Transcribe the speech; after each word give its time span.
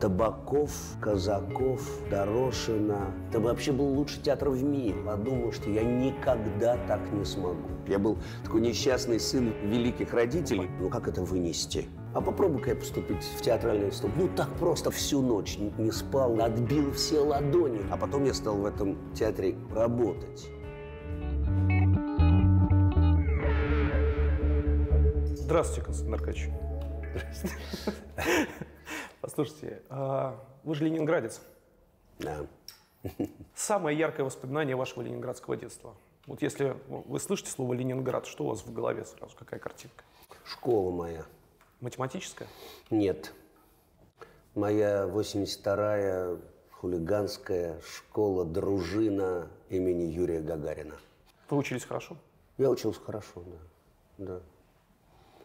Табаков, 0.00 0.70
Казаков, 1.00 1.80
Дорошина. 2.10 3.12
Это 3.30 3.40
вообще 3.40 3.72
был 3.72 3.86
лучший 3.86 4.22
театр 4.22 4.50
в 4.50 4.62
мире. 4.62 4.96
Подумал, 5.04 5.52
что 5.52 5.70
я 5.70 5.82
никогда 5.82 6.76
так 6.86 7.00
не 7.12 7.24
смогу. 7.24 7.68
Я 7.86 7.98
был 7.98 8.18
такой 8.42 8.60
несчастный 8.60 9.20
сын 9.20 9.52
великих 9.62 10.12
родителей. 10.12 10.68
Ну 10.80 10.88
как 10.88 11.08
это 11.08 11.22
вынести? 11.22 11.86
А 12.14 12.20
попробуй-ка 12.20 12.70
я 12.70 12.76
поступить 12.76 13.22
в 13.22 13.40
театральный 13.40 13.88
институт. 13.88 14.12
Ну 14.16 14.28
так 14.28 14.48
просто 14.58 14.90
всю 14.90 15.20
ночь 15.20 15.58
не, 15.58 15.90
спал, 15.90 16.40
отбил 16.40 16.92
все 16.92 17.20
ладони. 17.20 17.80
А 17.90 17.96
потом 17.96 18.24
я 18.24 18.34
стал 18.34 18.56
в 18.56 18.66
этом 18.66 18.96
театре 19.14 19.56
работать. 19.74 20.48
Здравствуйте, 25.24 25.82
Константин 25.82 26.14
Аркадьевич. 26.14 26.63
Послушайте, 29.20 29.82
а 29.88 30.38
вы 30.64 30.74
же 30.74 30.84
ленинградец. 30.84 31.40
Да. 32.18 32.46
Самое 33.54 33.98
яркое 33.98 34.24
воспоминание 34.24 34.76
вашего 34.76 35.02
ленинградского 35.02 35.56
детства. 35.56 35.94
Вот 36.26 36.40
если 36.40 36.76
вы 36.88 37.20
слышите 37.20 37.50
слово 37.50 37.74
«Ленинград», 37.74 38.26
что 38.26 38.44
у 38.44 38.48
вас 38.48 38.64
в 38.64 38.72
голове 38.72 39.04
сразу? 39.04 39.36
Какая 39.36 39.60
картинка? 39.60 40.04
Школа 40.44 40.90
моя. 40.90 41.26
Математическая? 41.80 42.48
Нет. 42.90 43.34
Моя 44.54 45.06
82-я 45.06 46.38
хулиганская 46.70 47.78
школа 47.82 48.46
дружина 48.46 49.48
имени 49.68 50.04
Юрия 50.04 50.40
Гагарина. 50.40 50.94
Вы 51.50 51.58
учились 51.58 51.84
хорошо? 51.84 52.16
Я 52.56 52.70
учился 52.70 53.00
хорошо, 53.00 53.42
да. 54.16 54.26
да. 54.26 54.40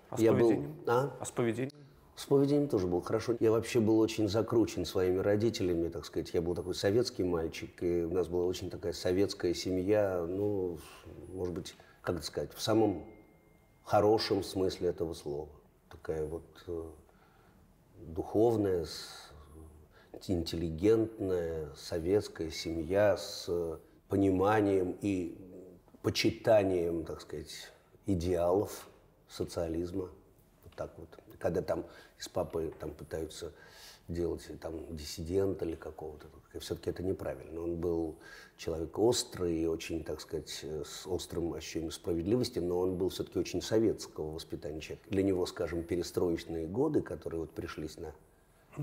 А 0.10 0.18
с 0.18 0.20
Я 0.20 0.32
был- 0.34 0.40
поведением? 0.48 0.76
А? 0.88 1.16
а 1.20 1.26
с 1.26 1.32
поведением? 1.32 1.72
С 2.16 2.26
поведением 2.26 2.68
тоже 2.68 2.88
был 2.88 3.00
хорошо. 3.02 3.36
Я 3.40 3.52
вообще 3.52 3.80
был 3.80 4.00
очень 4.00 4.28
закручен 4.28 4.84
своими 4.86 5.20
родителями, 5.20 5.88
так 5.88 6.04
сказать. 6.06 6.34
Я 6.34 6.42
был 6.42 6.54
такой 6.54 6.76
советский 6.76 7.24
мальчик, 7.24 7.82
и 7.82 8.04
у 8.04 8.14
нас 8.14 8.28
была 8.28 8.46
очень 8.46 8.70
такая 8.70 8.92
советская 8.92 9.54
семья, 9.54 10.26
ну, 10.28 10.78
может 11.34 11.54
быть, 11.54 11.76
как 12.02 12.18
это 12.18 12.26
сказать, 12.26 12.52
в 12.54 12.62
самом 12.62 13.06
хорошем 13.84 14.44
смысле 14.44 14.90
этого 14.90 15.14
слова. 15.14 15.48
Такая 15.90 16.26
вот 16.26 16.44
э, 16.68 16.84
духовная, 18.08 18.84
с- 18.86 19.32
интеллигентная 20.28 21.70
советская 21.78 22.50
семья 22.52 23.16
с 23.16 23.46
э, 23.48 23.78
пониманием 24.10 24.98
и 25.02 25.38
почитанием, 26.02 27.06
так 27.06 27.22
сказать, 27.22 27.72
идеалов 28.08 28.89
социализма. 29.30 30.10
Вот 30.64 30.74
так 30.76 30.92
вот. 30.98 31.08
Когда 31.40 31.62
там 31.62 31.86
из 32.18 32.28
папы 32.28 32.74
там 32.80 32.92
пытаются 32.92 33.54
делать 34.08 34.50
там 34.60 34.96
диссидента 34.96 35.66
или 35.66 35.76
какого-то, 35.76 36.28
все-таки 36.60 36.90
это 36.90 37.04
неправильно. 37.04 37.62
Он 37.62 37.76
был 37.76 38.16
человек 38.58 38.98
острый 38.98 39.60
и 39.60 39.66
очень, 39.68 40.04
так 40.04 40.20
сказать, 40.20 40.60
э, 40.64 40.84
с 40.86 41.06
острым 41.08 41.54
ощущением 41.54 41.92
справедливости, 41.92 42.60
но 42.60 42.80
он 42.80 42.98
был 42.98 43.10
все-таки 43.10 43.40
очень 43.40 43.62
советского 43.62 44.32
воспитания 44.32 44.82
человек. 44.82 45.04
Для 45.10 45.24
него, 45.24 45.46
скажем, 45.46 45.84
перестроечные 45.84 46.68
годы, 46.68 47.02
которые 47.02 47.42
вот 47.42 47.52
пришлись 47.52 47.98
на 47.98 48.14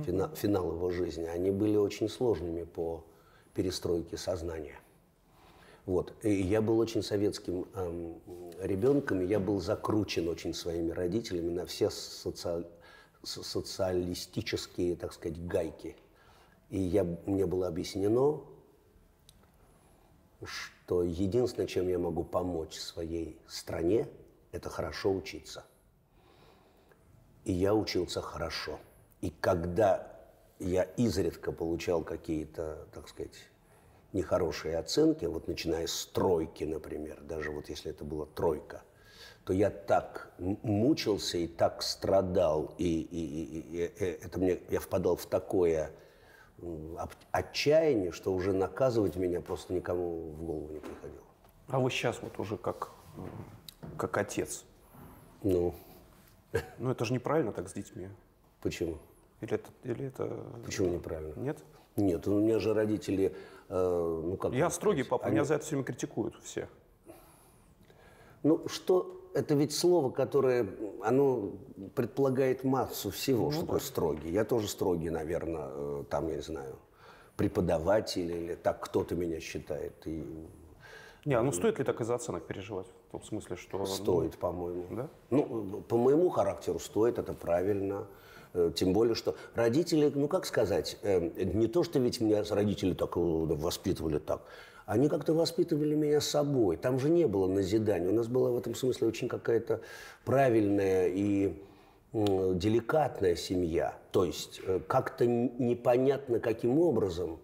фина- 0.05 0.34
финал 0.34 0.72
его 0.72 0.91
жизни, 0.91 1.24
они 1.24 1.50
были 1.50 1.77
очень 1.77 2.08
сложными 2.08 2.62
по 2.62 3.05
перестройке 3.55 4.17
сознания. 4.17 4.78
Вот. 5.87 6.12
И 6.25 6.42
я 6.42 6.61
был 6.61 6.79
очень 6.81 7.03
советским 7.03 7.67
эм, 7.75 8.20
ребенком, 8.61 9.20
и 9.20 9.27
я 9.27 9.39
был 9.39 9.61
закручен 9.61 10.29
очень 10.29 10.53
своими 10.53 10.91
родителями 10.91 11.51
на 11.51 11.65
все 11.65 11.87
соци- 11.87 12.67
со- 13.23 13.42
социалистические, 13.45 14.97
так 14.97 15.12
сказать, 15.12 15.47
гайки. 15.47 15.97
И 16.70 16.81
я, 16.81 17.05
мне 17.05 17.47
было 17.47 17.69
объяснено, 17.69 18.41
что 20.45 21.05
единственное, 21.05 21.69
чем 21.69 21.89
я 21.89 22.01
могу 22.01 22.25
помочь 22.25 22.75
своей 22.75 23.39
стране, 23.46 24.08
это 24.51 24.69
хорошо 24.69 25.13
учиться. 25.13 25.64
И 27.45 27.52
я 27.52 27.77
учился 27.77 28.20
хорошо. 28.20 28.80
И 29.20 29.30
когда 29.30 30.13
я 30.58 30.83
изредка 30.83 31.52
получал 31.52 32.02
какие-то, 32.02 32.89
так 32.92 33.08
сказать, 33.08 33.36
нехорошие 34.16 34.78
оценки, 34.78 35.24
вот 35.27 35.46
начиная 35.46 35.86
с 35.86 36.06
тройки, 36.06 36.64
например, 36.64 37.20
даже 37.22 37.50
вот 37.52 37.68
если 37.68 37.90
это 37.90 38.04
была 38.04 38.27
тройка, 38.27 38.82
то 39.44 39.52
я 39.52 39.70
так 39.70 40.32
мучился 40.38 41.38
и 41.38 41.46
так 41.46 41.82
страдал, 41.82 42.74
и, 42.78 42.84
и- 43.00 43.27
и- 43.27 43.60
и- 43.60 43.84
и 43.84 44.04
это 44.24 44.38
мне, 44.40 44.58
я 44.70 44.80
впадал 44.80 45.14
в 45.16 45.27
такое 45.27 45.90
отчаяние, 47.32 48.12
что 48.12 48.32
уже 48.32 48.52
наказывать 48.52 49.16
меня 49.16 49.40
просто 49.40 49.72
никому 49.74 50.30
в 50.33 50.42
голову 50.44 50.72
не 50.72 50.80
приходило. 50.80 51.22
А 51.68 51.78
вы 51.78 51.90
сейчас 51.90 52.20
вот 52.22 52.38
уже 52.38 52.56
как, 52.56 52.90
как 53.98 54.16
отец. 54.16 54.64
Ну, 55.42 55.74
Ну 56.78 56.90
это 56.90 57.04
же 57.04 57.12
неправильно 57.12 57.52
так 57.52 57.68
с 57.68 57.72
детьми. 57.74 58.08
почему? 58.62 58.96
Или 59.42 59.54
это... 59.54 59.68
Или 59.84 60.06
это... 60.06 60.42
Почему 60.64 60.88
неправильно? 60.88 61.34
Нет? 61.38 61.58
Нет, 61.96 62.27
у 62.27 62.40
меня 62.40 62.58
же 62.58 62.72
родители, 62.72 63.34
э, 63.68 64.22
ну 64.24 64.36
как... 64.36 64.52
Я 64.52 64.70
строгий 64.70 65.02
сказать, 65.02 65.10
папа, 65.10 65.27
они- 65.27 65.34
меня 65.34 65.44
за 65.44 65.54
это 65.54 65.64
все 65.64 65.70
время 65.77 65.84
критикуют 65.84 66.34
все. 66.42 66.68
Ну, 68.42 68.66
что... 68.68 69.12
Это 69.34 69.54
ведь 69.54 69.74
слово, 69.74 70.10
которое, 70.10 70.66
оно 71.02 71.50
предполагает 71.94 72.64
массу 72.64 73.10
всего, 73.10 73.50
что 73.50 73.62
такое 73.62 73.80
строгий. 73.80 74.30
Я 74.30 74.44
тоже 74.46 74.66
строгий, 74.66 75.10
наверное, 75.10 75.68
э, 75.68 76.04
там, 76.08 76.28
я 76.28 76.36
не 76.36 76.40
знаю, 76.42 76.77
преподаватель 77.36 78.32
или 78.32 78.54
так 78.54 78.80
кто-то 78.80 79.14
меня 79.14 79.38
считает. 79.40 79.92
И 80.06 80.24
Не, 81.27 81.38
ну 81.42 81.52
стоит 81.52 81.78
ли 81.78 81.84
так 81.84 82.00
из-за 82.00 82.14
оценок 82.14 82.46
переживать? 82.46 82.86
В 83.08 83.12
том 83.12 83.22
смысле, 83.24 83.56
что... 83.56 83.78
ну, 83.78 83.86
стоит, 83.86 84.38
по-моему. 84.38 84.86
Да? 84.90 85.08
Ну, 85.28 85.83
по 85.86 85.98
моему 85.98 86.30
характеру 86.30 86.78
стоит, 86.78 87.18
это 87.18 87.34
правильно. 87.34 88.06
Э, 88.56 88.70
Тем 88.74 88.92
более, 88.92 89.14
что 89.14 89.36
родители, 89.55 90.11
ну 90.14 90.28
как 90.28 90.46
сказать, 90.46 90.98
э, 91.02 91.20
не 91.44 91.67
то, 91.68 91.84
что 91.84 91.98
ведь 91.98 92.20
меня 92.20 92.42
родители 92.48 92.94
так 92.94 93.17
э, 93.17 93.20
воспитывали 93.20 94.18
так, 94.18 94.42
они 94.86 95.08
как-то 95.08 95.34
воспитывали 95.34 95.94
меня 95.94 96.20
собой. 96.20 96.77
Там 96.77 96.98
же 96.98 97.11
не 97.11 97.27
было 97.27 97.46
назидания. 97.48 98.08
У 98.08 98.14
нас 98.14 98.28
была 98.28 98.50
в 98.50 98.58
этом 98.58 98.74
смысле 98.74 99.08
очень 99.08 99.28
какая-то 99.28 99.80
правильная 100.24 101.08
и 101.08 101.61
деликатная 102.12 103.34
семья. 103.34 103.98
То 104.12 104.24
есть 104.24 104.61
как-то 104.86 105.27
непонятно 105.27 106.39
каким 106.39 106.78
образом 106.78 107.40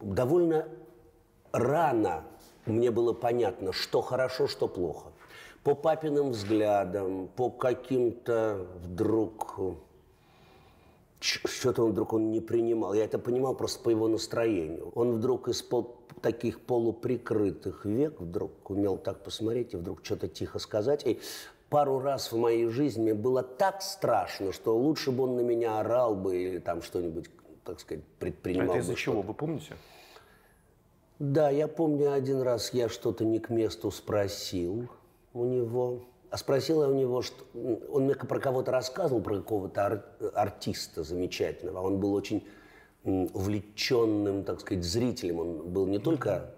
довольно 0.00 0.66
рано 1.52 2.24
мне 2.66 2.90
было 2.90 3.12
понятно, 3.12 3.72
что 3.72 4.02
хорошо, 4.02 4.48
что 4.48 4.66
плохо. 4.66 5.11
По 5.64 5.74
папиным 5.74 6.30
взглядам, 6.30 7.28
по 7.36 7.50
каким-то 7.50 8.66
вдруг... 8.82 9.60
Что-то 11.20 11.84
он 11.84 11.92
вдруг 11.92 12.14
он 12.14 12.32
не 12.32 12.40
принимал. 12.40 12.94
Я 12.94 13.04
это 13.04 13.16
понимал 13.16 13.54
просто 13.54 13.80
по 13.80 13.90
его 13.90 14.08
настроению. 14.08 14.90
Он 14.96 15.12
вдруг 15.12 15.46
из 15.46 15.62
пол- 15.62 15.96
таких 16.20 16.60
полуприкрытых 16.60 17.84
век 17.84 18.20
вдруг 18.20 18.70
умел 18.70 18.96
так 18.96 19.22
посмотреть 19.22 19.74
и 19.74 19.76
вдруг 19.76 20.04
что-то 20.04 20.26
тихо 20.26 20.58
сказать. 20.58 21.06
И 21.06 21.20
пару 21.68 22.00
раз 22.00 22.32
в 22.32 22.36
моей 22.36 22.66
жизни 22.68 23.02
мне 23.02 23.14
было 23.14 23.42
так 23.42 23.82
страшно, 23.82 24.52
что 24.52 24.76
лучше 24.76 25.12
бы 25.12 25.24
он 25.24 25.36
на 25.36 25.40
меня 25.40 25.78
орал 25.80 26.16
бы 26.16 26.36
или 26.36 26.58
там 26.58 26.82
что-нибудь, 26.82 27.30
так 27.64 27.80
сказать, 27.80 28.02
А 28.04 28.20
предпринимал 28.20 28.66
это 28.66 28.74
бы 28.74 28.80
из-за 28.80 28.94
чего, 28.94 29.22
вы 29.22 29.34
помните? 29.34 29.76
Да, 31.18 31.50
я 31.50 31.68
помню 31.68 32.12
один 32.12 32.42
раз 32.42 32.74
я 32.74 32.88
что-то 32.88 33.24
не 33.24 33.38
к 33.38 33.48
месту 33.48 33.90
спросил 33.90 34.88
у 35.34 35.44
него. 35.44 36.00
А 36.30 36.36
спросил 36.36 36.82
я 36.82 36.88
у 36.88 36.94
него, 36.94 37.22
что 37.22 37.44
он 37.90 38.04
мне 38.04 38.14
про 38.14 38.40
кого-то 38.40 38.70
рассказывал, 38.70 39.20
про 39.20 39.36
какого-то 39.36 39.84
ар- 39.84 40.04
артиста 40.34 41.02
замечательного. 41.02 41.80
Он 41.86 42.00
был 42.00 42.14
очень 42.14 42.46
увлеченным, 43.04 44.44
так 44.44 44.60
сказать, 44.60 44.84
зрителем. 44.84 45.40
Он 45.40 45.68
был 45.70 45.86
не 45.86 45.98
только 45.98 46.54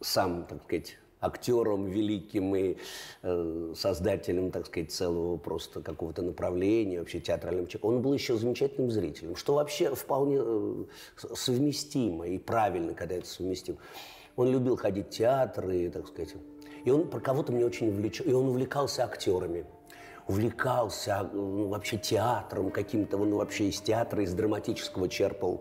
сам, 0.00 0.46
так 0.46 0.62
сказать, 0.64 0.98
актером 1.20 1.86
великим 1.86 2.54
и 2.54 2.76
э, 3.22 3.72
создателем, 3.76 4.50
так 4.50 4.66
сказать, 4.66 4.92
целого 4.92 5.36
просто 5.36 5.80
какого-то 5.80 6.22
направления, 6.22 7.00
вообще 7.00 7.20
театральным 7.20 7.66
человеком. 7.66 7.96
Он 7.96 8.02
был 8.02 8.14
еще 8.14 8.36
замечательным 8.36 8.90
зрителем, 8.90 9.36
что 9.36 9.54
вообще 9.54 9.94
вполне 9.94 10.38
э, 10.40 10.84
совместимо 11.34 12.26
и 12.28 12.38
правильно, 12.38 12.94
когда 12.94 13.16
это 13.16 13.26
совместимо. 13.26 13.78
Он 14.36 14.50
любил 14.50 14.76
ходить 14.76 15.06
в 15.06 15.10
театры, 15.10 15.90
так 15.90 16.06
сказать. 16.08 16.34
И 16.86 16.90
он 16.90 17.08
про 17.08 17.18
кого-то 17.18 17.52
мне 17.52 17.66
очень 17.66 17.88
увлечен. 17.88 18.24
И 18.26 18.32
он 18.32 18.48
увлекался 18.48 19.02
актерами. 19.04 19.66
Увлекался 20.28 21.28
ну, 21.32 21.66
вообще 21.66 21.98
театром 21.98 22.70
каким-то. 22.70 23.18
Он 23.18 23.34
вообще 23.34 23.68
из 23.68 23.80
театра, 23.80 24.22
из 24.22 24.32
драматического 24.32 25.08
черпал 25.08 25.60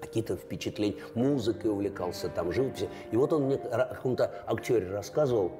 какие-то 0.00 0.36
впечатления, 0.36 0.96
музыкой 1.14 1.70
увлекался, 1.70 2.30
там, 2.30 2.52
живописью. 2.52 2.88
И 3.10 3.16
вот 3.16 3.34
он 3.34 3.44
мне 3.44 3.56
о 3.56 3.94
каком-то 3.94 4.42
актере 4.46 4.88
рассказывал, 4.88 5.52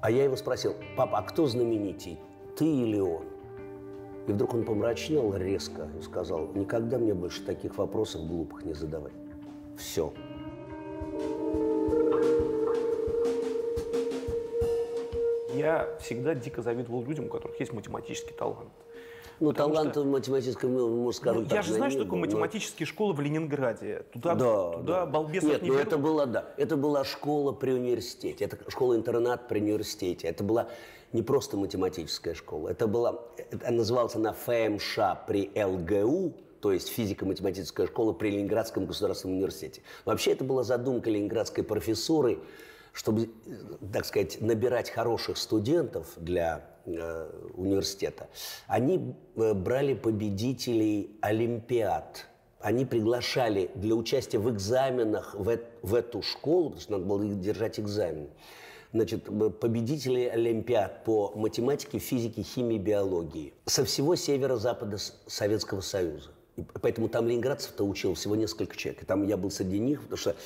а 0.00 0.10
я 0.10 0.24
его 0.24 0.34
спросил, 0.34 0.74
папа, 0.96 1.18
а 1.18 1.22
кто 1.22 1.46
знаменитей, 1.46 2.18
ты 2.58 2.64
или 2.64 2.98
он? 2.98 3.26
И 4.26 4.32
вдруг 4.32 4.54
он 4.54 4.64
помрачнел 4.64 5.36
резко 5.36 5.88
и 5.96 6.02
сказал, 6.02 6.48
никогда 6.54 6.98
мне 6.98 7.14
больше 7.14 7.44
таких 7.44 7.78
вопросов 7.78 8.26
глупых 8.26 8.64
не 8.64 8.74
задавай. 8.74 9.12
Все. 9.78 10.12
Я 15.54 15.88
всегда 16.00 16.34
дико 16.34 16.62
завидовал 16.62 17.02
людям, 17.04 17.26
у 17.26 17.28
которых 17.28 17.58
есть 17.60 17.72
математический 17.72 18.32
талант. 18.34 18.68
Ну, 19.40 19.52
таланта 19.52 20.02
в 20.02 20.06
математическом, 20.06 20.72
ну, 20.72 21.10
скажем 21.12 21.42
Ну, 21.42 21.48
так, 21.48 21.56
я 21.56 21.62
же 21.62 21.72
знаю, 21.74 21.90
что 21.90 22.04
такое 22.04 22.20
но- 22.20 22.26
математические 22.26 22.86
школы 22.86 23.14
в 23.14 23.20
Ленинграде. 23.20 24.04
Туда, 24.12 24.34
Да, 24.36 24.70
туда 24.72 25.00
да. 25.00 25.06
балбесов 25.06 25.50
Нет, 25.50 25.62
не 25.62 25.68
ну 25.68 25.74
берут. 25.74 25.86
это 25.88 25.98
была, 25.98 26.26
да, 26.26 26.44
это 26.56 26.76
была 26.76 27.04
школа 27.04 27.50
при 27.52 27.72
университете, 27.72 28.44
это 28.44 28.58
школа-интернат 28.70 29.48
при 29.48 29.58
университете. 29.60 30.28
Это 30.28 30.44
была 30.44 30.68
не 31.12 31.22
просто 31.22 31.56
математическая 31.56 32.34
школа, 32.34 32.68
это 32.68 32.86
была, 32.86 33.22
это 33.50 33.72
называлась 33.72 34.14
она 34.14 34.32
ФМШ 34.32 34.98
при 35.26 35.50
ЛГУ, 35.56 36.32
то 36.60 36.72
есть 36.72 36.88
физико-математическая 36.88 37.88
школа 37.88 38.12
при 38.12 38.30
Ленинградском 38.30 38.86
государственном 38.86 39.36
университете. 39.36 39.82
Вообще 40.04 40.30
это 40.32 40.44
была 40.44 40.62
задумка 40.62 41.10
ленинградской 41.10 41.64
профессуры, 41.64 42.38
чтобы, 42.94 43.24
э, 43.24 43.28
так 43.92 44.06
сказать, 44.06 44.40
набирать 44.40 44.88
хороших 44.88 45.36
студентов 45.36 46.06
для 46.16 46.64
э, 46.86 47.30
университета. 47.54 48.28
Они 48.66 49.14
э, 49.36 49.52
брали 49.52 49.94
победителей 49.94 51.18
олимпиад. 51.20 52.26
Они 52.60 52.86
приглашали 52.86 53.70
для 53.74 53.94
участия 53.94 54.38
в 54.38 54.48
экзаменах 54.48 55.34
в, 55.34 55.58
в 55.82 55.94
эту 55.94 56.22
школу, 56.22 56.70
потому 56.70 56.80
что 56.80 56.92
надо 56.92 57.04
было 57.04 57.24
держать 57.34 57.78
экзамен. 57.78 58.30
Значит, 58.92 59.24
победителей 59.58 60.28
олимпиад 60.28 61.02
по 61.02 61.32
математике, 61.34 61.98
физике, 61.98 62.42
химии, 62.42 62.78
биологии 62.78 63.52
со 63.66 63.84
всего 63.84 64.14
северо-запада 64.14 64.98
Советского 65.26 65.80
Союза. 65.80 66.30
И 66.56 66.62
поэтому 66.80 67.08
там 67.08 67.26
ленинградцев-то 67.26 67.84
учил 67.84 68.14
всего 68.14 68.36
несколько 68.36 68.76
человек. 68.76 69.02
И 69.02 69.06
там 69.06 69.26
я 69.26 69.36
был 69.36 69.50
среди 69.50 69.80
них, 69.80 70.02
потому 70.02 70.18
что 70.18 70.36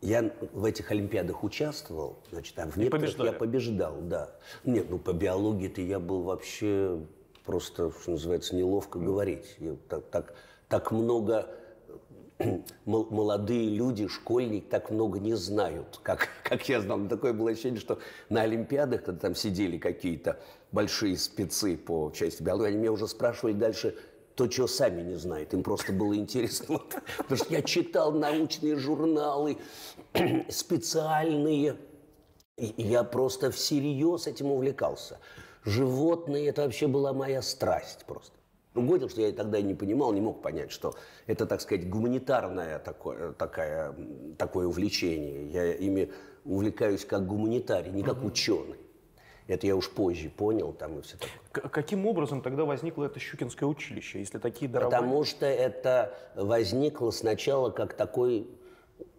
я 0.00 0.30
в 0.52 0.64
этих 0.64 0.90
олимпиадах 0.90 1.44
участвовал, 1.44 2.18
значит, 2.30 2.58
а 2.58 2.66
в 2.66 2.76
некоторых 2.76 2.90
побеждали? 2.90 3.26
я 3.26 3.32
побеждал, 3.32 3.96
да. 4.02 4.30
Нет, 4.64 4.90
ну 4.90 4.98
по 4.98 5.12
биологии-то 5.12 5.80
я 5.80 5.98
был 5.98 6.22
вообще 6.22 7.00
просто, 7.44 7.90
что 8.02 8.12
называется, 8.12 8.54
неловко 8.54 8.98
говорить. 8.98 9.56
Я 9.58 9.76
так, 9.88 10.04
так, 10.10 10.34
так 10.68 10.92
много 10.92 11.48
мол- 12.84 13.08
молодые 13.10 13.68
люди, 13.68 14.06
школьник, 14.06 14.68
так 14.68 14.90
много 14.90 15.18
не 15.18 15.34
знают, 15.34 16.00
как, 16.02 16.28
как 16.44 16.68
я 16.68 16.80
знал. 16.80 17.06
Такое 17.08 17.32
было 17.32 17.50
ощущение, 17.50 17.80
что 17.80 17.98
на 18.28 18.42
Олимпиадах, 18.42 19.04
когда 19.04 19.20
там 19.20 19.34
сидели 19.34 19.78
какие-то 19.78 20.38
большие 20.72 21.16
спецы 21.16 21.76
по 21.76 22.12
части 22.14 22.42
биологии, 22.42 22.68
они 22.68 22.78
меня 22.78 22.92
уже 22.92 23.08
спрашивали 23.08 23.54
дальше 23.54 23.96
то, 24.38 24.46
чего 24.46 24.68
сами 24.68 25.02
не 25.02 25.16
знают. 25.16 25.52
Им 25.52 25.64
просто 25.64 25.92
было 25.92 26.14
интересно. 26.14 26.80
Потому 27.18 27.36
что 27.36 27.52
я 27.52 27.60
читал 27.60 28.12
научные 28.12 28.76
журналы 28.76 29.58
специальные. 30.48 31.76
И 32.56 32.72
я 32.76 33.02
просто 33.02 33.50
всерьез 33.50 34.28
этим 34.28 34.52
увлекался. 34.52 35.18
Животные– 35.64 36.46
это 36.48 36.62
вообще 36.62 36.86
была 36.86 37.12
моя 37.12 37.42
страсть 37.42 38.04
просто. 38.06 38.32
Другое 38.74 39.00
дело, 39.00 39.10
что 39.10 39.22
я 39.22 39.32
тогда 39.32 39.58
и 39.58 39.62
не 39.62 39.74
понимал, 39.74 40.12
не 40.12 40.20
мог 40.20 40.40
понять, 40.40 40.70
что 40.70 40.94
это, 41.26 41.44
так 41.44 41.60
сказать, 41.60 41.90
гуманитарное 41.90 42.78
такое, 42.78 43.32
такая, 43.32 43.90
м, 43.90 44.36
такое 44.36 44.68
увлечение. 44.68 45.50
Я 45.50 45.74
ими 45.74 46.12
увлекаюсь 46.44 47.04
как 47.04 47.26
гуманитарий, 47.26 47.90
не 47.90 48.04
как 48.04 48.22
ученый. 48.22 48.78
Это 49.48 49.66
я 49.66 49.74
уж 49.74 49.88
позже 49.90 50.28
понял 50.28 50.72
там 50.74 50.98
и 50.98 51.02
все 51.02 51.16
такое. 51.16 51.32
К- 51.52 51.68
каким 51.70 52.06
образом 52.06 52.42
тогда 52.42 52.64
возникло 52.66 53.04
это 53.06 53.18
Щукинское 53.18 53.66
училище, 53.66 54.18
если 54.20 54.38
такие 54.38 54.70
дарования? 54.70 54.98
Потому 55.00 55.24
что 55.24 55.46
это 55.46 56.14
возникло 56.36 57.10
сначала 57.10 57.70
как 57.70 57.94
такой 57.94 58.46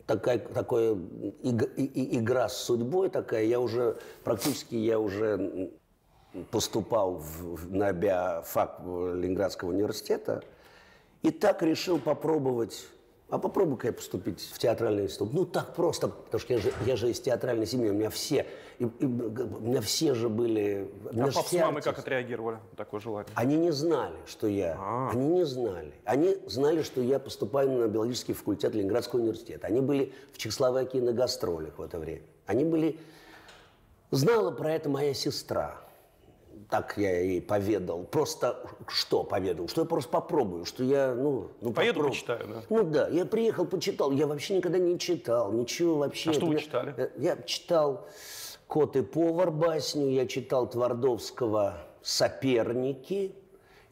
такая, 0.05 0.37
такое 0.37 0.93
иг- 1.41 1.73
и- 1.77 2.17
игра 2.19 2.47
с 2.47 2.57
судьбой 2.57 3.09
такая. 3.09 3.45
Я 3.45 3.59
уже 3.59 3.97
практически 4.23 4.75
я 4.75 4.99
уже 4.99 5.71
поступал 6.51 7.15
в- 7.15 7.55
в- 7.55 7.73
на 7.73 7.91
биофак 7.91 8.81
Ленинградского 8.85 9.69
университета 9.69 10.43
и 11.23 11.31
так 11.31 11.63
решил 11.63 11.99
попробовать. 11.99 12.85
А 13.29 13.37
попробуй-ка 13.37 13.87
я 13.87 13.93
поступить 13.93 14.41
в 14.41 14.57
театральный 14.57 15.03
институт. 15.03 15.33
Ну, 15.33 15.45
так 15.45 15.75
просто, 15.75 16.07
потому 16.07 16.39
что 16.41 16.53
я 16.53 16.59
же, 16.59 16.73
я 16.87 16.95
же 16.95 17.11
из 17.11 17.19
театральной 17.19 17.67
семьи, 17.67 17.87
у 17.89 17.93
меня 17.93 18.09
все, 18.09 18.47
и- 18.79 18.85
и 18.85 19.05
у 19.05 19.59
меня 19.59 19.81
все 19.81 20.15
же 20.15 20.29
были... 20.29 20.89
А 21.11 21.27
же 21.29 21.33
пап 21.37 21.47
с 21.47 21.53
мамой 21.53 21.81
как 21.83 21.99
отреагировали 21.99 22.55
на 22.71 22.75
такое 22.75 22.99
желание? 22.99 23.31
Они 23.35 23.55
не 23.55 23.71
знали, 23.71 24.15
что 24.25 24.47
я. 24.47 24.75
А. 24.79 25.09
Они 25.11 25.27
не 25.27 25.45
знали. 25.45 25.93
Они 26.05 26.37
знали, 26.47 26.81
что 26.81 27.01
я 27.01 27.19
поступаю 27.19 27.69
на 27.71 27.87
биологический 27.87 28.33
факультет 28.33 28.73
Ленинградского 28.73 29.19
университета. 29.19 29.67
Они 29.67 29.81
были 29.81 30.11
в 30.33 30.37
Чехословакии 30.39 30.97
на 30.97 31.13
гастролях 31.13 31.77
в 31.77 31.81
это 31.83 31.99
время. 31.99 32.23
Они 32.47 32.65
были... 32.65 32.99
Знала 34.09 34.49
про 34.49 34.73
это 34.73 34.89
моя 34.89 35.13
сестра. 35.13 35.79
Так 36.69 36.93
я 36.97 37.19
ей 37.19 37.41
поведал. 37.41 38.03
Просто 38.03 38.63
что 38.87 39.23
поведал? 39.23 39.67
Что 39.67 39.81
я 39.81 39.87
просто 39.87 40.11
попробую, 40.11 40.65
что 40.65 40.83
я, 40.83 41.15
ну... 41.15 41.47
ну 41.61 41.73
Поеду 41.73 41.95
попробую. 41.95 42.11
почитаю, 42.11 42.47
да? 42.47 42.61
Ну 42.69 42.83
да, 42.83 43.07
я 43.07 43.25
приехал, 43.25 43.65
почитал. 43.65 44.11
Я 44.11 44.27
вообще 44.27 44.57
никогда 44.57 44.77
не 44.77 44.99
читал, 44.99 45.51
ничего 45.51 45.95
вообще. 45.97 46.29
А 46.29 46.33
что 46.33 46.45
вы 46.45 46.53
Я- 46.53 46.59
читали? 46.59 46.93
э, 46.95 47.09
Я 47.17 47.37
читал 47.37 48.07
«Кот 48.67 48.95
и 48.95 49.01
повар» 49.01 49.49
басню, 49.49 50.09
я 50.09 50.27
читал 50.27 50.69
Твардовского 50.69 51.77
«Соперники», 52.03 53.33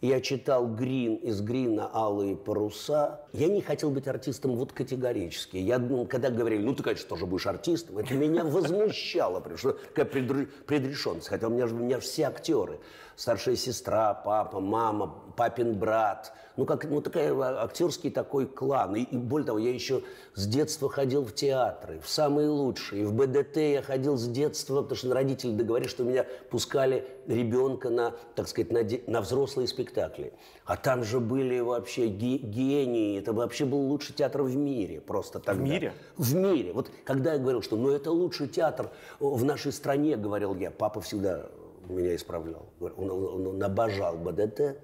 я 0.01 0.21
читал 0.21 0.67
Грин 0.67 1.15
из 1.15 1.41
Грина 1.41 1.89
«Алые 1.91 2.35
паруса». 2.35 3.21
Я 3.33 3.47
не 3.47 3.61
хотел 3.61 3.89
быть 3.89 4.07
артистом 4.07 4.55
вот 4.55 4.71
категорически. 4.71 5.57
Я, 5.57 5.79
ну, 5.79 6.05
когда 6.05 6.29
говорили, 6.29 6.61
ну 6.61 6.75
ты, 6.75 6.83
конечно, 6.83 7.09
тоже 7.09 7.25
будешь 7.25 7.47
артистом, 7.47 7.97
это 7.97 8.13
меня 8.13 8.44
возмущало, 8.44 9.39
потому 9.39 9.57
что 9.57 9.77
предр- 9.95 10.49
предрешенность. 10.67 11.27
Хотя 11.27 11.47
у 11.47 11.49
меня 11.49 11.67
же 11.67 11.75
у 11.75 11.79
меня 11.79 11.99
все 11.99 12.23
актеры. 12.23 12.79
Старшая 13.17 13.55
сестра, 13.55 14.13
папа, 14.13 14.59
мама, 14.59 15.11
папин 15.35 15.73
брат. 15.73 16.33
Ну, 16.55 16.65
как, 16.67 16.85
ну, 16.85 17.01
такая 17.01 17.33
а, 17.33 17.63
актерский 17.63 18.11
такой 18.11 18.45
клан. 18.45 18.95
И, 18.95 19.01
и 19.01 19.17
более 19.17 19.47
того, 19.47 19.57
я 19.57 19.73
еще 19.73 20.03
с 20.35 20.45
детства 20.45 20.87
ходил 20.87 21.25
в 21.25 21.33
театры, 21.33 21.99
в 21.99 22.07
самые 22.07 22.47
лучшие. 22.49 23.07
В 23.07 23.13
БДТ 23.13 23.57
я 23.57 23.81
ходил 23.81 24.17
с 24.17 24.27
детства, 24.27 24.83
потому 24.83 24.97
что 24.97 25.11
родители 25.15 25.51
договорились, 25.51 25.89
что 25.89 26.03
меня 26.03 26.27
пускали 26.51 27.07
ребенка 27.25 27.89
на, 27.89 28.13
так 28.35 28.47
сказать, 28.47 28.71
на, 28.71 28.83
де- 28.83 29.01
на 29.07 29.21
взрослые 29.21 29.67
спектакли. 29.67 30.31
А 30.65 30.77
там 30.77 31.03
же 31.03 31.19
были 31.19 31.59
вообще 31.59 32.09
ге- 32.09 32.37
гении. 32.37 33.18
Это 33.18 33.33
вообще 33.33 33.65
был 33.65 33.80
лучший 33.80 34.13
театр 34.13 34.44
в 34.44 34.56
мире 34.56 35.01
просто 35.01 35.39
тогда. 35.39 35.63
мире? 35.63 35.94
В 36.18 36.35
мире. 36.35 36.71
Вот 36.71 36.92
когда 37.03 37.33
я 37.33 37.39
говорил, 37.39 37.63
что 37.63 37.77
ну 37.77 37.89
это 37.89 38.11
лучший 38.11 38.47
театр 38.47 38.92
в 39.19 39.44
нашей 39.44 39.71
стране, 39.71 40.18
говорил 40.18 40.53
я, 40.56 40.69
папа 40.69 41.01
всегда 41.01 41.47
меня 41.94 42.15
исправлял. 42.15 42.65
Он, 42.79 43.09
он- 43.11 43.47
он 43.47 43.63
обожал 43.63 44.17
БДТ, 44.17 44.77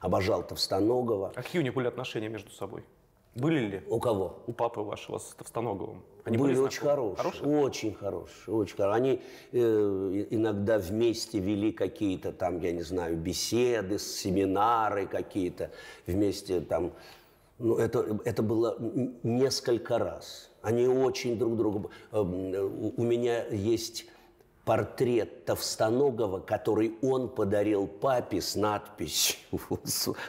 обожал 0.00 0.42
Товстоногова. 0.46 1.32
А 1.34 1.42
какие 1.42 1.60
у 1.60 1.64
них 1.64 1.74
были 1.74 1.88
отношения 1.88 2.28
между 2.28 2.50
собой? 2.50 2.82
Были 3.34 3.60
ли 3.60 3.82
У 3.88 3.98
кого? 3.98 4.42
у 4.46 4.52
папы 4.52 4.80
вашего 4.80 5.16
с 5.18 5.34
Товстоноговым? 5.34 6.02
Они 6.24 6.36
были, 6.36 6.52
были 6.52 6.60
очень 6.60 6.82
знакомы? 6.82 7.16
хорошие, 7.16 7.58
очень 7.58 7.94
хорошие, 7.94 8.54
очень 8.54 8.76
хорошие. 8.76 8.94
Они 8.94 9.22
э, 9.52 10.26
иногда 10.30 10.78
вместе 10.78 11.38
вели 11.40 11.72
какие-то 11.72 12.32
там, 12.32 12.60
я 12.60 12.72
не 12.72 12.82
знаю, 12.82 13.16
беседы, 13.16 13.98
семинары 13.98 15.06
какие-то 15.06 15.70
вместе 16.06 16.60
там. 16.60 16.92
Ну, 17.58 17.76
это, 17.78 18.20
это 18.24 18.42
было 18.42 18.76
несколько 19.22 19.98
раз. 19.98 20.50
Они 20.62 20.86
очень 20.86 21.38
друг 21.38 21.56
другу... 21.56 21.90
э, 22.12 22.20
У 22.20 22.92
у 22.96 23.02
меня 23.02 23.46
есть 23.46 24.06
портрет 24.64 25.44
Товстоногова, 25.44 26.40
который 26.40 26.96
он 27.02 27.28
подарил 27.28 27.86
папе 27.86 28.40
с 28.40 28.54
надписью 28.54 29.38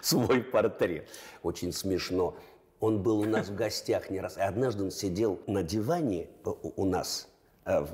«Свой 0.02 0.42
портрет». 0.42 1.08
Очень 1.44 1.72
смешно. 1.72 2.36
Он 2.80 3.02
был 3.02 3.20
у 3.20 3.26
нас 3.26 3.48
в 3.48 3.56
гостях 3.56 4.10
не 4.10 4.20
раз. 4.20 4.38
И 4.38 4.42
однажды 4.42 4.84
он 4.84 4.92
сидел 4.92 5.40
на 5.48 5.64
диване 5.64 6.28
у 6.44 6.86
нас, 6.86 7.28
э, 7.66 7.86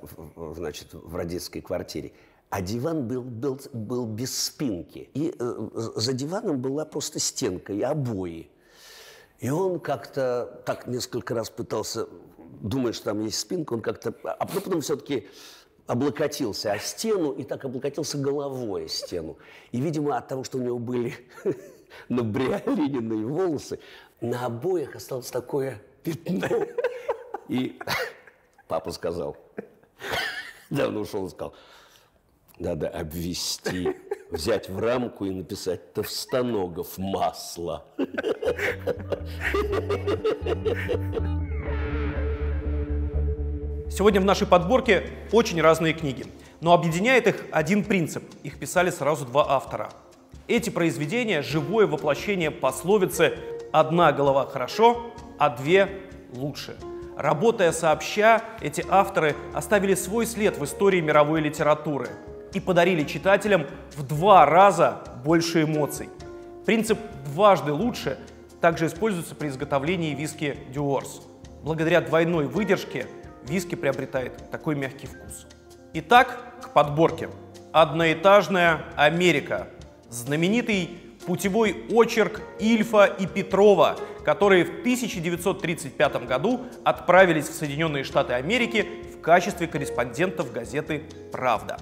значит, 0.55 0.93
в 0.93 1.15
родительской 1.15 1.61
квартире. 1.61 2.13
А 2.49 2.61
диван 2.61 3.07
был, 3.07 3.21
был, 3.21 3.59
был 3.73 4.07
без 4.07 4.35
спинки. 4.45 5.09
И 5.13 5.35
э, 5.37 5.69
за 5.95 6.13
диваном 6.13 6.59
была 6.59 6.85
просто 6.85 7.19
стенка 7.19 7.73
и 7.73 7.81
обои. 7.81 8.49
И 9.39 9.49
он 9.49 9.79
как-то 9.79 10.61
так 10.65 10.87
несколько 10.87 11.35
раз 11.35 11.49
пытался, 11.49 12.07
думая, 12.59 12.93
что 12.93 13.05
там 13.05 13.23
есть 13.23 13.39
спинка, 13.39 13.73
он 13.73 13.81
как-то... 13.81 14.13
А 14.23 14.45
потом 14.45 14.81
все-таки 14.81 15.27
облокотился 15.89 16.71
о 16.71 16.77
стену 16.77 17.31
и 17.31 17.43
так 17.43 17.65
облокотился 17.65 18.19
головой 18.19 18.85
о 18.85 18.87
стену. 18.87 19.39
И, 19.71 19.81
видимо, 19.81 20.15
от 20.17 20.27
того, 20.27 20.43
что 20.43 20.59
у 20.59 20.61
него 20.61 20.77
были 20.77 21.15
набриолиненные 22.09 23.25
волосы, 23.25 23.79
на 24.21 24.45
обоях 24.45 24.95
осталось 24.95 25.31
такое 25.31 25.81
пятно. 26.03 26.47
И 27.47 27.79
папа 28.67 28.91
сказал, 28.91 29.35
да, 30.69 30.89
он 30.89 30.97
ушел 30.97 31.25
и 31.25 31.29
сказал, 31.29 31.55
надо 32.59 32.87
обвести 32.87 33.97
взять 34.29 34.69
в 34.69 34.77
рамку 34.77 35.25
и 35.25 35.31
написать 35.31 35.91
«Товстоногов 35.93 36.99
масло». 36.99 37.83
Сегодня 43.89 44.21
в 44.21 44.25
нашей 44.25 44.45
подборке 44.45 45.03
очень 45.31 45.59
разные 45.61 45.93
книги, 45.93 46.25
но 46.61 46.73
объединяет 46.73 47.27
их 47.27 47.45
один 47.51 47.83
принцип. 47.83 48.23
Их 48.43 48.59
писали 48.59 48.91
сразу 48.91 49.25
два 49.25 49.45
автора. 49.49 49.89
Эти 50.47 50.69
произведения– 50.69 51.41
живое 51.43 51.87
воплощение 51.87 52.51
пословицы 52.51 53.33
«одна 53.71 54.11
голова 54.11 54.45
хорошо, 54.45 55.11
а 55.37 55.49
две 55.49 55.89
лучше». 56.33 56.77
Работая 57.17 57.71
сообща, 57.71 58.41
эти 58.61 58.85
авторы 58.89 59.35
оставили 59.53 59.95
свой 59.95 60.25
след 60.25 60.57
в 60.57 60.63
истории 60.63 61.01
мировой 61.01 61.41
литературы 61.41 62.09
и 62.53 62.59
подарили 62.59 63.03
читателям 63.03 63.65
в 63.95 64.03
два 64.03 64.45
раза 64.45 65.03
больше 65.25 65.63
эмоций. 65.63 66.09
Принцип 66.65 66.97
«дважды 67.25 67.73
лучше» 67.73 68.17
также 68.61 68.85
используется 68.85 69.35
при 69.35 69.49
изготовлении 69.49 70.13
виски 70.13 70.57
Дюорс. 70.69 71.21
Благодаря 71.63 71.99
двойной 71.99 72.45
выдержке 72.45 73.07
виски 73.49 73.75
приобретает 73.75 74.49
такой 74.51 74.75
мягкий 74.75 75.07
вкус. 75.07 75.47
Итак, 75.93 76.39
к 76.61 76.69
подборке. 76.69 77.29
Одноэтажная 77.71 78.85
Америка. 78.95 79.67
Знаменитый 80.09 80.89
путевой 81.25 81.85
очерк 81.91 82.41
Ильфа 82.59 83.05
и 83.05 83.25
Петрова, 83.27 83.97
которые 84.23 84.65
в 84.65 84.79
1935 84.79 86.25
году 86.25 86.61
отправились 86.83 87.47
в 87.49 87.53
Соединенные 87.53 88.03
Штаты 88.03 88.33
Америки 88.33 88.87
в 89.15 89.21
качестве 89.21 89.67
корреспондентов 89.67 90.51
газеты 90.51 91.03
«Правда». 91.31 91.79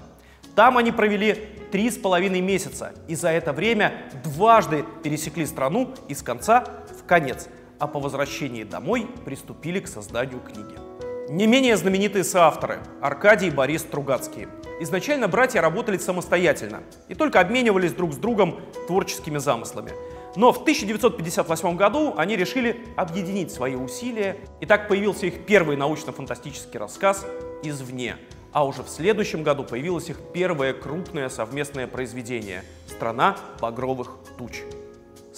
Там 0.54 0.76
они 0.76 0.90
провели 0.90 1.34
три 1.70 1.90
с 1.90 1.96
половиной 1.96 2.40
месяца 2.40 2.92
и 3.06 3.14
за 3.14 3.28
это 3.28 3.52
время 3.52 4.10
дважды 4.24 4.84
пересекли 5.04 5.46
страну 5.46 5.94
из 6.08 6.22
конца 6.22 6.64
в 6.98 7.06
конец, 7.06 7.48
а 7.78 7.86
по 7.86 8.00
возвращении 8.00 8.64
домой 8.64 9.06
приступили 9.24 9.78
к 9.80 9.86
созданию 9.86 10.40
книги. 10.40 10.87
Не 11.28 11.46
менее 11.46 11.76
знаменитые 11.76 12.24
соавторы– 12.24 12.78
Аркадий 13.02 13.48
и 13.48 13.50
Борис 13.50 13.82
Стругацкие. 13.82 14.48
Изначально 14.80 15.28
братья 15.28 15.60
работали 15.60 15.98
самостоятельно 15.98 16.82
и 17.08 17.14
только 17.14 17.38
обменивались 17.40 17.92
друг 17.92 18.14
с 18.14 18.16
другом 18.16 18.60
творческими 18.86 19.36
замыслами. 19.36 19.92
Но 20.36 20.52
в 20.52 20.62
1958 20.62 21.76
году 21.76 22.14
они 22.16 22.34
решили 22.34 22.82
объединить 22.96 23.52
свои 23.52 23.74
усилия, 23.74 24.38
и 24.62 24.66
так 24.66 24.88
появился 24.88 25.26
их 25.26 25.44
первый 25.44 25.76
научно-фантастический 25.76 26.78
рассказ 26.78 27.26
«Извне», 27.62 28.16
а 28.54 28.64
уже 28.64 28.82
в 28.82 28.88
следующем 28.88 29.42
году 29.42 29.64
появилось 29.64 30.08
их 30.08 30.16
первое 30.32 30.72
крупное 30.72 31.28
совместное 31.28 31.86
произведение 31.86 32.64
«Страна 32.86 33.36
багровых 33.60 34.16
туч». 34.38 34.62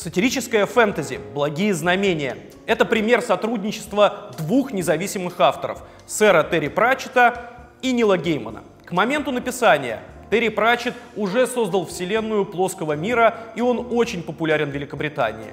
Сатирическое 0.03 0.65
фэнтези 0.65 1.21
«Благие 1.35 1.75
знамения»— 1.75 2.39
это 2.67 2.87
пример 2.87 3.21
сотрудничества 3.21 4.31
двух 4.39 4.73
независимых 4.73 5.39
авторов— 5.39 5.83
сэра 6.07 6.43
Терри 6.43 6.69
Пратчета 6.69 7.51
и 7.83 7.93
Нила 7.93 8.17
Геймана. 8.17 8.63
К 8.87 8.93
моменту 8.93 9.31
написания 9.31 10.01
Терри 10.31 10.49
Пратчет 10.49 10.95
уже 11.17 11.47
создал 11.47 11.85
вселенную 11.85 12.47
плоского 12.47 12.95
мира, 12.95 13.41
и 13.57 13.61
он 13.61 13.89
очень 13.91 14.23
популярен 14.23 14.71
в 14.71 14.73
Великобритании. 14.73 15.53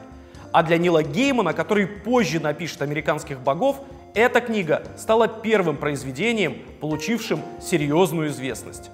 А 0.54 0.64
для 0.64 0.78
Нила 0.78 1.04
Геймана, 1.04 1.52
который 1.52 1.86
позже 1.86 2.40
напишет 2.40 2.82
«Американских 2.82 3.42
богов», 3.42 3.82
эта 4.14 4.40
книга 4.40 4.84
стала 4.98 5.28
первым 5.28 5.76
произведением, 5.76 6.60
получившим 6.80 7.42
серьезную 7.62 8.30
известность. 8.30 8.92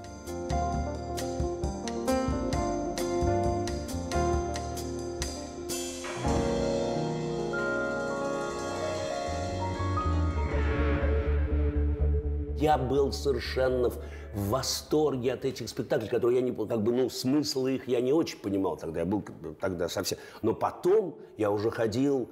Я 12.64 12.78
был 12.78 13.12
совершенно 13.12 13.90
в 13.90 14.00
восторге 14.34 15.34
от 15.34 15.44
этих 15.44 15.68
спектаклей, 15.68 16.08
которые 16.08 16.40
я 16.40 16.42
не, 16.42 16.54
как 16.54 16.82
бы, 16.82 16.94
ну, 16.94 17.10
смысл 17.10 17.66
их 17.66 17.90
я 17.90 18.00
не 18.00 18.14
очень 18.14 18.40
понимал 18.40 18.78
тогда, 18.78 19.02
я 19.02 19.06
был 19.06 19.22
тогда 19.60 19.90
совсем. 19.90 20.18
Но 20.42 20.54
потом 20.54 21.18
я 21.36 21.52
уже 21.52 21.72
ходил 21.72 22.30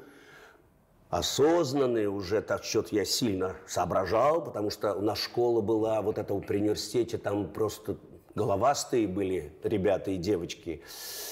осознанный, 1.10 2.08
уже 2.08 2.42
так 2.42 2.64
что-то 2.64 2.96
я 2.96 3.04
сильно 3.04 3.58
соображал, 3.68 4.42
потому 4.42 4.70
что 4.70 4.94
у 4.94 5.02
нас 5.02 5.20
школа 5.20 5.60
была, 5.60 6.02
вот 6.02 6.18
этого 6.18 6.40
при 6.40 6.60
университете, 6.60 7.18
там 7.18 7.50
просто 7.50 7.98
головастые 8.34 9.10
были 9.10 9.52
ребята 9.64 10.12
и 10.12 10.16
девочки, 10.16 10.82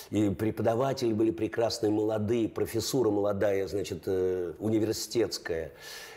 и 0.10 0.30
преподаватели 0.30 1.14
были 1.14 1.32
прекрасные, 1.32 1.90
молодые, 1.90 2.50
профессура 2.50 3.10
молодая, 3.12 3.66
значит, 3.70 4.04
э, 4.08 4.56
университетская, 4.60 5.72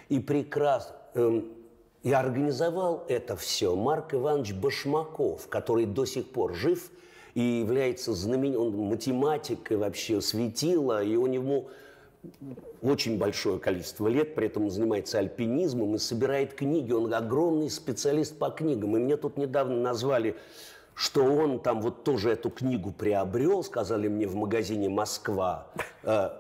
и 0.09 0.19
прекрасно. 0.19 0.97
И 2.03 2.13
организовал 2.13 3.05
это 3.09 3.37
все 3.37 3.77
Марк 3.77 4.15
Иванович 4.15 4.55
Башмаков, 4.55 5.49
который 5.49 5.87
до 5.87 6.05
сих 6.05 6.29
пор 6.29 6.55
жив 6.55 6.91
и 7.35 7.41
является 7.41 8.13
знаменитым, 8.13 8.63
он 8.63 8.77
математик 8.89 9.71
и 9.71 9.77
вообще 9.77 10.21
светило, 10.21 11.03
и 11.03 11.15
у 11.15 11.27
него 11.27 11.69
очень 12.83 13.19
большое 13.19 13.59
количество 13.59 14.09
лет, 14.09 14.35
при 14.35 14.47
этом 14.47 14.65
он 14.65 14.71
занимается 14.71 15.19
альпинизмом 15.19 15.95
и 15.95 15.99
собирает 15.99 16.55
книги. 16.55 16.93
Он 16.93 17.13
огромный 17.13 17.71
специалист 17.71 18.37
по 18.39 18.51
книгам. 18.51 18.97
И 18.97 19.01
мне 19.01 19.17
тут 19.17 19.37
недавно 19.37 19.77
назвали, 19.77 20.37
что 20.95 21.25
он 21.25 21.61
там 21.61 21.81
вот 21.81 22.05
тоже 22.05 22.31
эту 22.31 22.51
книгу 22.51 22.93
приобрел, 22.93 23.63
сказали 23.65 24.09
мне 24.09 24.27
в 24.27 24.37
магазине 24.37 24.89
«Москва». 24.89 25.69
Э, 26.03 26.31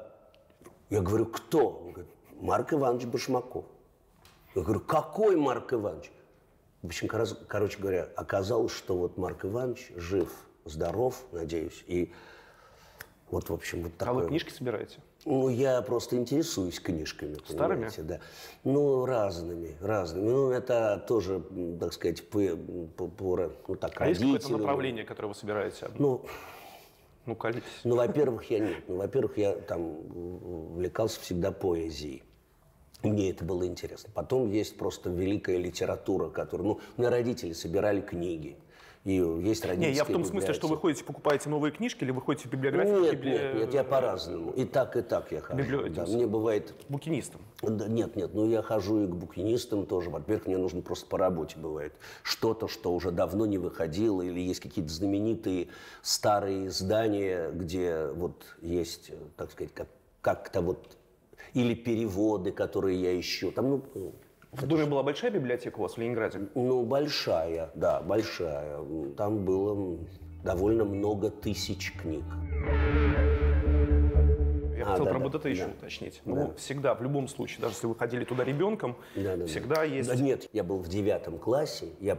я 0.91 1.01
говорю, 1.01 1.27
кто? 1.27 1.83
Он 1.85 1.93
говорит, 1.93 2.13
Марк 2.41 2.73
Иванович 2.73 3.07
Башмаков. 3.07 3.65
Я 4.55 4.63
говорю, 4.63 4.81
какой 4.81 5.37
Марк 5.37 5.73
Иванович? 5.73 6.11
В 6.83 6.87
общем, 6.87 7.09
короче 7.09 7.79
говоря, 7.79 8.09
оказалось, 8.17 8.73
что 8.73 8.97
вот 8.97 9.17
Марк 9.17 9.45
Иванович 9.45 9.93
жив, 9.97 10.33
здоров, 10.65 11.25
надеюсь, 11.33 11.85
и 11.87 12.13
вот, 13.31 13.49
в 13.49 13.55
общем, 13.55 13.85
вот 13.85 13.97
такое. 13.97 14.15
А 14.15 14.23
вы 14.25 14.29
книжки 14.29 14.51
собираете? 14.51 14.99
Ну, 15.25 15.49
я 15.49 15.81
просто 15.81 16.17
интересуюсь 16.17 16.79
книжками. 16.81 17.39
Старыми? 17.49 17.89
Да. 18.03 18.21
Ну, 18.63 19.07
разными, 19.07 19.75
разными. 19.81 20.29
Ну, 20.29 20.51
это 20.51 21.03
тоже, 21.09 21.43
так 21.81 21.95
сказать, 21.95 22.29
по, 22.29 22.41
по, 22.97 23.09
по 23.09 23.51
ну, 23.69 23.77
так, 23.77 23.99
А 24.03 24.09
есть 24.09 24.21
какое-то 24.21 24.53
направление, 24.53 25.05
которое 25.05 25.29
вы 25.29 25.35
собираете? 25.35 25.89
Ну, 25.99 26.27
ну, 27.25 27.35
колитесь. 27.35 27.65
Ну, 27.85 27.97
во-первых, 27.97 28.51
я 28.51 28.59
нет. 28.59 28.85
Ну, 28.87 28.97
во-первых, 28.97 29.39
я 29.39 29.55
там 29.55 29.83
увлекался 29.83 31.19
всегда 31.21 31.53
поэзией. 31.53 32.23
Мне 33.03 33.31
это 33.31 33.45
было 33.45 33.67
интересно. 33.67 34.11
Потом 34.15 34.51
есть 34.51 34.77
просто 34.77 35.11
великая 35.11 35.59
литература, 35.59 36.29
которую... 36.29 36.69
Ну, 36.69 36.81
у 36.97 37.01
меня 37.01 37.11
родители 37.11 37.53
собирали 37.53 38.01
книги. 38.01 38.57
И 39.05 39.15
есть 39.15 39.65
родительская 39.65 39.91
Не, 39.91 39.97
я 39.97 40.05
в 40.05 40.13
том 40.13 40.25
смысле, 40.25 40.55
что 40.55 40.69
вы 40.69 40.77
ходите, 40.77 41.03
покупаете 41.03 41.49
новые 41.49 41.73
книжки, 41.73 42.05
или 42.05 42.13
вы 42.13 42.21
ходите 42.21 42.49
в 42.49 42.53
библиографию? 42.53 43.01
Нет, 43.01 43.15
библи... 43.15 43.31
нет, 43.31 43.55
нет, 43.55 43.75
я 43.75 43.83
по-разному. 43.83 44.53
И 44.53 44.65
так, 44.65 44.97
и 44.97 45.03
так 45.03 45.33
я 45.33 45.41
хожу. 45.41 45.61
Библиотек. 45.61 45.93
Да, 45.93 46.07
мне 46.07 46.27
бывает... 46.29 46.73
Букинистом? 46.89 47.41
Да, 47.63 47.89
нет, 47.89 48.15
нет, 48.15 48.31
ну 48.33 48.49
я 48.49 48.63
хожу 48.63 49.03
и 49.03 49.07
к 49.09 49.11
букинистам 49.11 49.87
тоже. 49.87 50.09
Во-первых, 50.09 50.47
мне 50.47 50.57
нужно 50.57 50.83
просто 50.83 51.07
по 51.07 51.19
работе 51.19 51.59
бывает. 51.59 51.95
Что-то, 52.23 52.69
что 52.69 52.95
уже 52.95 53.11
давно 53.11 53.45
не 53.45 53.59
выходило, 53.59 54.23
или 54.23 54.39
есть 54.39 54.61
какие-то 54.61 54.93
знаменитые 54.93 55.67
старые 56.03 56.69
издания, 56.69 57.51
где 57.51 58.07
вот 58.07 58.45
есть, 58.61 59.11
так 59.37 59.51
сказать, 59.51 59.75
как, 59.75 59.89
как-то 60.21 60.61
вот 60.61 60.97
или 61.55 61.75
переводы, 61.75 62.53
которые 62.53 63.01
я 63.01 63.19
ищу. 63.19 63.53
Там, 63.53 63.71
ну, 63.71 64.15
в 64.53 64.67
Доме 64.67 64.85
была 64.85 65.03
большая 65.03 65.31
библиотека 65.31 65.79
у 65.79 65.83
вас 65.83 65.95
в 65.95 65.99
Ленинграде? 65.99 66.49
Ну, 66.55 66.85
большая, 66.85 67.71
да, 67.75 68.01
большая. 68.01 68.79
Там 69.17 69.45
было 69.45 69.99
довольно 70.45 70.85
много 70.85 71.31
тысяч 71.31 71.93
книг. 71.93 72.25
Я 74.77 74.85
а, 74.85 74.91
хотел 74.91 75.05
да, 75.05 75.11
про 75.11 75.19
да, 75.19 75.25
вот 75.25 75.35
это 75.35 75.45
да, 75.45 75.49
еще 75.49 75.67
да, 75.67 75.73
уточнить. 75.73 76.23
Ну, 76.25 76.35
да. 76.35 76.55
всегда, 76.57 76.95
в 76.95 77.03
любом 77.03 77.29
случае, 77.29 77.61
даже 77.61 77.75
если 77.75 77.87
вы 77.87 77.95
ходили 77.95 78.25
туда 78.25 78.45
ребенком, 78.45 78.97
да, 79.15 79.37
да, 79.37 79.47
всегда 79.47 79.77
да. 79.77 79.85
есть... 79.85 80.09
Да, 80.09 80.17
нет, 80.17 80.49
я 80.53 80.65
был 80.65 80.79
в 80.79 80.89
девятом 80.89 81.39
классе, 81.39 81.89
я 82.01 82.19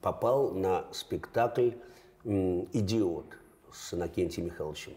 попал 0.00 0.50
на 0.50 0.84
спектакль 0.92 1.70
«Идиот» 2.24 3.26
с 3.72 3.94
Иннокентием 3.94 4.46
Михайловичем. 4.46 4.92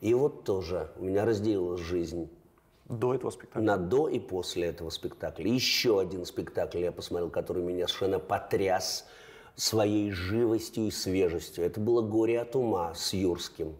И 0.00 0.12
вот 0.12 0.44
тоже 0.44 0.90
у 0.98 1.04
меня 1.04 1.24
разделилась 1.24 1.80
жизнь 1.80 2.28
до 2.88 3.14
этого 3.14 3.30
спектакля? 3.30 3.62
На 3.62 3.76
до 3.76 4.08
и 4.08 4.18
после 4.18 4.68
этого 4.68 4.90
спектакля. 4.90 5.50
Еще 5.50 6.00
один 6.00 6.24
спектакль 6.24 6.78
я 6.78 6.92
посмотрел, 6.92 7.30
который 7.30 7.62
меня 7.62 7.86
совершенно 7.86 8.18
потряс 8.18 9.06
своей 9.54 10.10
живостью 10.10 10.86
и 10.86 10.90
свежестью. 10.90 11.64
Это 11.64 11.80
было 11.80 12.02
«Горе 12.02 12.40
от 12.40 12.54
ума» 12.56 12.94
с 12.94 13.12
Юрским. 13.12 13.76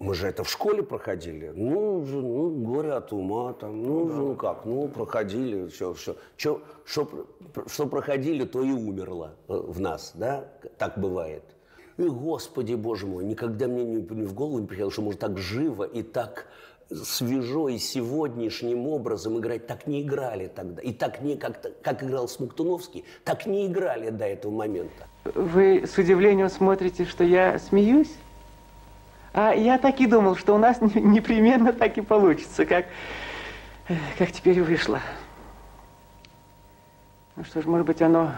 Мы 0.00 0.14
же 0.14 0.28
это 0.28 0.44
в 0.44 0.50
школе 0.50 0.82
проходили. 0.82 1.52
Ну, 1.54 2.06
же, 2.06 2.22
ну 2.22 2.48
горе 2.48 2.92
от 2.92 3.12
ума, 3.12 3.52
там, 3.52 3.82
ну, 3.82 4.06
ну, 4.06 4.28
ну 4.28 4.34
как, 4.34 4.64
ну, 4.64 4.88
проходили, 4.88 5.68
все, 5.68 5.92
все. 5.92 6.16
Что, 6.38 6.62
что, 6.86 7.26
что 7.66 7.86
проходили, 7.86 8.46
то 8.46 8.62
и 8.62 8.72
умерло 8.72 9.34
э, 9.48 9.52
в 9.52 9.78
нас, 9.78 10.12
да, 10.14 10.48
так 10.78 10.98
бывает. 10.98 11.44
И, 11.98 12.04
господи, 12.04 12.72
боже 12.72 13.06
мой, 13.06 13.26
никогда 13.26 13.68
мне 13.68 13.84
не, 13.84 14.00
не 14.00 14.24
в 14.24 14.32
голову 14.32 14.58
не 14.58 14.66
приходило, 14.66 14.90
что 14.90 15.02
можно 15.02 15.20
так 15.20 15.36
живо 15.36 15.84
и 15.84 16.02
так 16.02 16.46
свежо 16.90 17.68
и 17.68 17.78
сегодняшним 17.78 18.86
образом 18.86 19.38
играть. 19.38 19.66
Так 19.66 19.86
не 19.86 20.02
играли 20.02 20.48
тогда. 20.48 20.82
И 20.82 20.92
так 20.92 21.20
не, 21.20 21.36
как, 21.36 21.60
как 21.82 22.02
играл 22.02 22.28
Смоктуновский, 22.28 23.04
так 23.24 23.46
не 23.46 23.66
играли 23.66 24.10
до 24.10 24.24
этого 24.24 24.52
момента. 24.52 25.06
Вы 25.24 25.84
с 25.86 25.96
удивлением 25.98 26.48
смотрите, 26.48 27.04
что 27.04 27.24
я 27.24 27.58
смеюсь? 27.58 28.12
А 29.32 29.52
я 29.52 29.78
так 29.78 30.00
и 30.00 30.06
думал, 30.06 30.36
что 30.36 30.54
у 30.54 30.58
нас 30.58 30.80
непременно 30.94 31.72
так 31.72 31.96
и 31.98 32.00
получится, 32.00 32.66
как, 32.66 32.86
как 34.18 34.32
теперь 34.32 34.60
вышло. 34.62 35.00
Ну 37.36 37.44
что 37.44 37.62
ж, 37.62 37.66
может 37.66 37.86
быть, 37.86 38.02
оно... 38.02 38.32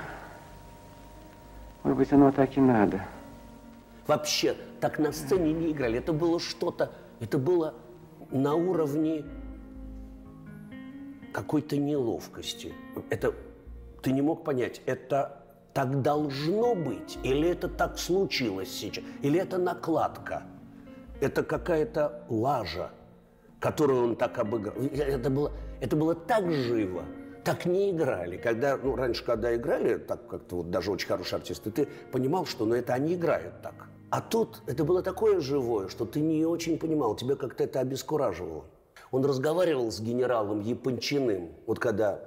Может 1.83 1.99
быть, 1.99 2.13
оно 2.13 2.31
так 2.31 2.57
и 2.57 2.61
надо. 2.61 3.05
Вообще, 4.07 4.55
так 4.81 4.99
на 4.99 5.11
сцене 5.11 5.53
не 5.53 5.73
играли. 5.73 5.99
Это 5.99 6.13
было 6.13 6.39
что-то... 6.39 6.93
Это 7.19 7.39
было 7.39 7.75
на 8.33 8.55
уровне 8.55 9.25
какой-то 11.33 11.77
неловкости. 11.77 12.73
Это 13.11 13.35
ты 14.03 14.13
не 14.13 14.23
мог 14.23 14.45
понять, 14.45 14.83
это 14.87 15.43
так 15.73 16.03
должно 16.03 16.75
быть, 16.75 17.19
или 17.23 17.49
это 17.49 17.69
так 17.69 17.99
случилось 17.99 18.71
сейчас, 18.71 19.05
или 19.23 19.39
это 19.39 19.59
накладка, 19.59 20.43
это 21.21 21.43
какая-то 21.43 22.25
лажа, 22.29 22.91
которую 23.61 24.05
он 24.05 24.17
так 24.17 24.39
обыграл. 24.39 24.75
Это 24.77 25.31
было, 25.31 25.53
это 25.81 25.97
было 25.97 26.15
так 26.15 26.51
живо, 26.51 27.05
так 27.45 27.65
не 27.65 27.91
играли. 27.91 28.37
Когда, 28.37 28.77
ну, 28.77 28.97
раньше, 28.97 29.25
когда 29.25 29.55
играли, 29.55 29.97
так 29.97 30.27
как-то 30.27 30.57
вот 30.57 30.71
даже 30.71 30.91
очень 30.91 31.09
хорошие 31.09 31.39
артисты, 31.39 31.71
ты 31.71 31.89
понимал, 32.11 32.45
что 32.45 32.67
ну, 32.67 32.75
это 32.75 32.93
они 32.93 33.15
играют 33.15 33.63
так. 33.63 33.89
А 34.13 34.21
тут 34.21 34.61
это 34.67 34.85
было 34.85 35.03
такое 35.03 35.41
живое, 35.41 35.89
что 35.89 36.05
ты 36.05 36.21
не 36.21 36.45
очень 36.45 36.79
понимал, 36.79 37.17
тебя 37.17 37.35
как-то 37.35 37.65
это 37.65 37.81
обескураживало. 37.81 38.67
Он 39.11 39.25
разговаривал 39.25 39.91
с 39.91 40.01
генералом 40.01 40.61
Япончиным, 40.61 41.49
вот 41.67 41.79
когда 41.79 42.23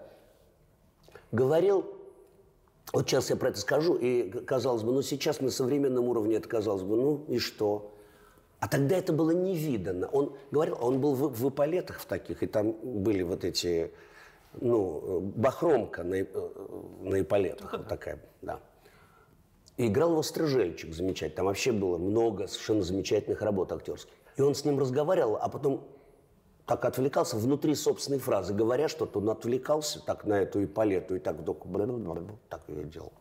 говорил, 1.31 1.85
вот 2.91 3.07
сейчас 3.07 3.29
я 3.29 3.35
про 3.35 3.49
это 3.49 3.59
скажу, 3.59 3.93
и 3.93 4.31
казалось 4.31 4.81
бы, 4.81 4.93
ну 4.93 5.03
сейчас 5.03 5.41
на 5.41 5.51
современном 5.51 6.05
уровне 6.05 6.37
это 6.37 6.49
казалось 6.49 6.81
бы, 6.81 6.95
ну 6.95 7.23
и 7.27 7.37
что? 7.37 7.93
А 8.59 8.67
тогда 8.67 8.97
это 8.97 9.13
было 9.13 9.29
невиданно. 9.29 10.07
Он 10.07 10.35
говорил, 10.49 10.79
он 10.81 10.99
был 10.99 11.13
в, 11.13 11.39
в 11.39 11.49
эполетах 11.49 11.99
в 11.99 12.07
таких, 12.07 12.41
и 12.41 12.47
там 12.47 12.71
были 12.81 13.21
вот 13.21 13.45
эти, 13.45 13.91
ну, 14.59 15.19
бахромка 15.35 16.01
на, 16.01 16.15
э, 16.15 16.25
на 17.01 17.21
эполетах, 17.21 17.73
вот 17.73 17.87
такая, 17.87 18.19
да. 18.41 18.59
И 19.77 19.87
играл 19.87 20.11
его 20.11 20.23
Стрижельчик 20.23 20.93
замечательно. 20.93 21.37
Там 21.37 21.45
вообще 21.47 21.71
было 21.71 21.97
много 21.97 22.47
совершенно 22.47 22.81
замечательных 22.81 23.41
работ 23.41 23.71
актерских. 23.71 24.13
И 24.37 24.41
он 24.41 24.55
с 24.55 24.63
ним 24.65 24.79
разговаривал, 24.79 25.37
а 25.41 25.49
потом 25.49 25.85
так 26.65 26.83
отвлекался 26.85 27.37
внутри 27.37 27.75
собственной 27.75 28.19
фразы. 28.19 28.53
Говоря 28.53 28.87
что-то, 28.87 29.19
он 29.19 29.29
отвлекался 29.29 30.03
так 30.03 30.25
на 30.25 30.41
эту 30.41 30.61
и 30.61 30.65
палету, 30.65 31.15
и 31.15 31.19
так 31.19 31.37
вдруг 31.37 31.65
так 32.49 32.63
ее 32.67 32.85
делал. 32.85 33.13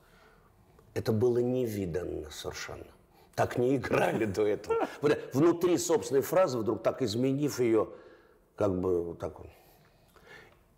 Это 0.94 1.12
было 1.12 1.38
невиданно 1.38 2.30
совершенно. 2.30 2.86
Так 3.34 3.58
не 3.58 3.76
играли 3.76 4.24
до 4.26 4.46
этого. 4.46 4.88
Внутри 5.32 5.76
собственной 5.76 6.22
фразы, 6.22 6.58
вдруг 6.58 6.82
так 6.82 7.02
изменив 7.02 7.58
ее, 7.58 7.88
как 8.54 8.80
бы 8.80 9.02
вот 9.02 9.18
так 9.18 9.40
вот. 9.40 9.48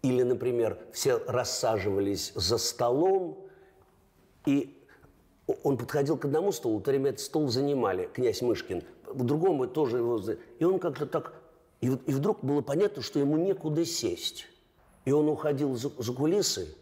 Или, 0.02 0.22
например, 0.22 0.78
все 0.92 1.18
рассаживались 1.26 2.32
за 2.34 2.58
столом, 2.58 3.46
и 4.46 4.75
он 5.46 5.76
подходил 5.76 6.16
к 6.16 6.24
одному 6.24 6.52
столу, 6.52 6.80
то 6.80 6.90
время 6.90 7.10
этот 7.10 7.20
стол 7.20 7.48
занимали, 7.48 8.08
князь 8.12 8.42
Мышкин, 8.42 8.82
к 9.04 9.22
другому 9.22 9.66
тоже 9.66 9.98
его... 9.98 10.20
И 10.58 10.64
он 10.64 10.78
как-то 10.78 11.06
так... 11.06 11.34
И, 11.80 11.86
и 11.86 12.12
вдруг 12.12 12.42
было 12.42 12.62
понятно, 12.62 13.02
что 13.02 13.18
ему 13.18 13.36
некуда 13.36 13.84
сесть. 13.84 14.46
И 15.04 15.12
он 15.12 15.28
уходил 15.28 15.76
за, 15.76 15.90
за 15.98 16.12
кулисы 16.12 16.74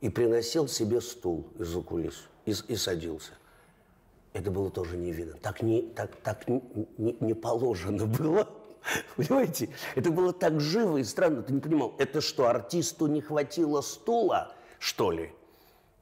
и 0.00 0.08
приносил 0.08 0.68
себе 0.68 1.00
стул 1.00 1.48
из-за 1.58 1.82
кулис 1.82 2.24
и, 2.46 2.54
и 2.68 2.76
садился. 2.76 3.32
Это 4.32 4.50
было 4.50 4.70
тоже 4.70 4.96
не 4.96 5.12
видно. 5.12 5.34
Так 5.42 5.62
не, 5.62 5.82
так, 5.82 6.16
так 6.16 6.48
не, 6.48 7.16
не 7.20 7.34
положено 7.34 8.06
было. 8.06 8.48
Понимаете? 9.16 9.68
Это 9.96 10.10
было 10.10 10.32
так 10.32 10.60
живо 10.60 10.98
и 10.98 11.04
странно. 11.04 11.42
Ты 11.42 11.52
не 11.52 11.60
понимал, 11.60 11.94
это 11.98 12.20
что, 12.20 12.46
артисту 12.46 13.06
не 13.06 13.20
хватило 13.20 13.80
стула, 13.80 14.54
что 14.78 15.10
ли? 15.10 15.32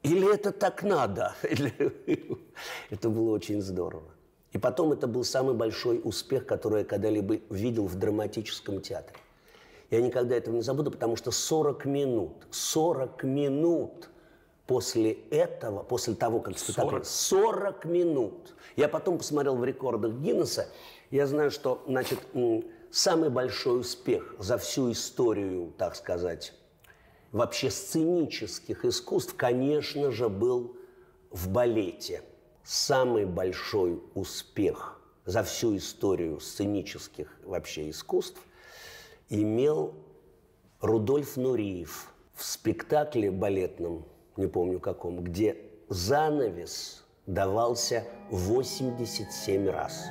Или 0.03 0.33
это 0.33 0.51
так 0.51 0.83
надо? 0.83 1.35
Это 2.89 3.09
было 3.09 3.31
очень 3.31 3.61
здорово. 3.61 4.11
И 4.53 4.57
потом 4.57 4.93
это 4.93 5.07
был 5.07 5.23
самый 5.23 5.53
большой 5.53 6.01
успех, 6.03 6.45
который 6.45 6.79
я 6.79 6.85
когда-либо 6.85 7.39
видел 7.49 7.85
в 7.85 7.95
драматическом 7.95 8.81
театре. 8.81 9.19
Я 9.89 10.01
никогда 10.01 10.35
этого 10.35 10.55
не 10.55 10.61
забуду, 10.61 10.89
потому 10.91 11.15
что 11.15 11.31
40 11.31 11.85
минут, 11.85 12.47
40 12.51 13.23
минут 13.23 14.09
после 14.65 15.13
этого, 15.29 15.83
после 15.83 16.15
того, 16.15 16.39
как 16.39 16.57
спектакль... 16.57 17.03
40? 17.03 17.05
40 17.05 17.85
минут. 17.85 18.55
Я 18.75 18.89
потом 18.89 19.17
посмотрел 19.17 19.55
в 19.55 19.63
рекордах 19.63 20.13
Гиннесса, 20.13 20.67
я 21.09 21.25
знаю, 21.25 21.51
что, 21.51 21.83
значит, 21.87 22.19
самый 22.91 23.29
большой 23.29 23.81
успех 23.81 24.35
за 24.39 24.57
всю 24.57 24.91
историю, 24.91 25.73
так 25.77 25.95
сказать, 25.95 26.53
вообще 27.31 27.69
сценических 27.69 28.85
искусств, 28.85 29.35
конечно 29.35 30.11
же, 30.11 30.29
был 30.29 30.75
в 31.31 31.49
балете. 31.49 32.23
Самый 32.63 33.25
большой 33.25 34.01
успех 34.13 34.99
за 35.25 35.43
всю 35.43 35.75
историю 35.77 36.39
сценических 36.39 37.33
вообще 37.43 37.89
искусств 37.89 38.41
имел 39.29 39.93
Рудольф 40.81 41.37
Нуриев 41.37 42.13
в 42.33 42.43
спектакле 42.43 43.31
балетном, 43.31 44.05
не 44.35 44.47
помню 44.47 44.79
каком, 44.79 45.23
где 45.23 45.57
занавес 45.89 47.03
давался 47.25 48.05
87 48.29 49.69
раз. 49.69 50.05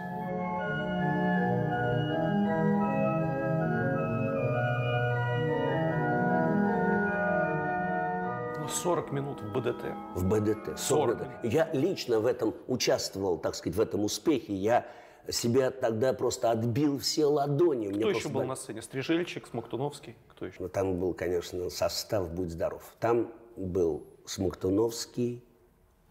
40 8.68 9.12
минут 9.12 9.40
в 9.40 9.52
БДТ. 9.52 9.84
В 10.14 10.28
БДТ. 10.28 10.78
40. 10.78 11.18
40. 11.18 11.44
Я 11.44 11.70
лично 11.72 12.20
в 12.20 12.26
этом 12.26 12.54
участвовал, 12.66 13.38
так 13.38 13.54
сказать, 13.54 13.76
в 13.76 13.80
этом 13.80 14.04
успехе. 14.04 14.54
Я 14.54 14.86
себя 15.28 15.70
тогда 15.70 16.12
просто 16.12 16.50
отбил 16.50 16.98
все 16.98 17.26
ладони. 17.26 17.88
Кто 17.88 18.10
еще 18.10 18.28
был 18.28 18.44
на 18.44 18.56
сцене? 18.56 18.82
Стрижельчик, 18.82 19.46
Смоктуновский? 19.46 20.16
Кто 20.28 20.46
еще? 20.46 20.56
Ну, 20.60 20.68
там 20.68 20.98
был, 20.98 21.14
конечно, 21.14 21.70
состав 21.70 22.30
«Будь 22.30 22.50
здоров». 22.50 22.82
Там 23.00 23.32
был 23.56 24.06
Смоктуновский, 24.24 25.44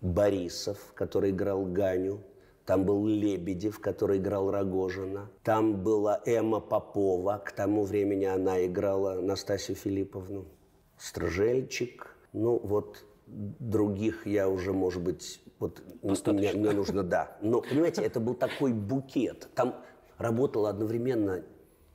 Борисов, 0.01 0.77
который 0.93 1.31
играл 1.31 1.65
Ганю, 1.65 2.21
там 2.65 2.83
был 2.83 3.05
Лебедев, 3.05 3.79
который 3.79 4.17
играл 4.17 4.49
Рогожина. 4.49 5.29
Там 5.43 5.83
была 5.83 6.19
Эмма 6.25 6.59
Попова. 6.59 7.37
К 7.45 7.51
тому 7.51 7.83
времени 7.83 8.25
она 8.25 8.65
играла 8.65 9.21
Настасью 9.21 9.75
Филипповну. 9.75 10.45
Стржельчик, 10.97 12.14
ну, 12.35 12.59
вот 12.61 13.05
других 13.27 14.27
я 14.27 14.49
уже, 14.49 14.73
может 14.73 15.01
быть, 15.01 15.41
вот 15.57 15.81
мне, 16.03 16.51
мне 16.51 16.71
нужно, 16.71 17.01
да. 17.01 17.37
Но, 17.41 17.61
понимаете, 17.61 18.01
это 18.01 18.19
был 18.19 18.33
такой 18.33 18.73
букет. 18.73 19.47
Там 19.55 19.75
работало 20.17 20.69
одновременно 20.69 21.43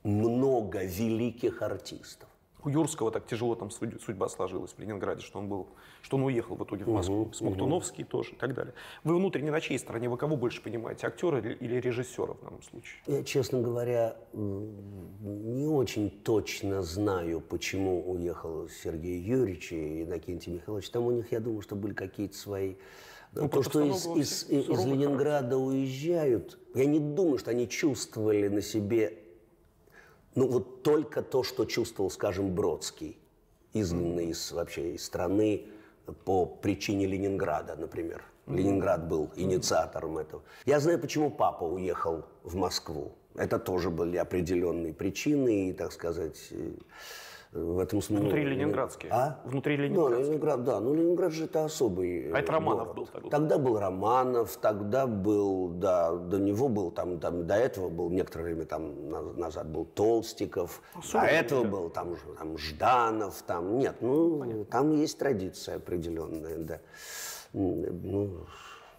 много 0.02 0.82
великих 0.82 1.60
артистов. 1.60 2.29
У 2.64 2.68
Юрского 2.68 3.10
так 3.10 3.26
тяжело 3.26 3.54
там 3.54 3.70
судьба 3.70 4.28
сложилась 4.28 4.72
в 4.72 4.78
Ленинграде, 4.78 5.22
что 5.22 5.38
он 5.38 5.48
был, 5.48 5.68
что 6.02 6.16
он 6.16 6.24
уехал 6.24 6.56
в 6.56 6.64
итоге 6.64 6.84
в 6.84 6.88
Москву. 6.88 7.22
Угу, 7.22 7.32
Смоктуновский 7.32 8.04
угу. 8.04 8.10
тоже 8.10 8.32
и 8.32 8.36
так 8.36 8.54
далее. 8.54 8.74
Вы 9.04 9.16
внутренне 9.16 9.50
на 9.50 9.60
чьей 9.60 9.78
стороне? 9.78 10.08
Вы 10.08 10.16
кого 10.16 10.36
больше 10.36 10.62
понимаете, 10.62 11.06
актера 11.06 11.40
или 11.40 11.80
режиссера 11.80 12.34
в 12.34 12.40
данном 12.42 12.62
случае? 12.62 13.00
Я, 13.06 13.24
честно 13.24 13.60
говоря, 13.60 14.16
не 14.32 15.66
очень 15.66 16.10
точно 16.10 16.82
знаю, 16.82 17.40
почему 17.40 18.10
уехал 18.12 18.68
Сергей 18.68 19.20
Юрьевич 19.20 19.72
и 19.72 20.02
Иннокентий 20.02 20.52
Михайлович. 20.52 20.90
Там 20.90 21.04
у 21.04 21.10
них, 21.10 21.32
я 21.32 21.40
думаю, 21.40 21.62
что 21.62 21.76
были 21.76 21.94
какие-то 21.94 22.36
свои 22.36 22.74
ну, 23.32 23.48
То, 23.48 23.62
что 23.62 23.80
из, 23.82 24.06
из, 24.06 24.48
из 24.50 24.84
Ленинграда 24.84 25.56
уезжают, 25.56 26.58
я 26.74 26.84
не 26.84 26.98
думаю, 26.98 27.38
что 27.38 27.52
они 27.52 27.68
чувствовали 27.68 28.48
на 28.48 28.60
себе 28.60 29.18
ну 30.34 30.46
вот 30.46 30.82
только 30.82 31.22
то, 31.22 31.42
что 31.42 31.64
чувствовал, 31.64 32.10
скажем, 32.10 32.54
Бродский, 32.54 33.18
изгнанный 33.72 34.30
из 34.30 34.52
вообще 34.52 34.94
из 34.94 35.04
страны 35.04 35.66
по 36.24 36.46
причине 36.46 37.06
Ленинграда, 37.06 37.76
например. 37.76 38.24
Ленинград 38.46 39.06
был 39.06 39.30
инициатором 39.36 40.18
этого. 40.18 40.42
Я 40.66 40.80
знаю, 40.80 40.98
почему 40.98 41.30
папа 41.30 41.64
уехал 41.64 42.24
в 42.42 42.56
Москву. 42.56 43.12
Это 43.36 43.58
тоже 43.58 43.90
были 43.90 44.16
определенные 44.16 44.92
причины, 44.92 45.68
и, 45.68 45.72
так 45.72 45.92
сказать, 45.92 46.52
В 47.52 47.80
этом 47.80 48.00
смысле... 48.00 48.26
Внутри 48.26 48.44
Ленинградские. 48.44 49.10
А? 49.12 49.40
Внутри 49.44 49.76
Ну, 49.76 49.82
Ленинградские. 49.82 50.24
Ленинград, 50.28 50.62
да. 50.64 50.78
Ну, 50.78 50.94
Ленинград 50.94 51.32
же 51.32 51.44
это 51.46 51.64
особый 51.64 52.30
А 52.32 52.38
это 52.38 52.52
э, 52.52 52.54
Романов 52.54 52.86
город. 52.86 52.96
был 52.96 53.06
тогда? 53.06 53.28
Тогда 53.30 53.58
был 53.58 53.78
Романов, 53.80 54.56
тогда 54.56 55.06
был, 55.08 55.68
да, 55.70 56.14
до 56.14 56.38
него 56.38 56.68
был, 56.68 56.92
там, 56.92 57.18
там 57.18 57.48
до 57.48 57.54
этого 57.56 57.88
был, 57.88 58.08
некоторое 58.10 58.44
время 58.44 58.66
там 58.66 59.10
на- 59.10 59.32
назад 59.32 59.66
был 59.68 59.84
Толстиков, 59.84 60.80
а 60.94 61.02
Суровый 61.02 61.30
этого 61.32 61.62
люди. 61.64 61.72
был 61.72 61.90
там, 61.90 62.16
там 62.38 62.56
Жданов, 62.56 63.42
там, 63.42 63.78
нет, 63.78 63.96
ну, 64.00 64.64
там 64.70 64.92
есть 64.92 65.18
традиция 65.18 65.76
определенная, 65.76 66.56
да. 66.58 66.80
Ну, 67.52 68.46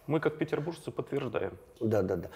Мы, 0.08 0.18
как 0.20 0.36
петербуржцы, 0.36 0.90
подтверждаем. 0.90 1.52
да, 1.80 2.02
да, 2.02 2.16
да. 2.16 2.30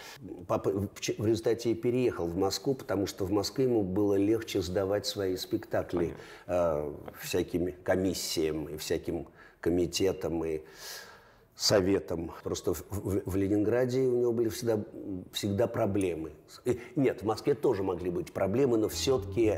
Папа 0.46 0.70
в 0.70 1.26
результате 1.26 1.74
переехал 1.74 2.26
в 2.28 2.36
Москву, 2.36 2.74
потому 2.74 3.06
что 3.06 3.24
в 3.24 3.32
Москве 3.32 3.64
ему 3.64 3.82
было 3.82 4.14
легче 4.14 4.62
сдавать 4.62 5.04
свои 5.06 5.36
спектакли 5.36 6.14
э, 6.46 6.92
всяким 7.20 7.72
комиссиям 7.82 8.66
и 8.68 8.76
всяким 8.76 9.26
комитетам 9.60 10.44
и 10.44 10.60
советам. 11.56 12.30
Просто 12.44 12.72
в, 12.74 12.84
в- 12.90 13.22
в 13.30 13.34
Ленинграде 13.36 14.00
у 14.02 14.20
него 14.20 14.32
были 14.32 14.48
всегда, 14.48 14.78
всегда 15.32 15.66
проблемы. 15.66 16.30
И- 16.64 16.78
нет, 16.94 17.22
в 17.22 17.26
Москве 17.26 17.54
тоже 17.54 17.82
могли 17.82 18.10
быть 18.10 18.32
проблемы, 18.32 18.76
но 18.78 18.88
все-таки 18.88 19.54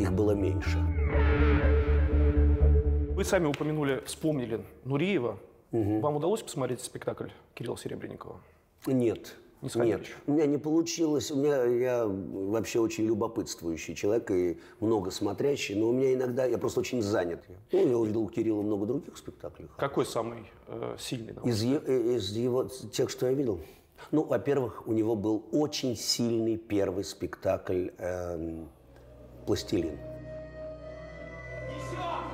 их 0.00 0.12
было 0.12 0.32
меньше. 0.32 0.78
Вы 3.14 3.24
сами 3.24 3.46
упомянули, 3.46 4.02
вспомнили 4.04 4.60
Нуриева. 4.84 5.38
Вам 6.00 6.16
удалось 6.16 6.42
посмотреть 6.42 6.80
спектакль 6.80 7.28
Кирилла 7.54 7.76
Серебренникова? 7.76 8.40
Нет. 8.86 9.34
Не 9.62 9.70
Нет, 9.86 10.02
еще? 10.02 10.12
у 10.26 10.32
меня 10.32 10.46
не 10.46 10.58
получилось. 10.58 11.30
У 11.30 11.36
меня 11.36 11.64
я 11.64 12.06
вообще 12.06 12.78
очень 12.78 13.06
любопытствующий 13.06 13.94
человек 13.94 14.30
и 14.30 14.58
много 14.80 15.10
смотрящий, 15.10 15.74
но 15.74 15.88
у 15.88 15.92
меня 15.92 16.12
иногда 16.12 16.44
я 16.44 16.58
просто 16.58 16.80
очень 16.80 17.00
занят. 17.02 17.42
Ну, 17.72 17.88
я 17.88 17.96
увидел 17.96 18.22
у 18.22 18.28
Кирилла 18.28 18.62
много 18.62 18.84
других 18.86 19.16
спектаклей. 19.16 19.68
Какой 19.78 20.04
самый 20.04 20.44
э, 20.68 20.96
сильный? 20.98 21.34
Из, 21.42 21.62
е- 21.62 21.82
э, 21.84 22.16
из 22.16 22.30
его 22.36 22.64
тех, 22.64 23.08
что 23.08 23.26
я 23.26 23.32
видел. 23.32 23.58
Ну, 24.12 24.24
во-первых, 24.24 24.86
у 24.86 24.92
него 24.92 25.16
был 25.16 25.46
очень 25.52 25.96
сильный 25.96 26.58
первый 26.58 27.02
спектакль 27.02 27.88
эм, 27.98 28.68
"Пластилин". 29.46 29.98
Еще! 31.68 32.25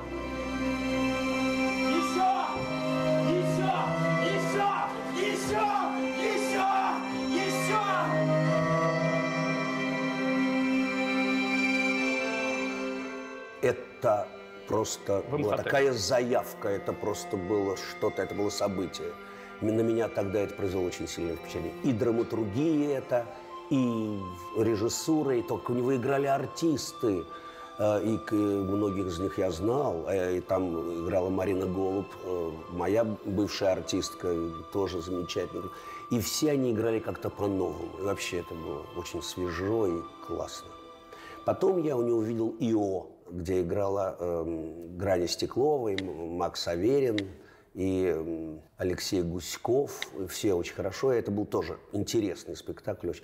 Это 14.03 14.27
просто 14.67 15.23
была 15.31 15.55
такая 15.55 15.93
заявка, 15.93 16.67
это 16.67 16.91
просто 16.91 17.37
было 17.37 17.77
что-то, 17.77 18.21
это 18.23 18.35
было 18.35 18.49
событие. 18.49 19.13
На 19.61 19.79
меня 19.81 20.09
тогда 20.09 20.41
это 20.41 20.53
произвело 20.55 20.83
очень 20.83 21.07
сильное 21.07 21.37
впечатление. 21.37 21.71
И 21.85 21.93
драматургия 21.93 22.97
это, 22.97 23.25
и 23.69 24.19
режиссура, 24.57 25.37
и 25.37 25.41
только 25.41 25.71
у 25.71 25.75
него 25.75 25.95
играли 25.95 26.25
артисты. 26.27 27.23
Э, 27.79 28.03
И 28.03 28.17
к- 28.17 28.33
многих 28.33 29.07
из 29.07 29.19
них 29.19 29.37
я 29.37 29.51
знал. 29.51 30.03
Э, 30.09 30.35
И 30.37 30.41
там 30.41 31.05
играла 31.05 31.29
Марина 31.29 31.65
Голуб, 31.65 32.07
э, 32.25 32.51
моя 32.71 33.05
бывшая 33.05 33.71
артистка, 33.71 34.35
тоже 34.73 35.01
замечательная. 35.01 35.69
И 36.11 36.19
все 36.19 36.51
они 36.51 36.71
играли 36.73 36.99
как-то 36.99 37.29
по-новому. 37.29 37.87
И 37.99 38.03
вообще 38.03 38.39
это 38.39 38.53
было 38.53 38.85
очень 38.97 39.23
свежо 39.23 39.87
и 39.87 40.01
классно. 40.27 40.67
Потом 41.45 41.81
я 41.81 41.95
у 41.95 42.01
него 42.03 42.17
увидел 42.17 42.53
ИО, 42.59 43.07
где 43.29 43.61
играла 43.61 44.15
эм, 44.19 44.97
Грани 44.97 45.27
М- 45.95 46.37
Макс 46.37 46.67
Аверин, 46.67 47.17
и 47.73 48.05
эм, 48.05 48.61
Алексей 48.77 49.21
Гуськов. 49.21 49.99
Все 50.29 50.53
очень 50.53 50.75
хорошо. 50.75 51.13
И 51.13 51.17
это 51.17 51.31
был 51.31 51.45
тоже 51.45 51.77
интересный 51.91 52.55
спектакль. 52.55 53.09
очень. 53.09 53.23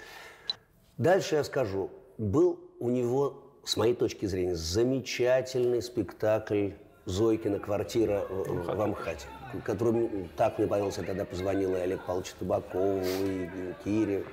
Дальше 0.98 1.36
я 1.36 1.44
скажу. 1.44 1.90
Был 2.18 2.60
у 2.80 2.90
него, 2.90 3.44
с 3.64 3.78
моей 3.78 3.94
точки 3.94 4.26
зрения, 4.26 4.56
замечательный 4.56 5.82
спектакль 5.82 6.72
«Зойкина 7.06 7.60
квартира 7.60 8.26
в, 8.30 8.76
в 8.76 8.82
Амхате», 8.82 9.28
который 9.64 10.30
так 10.36 10.58
мне 10.58 10.68
понравился. 10.68 11.02
Я 11.02 11.08
тогда 11.08 11.26
позвонил 11.26 11.76
и 11.76 11.80
Олег 11.80 12.06
Павловичу 12.06 12.34
Табакову, 12.40 13.00
и, 13.00 13.44
и 13.46 13.74
Кире. 13.84 14.26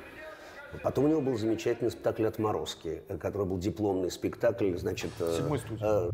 Потом 0.82 1.04
у 1.06 1.08
него 1.08 1.20
был 1.20 1.36
замечательный 1.38 1.90
спектакль 1.90 2.26
«Отморозки», 2.26 3.02
э, 3.08 3.16
который 3.18 3.46
был 3.46 3.58
дипломный 3.58 4.10
спектакль, 4.10 4.76
значит... 4.76 5.10
э, 5.20 5.36
Седьмой 5.36 5.58
студии. 5.58 5.80
э, 5.82 6.10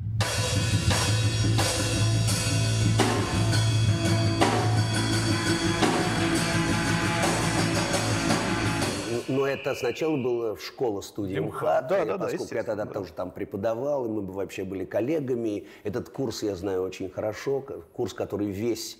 Но 9.28 9.46
это 9.46 9.74
сначала 9.74 10.16
было 10.16 10.56
в 10.56 10.62
школе 10.62 11.02
студии 11.02 11.38
МХАТ, 11.38 11.88
Да, 11.88 12.04
да, 12.04 12.04
да, 12.04 12.18
поскольку 12.18 12.32
я 12.54 12.60
естественно, 12.60 12.64
тогда 12.64 12.86
тоже 12.86 13.12
там 13.12 13.30
преподавал, 13.30 14.06
и 14.06 14.08
мы 14.08 14.22
бы 14.22 14.32
вообще 14.32 14.64
были 14.64 14.84
коллегами. 14.84 15.66
Этот 15.84 16.08
курс 16.08 16.42
я 16.42 16.54
знаю 16.54 16.82
очень 16.82 17.08
хорошо, 17.08 17.64
курс, 17.92 18.14
который 18.14 18.48
весь 18.48 18.98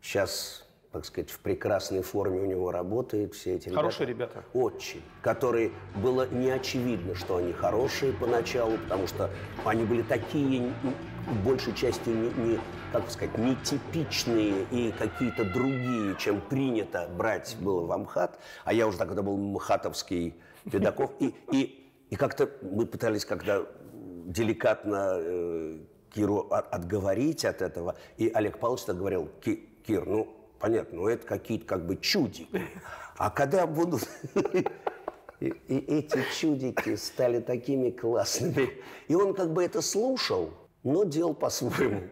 сейчас, 0.00 0.64
так 0.92 1.04
сказать, 1.04 1.30
в 1.30 1.38
прекрасной 1.40 2.02
форме 2.02 2.40
у 2.40 2.46
него 2.46 2.70
работает. 2.70 3.34
Все 3.34 3.56
эти 3.56 3.68
Хорошие 3.68 4.06
ребята. 4.06 4.42
Очень. 4.54 5.02
Которые 5.22 5.70
было 5.96 6.26
не 6.28 6.50
очевидно, 6.50 7.14
что 7.14 7.36
они 7.36 7.52
хорошие 7.52 8.12
поначалу, 8.14 8.78
потому 8.78 9.06
что 9.06 9.30
они 9.64 9.84
были 9.84 10.02
такие, 10.02 10.72
большей 11.44 11.74
частью, 11.74 12.14
не, 12.14 12.30
не, 12.52 12.60
как 12.90 13.10
сказать, 13.10 13.36
нетипичные 13.36 14.64
и 14.70 14.92
какие-то 14.92 15.44
другие, 15.44 16.16
чем 16.18 16.40
принято 16.40 17.06
брать 17.16 17.56
было 17.60 17.84
в 17.86 17.92
Амхат. 17.92 18.38
А 18.64 18.72
я 18.72 18.86
уже 18.86 18.96
тогда 18.96 19.20
был 19.22 19.36
мхатовский 19.36 20.34
педагог. 20.70 21.12
И, 21.20 21.34
и, 21.52 21.90
и 22.08 22.16
как-то 22.16 22.48
мы 22.62 22.86
пытались, 22.86 23.26
когда 23.26 23.62
деликатно 23.92 25.16
э, 25.18 25.78
Киру 26.14 26.46
от- 26.50 26.72
отговорить 26.72 27.44
от 27.44 27.60
этого, 27.60 27.96
и 28.16 28.30
Олег 28.32 28.58
Павлович 28.58 28.86
говорил, 28.86 29.28
«Ки- 29.42 29.68
Кир, 29.86 30.06
ну, 30.06 30.34
понятно, 30.58 30.98
ну 30.98 31.08
это 31.08 31.26
какие-то 31.26 31.66
как 31.66 31.86
бы 31.86 31.96
чудики. 31.96 32.62
А 33.16 33.30
когда 33.30 33.66
будут... 33.66 34.08
И, 35.40 35.54
и 35.68 35.98
эти 35.98 36.18
чудики 36.36 36.96
стали 36.96 37.38
такими 37.38 37.90
классными. 37.90 38.70
И 39.06 39.14
он 39.14 39.34
как 39.34 39.52
бы 39.52 39.62
это 39.62 39.82
слушал, 39.82 40.50
но 40.82 41.04
делал 41.04 41.32
по-своему. 41.32 42.08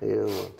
Вот. 0.00 0.58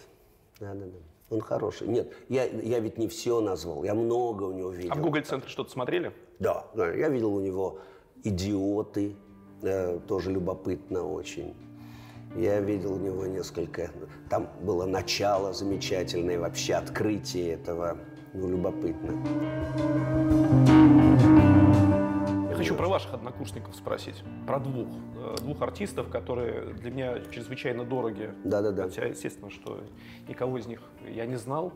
Да-да-да. 0.61 0.99
Он 1.31 1.41
хороший. 1.41 1.89
Нет, 1.89 2.13
я, 2.29 2.45
я 2.45 2.79
ведь 2.79 2.99
не 2.99 3.09
все 3.09 3.41
назвал, 3.41 3.83
я 3.83 3.95
много 3.95 4.45
у 4.45 4.53
него 4.53 4.71
видел. 4.71 4.93
А 4.93 4.95
в 4.95 5.01
Google-центре 5.01 5.51
что-то 5.51 5.73
смотрели? 5.73 6.13
Да, 6.39 6.67
да, 6.75 6.93
я 6.93 7.09
видел 7.09 7.35
у 7.35 7.41
него 7.41 7.81
«Идиоты», 8.23 9.17
э, 9.63 9.99
тоже 10.07 10.31
любопытно 10.31 11.05
очень. 11.05 11.55
Я 12.35 12.61
видел 12.61 12.95
у 12.95 12.99
него 12.99 13.27
несколько... 13.27 13.91
Там 14.29 14.49
было 14.61 14.85
начало 14.87 15.53
замечательное, 15.53 16.39
вообще 16.39 16.75
открытие 16.75 17.53
этого. 17.55 17.99
Ну, 18.35 18.49
любопытно. 18.51 19.13
Я 22.51 22.55
хочу 22.57 22.75
про 22.75 22.89
ваших 22.89 23.15
однокурсников 23.15 23.75
спросить. 23.77 24.23
Про 24.47 24.59
двух. 24.61 24.89
Э, 25.17 25.37
Двух 25.41 25.63
артистов, 25.63 26.09
которые 26.11 26.75
для 26.75 26.91
меня 26.91 27.19
чрезвычайно 27.31 27.85
дороги. 27.85 28.31
Да-да-да. 28.45 28.85
Хотя, 28.85 29.07
естественно, 29.07 29.51
что 29.51 29.81
никого 30.29 30.59
из 30.59 30.67
них 30.67 30.81
я 31.09 31.25
не 31.27 31.37
знал. 31.37 31.73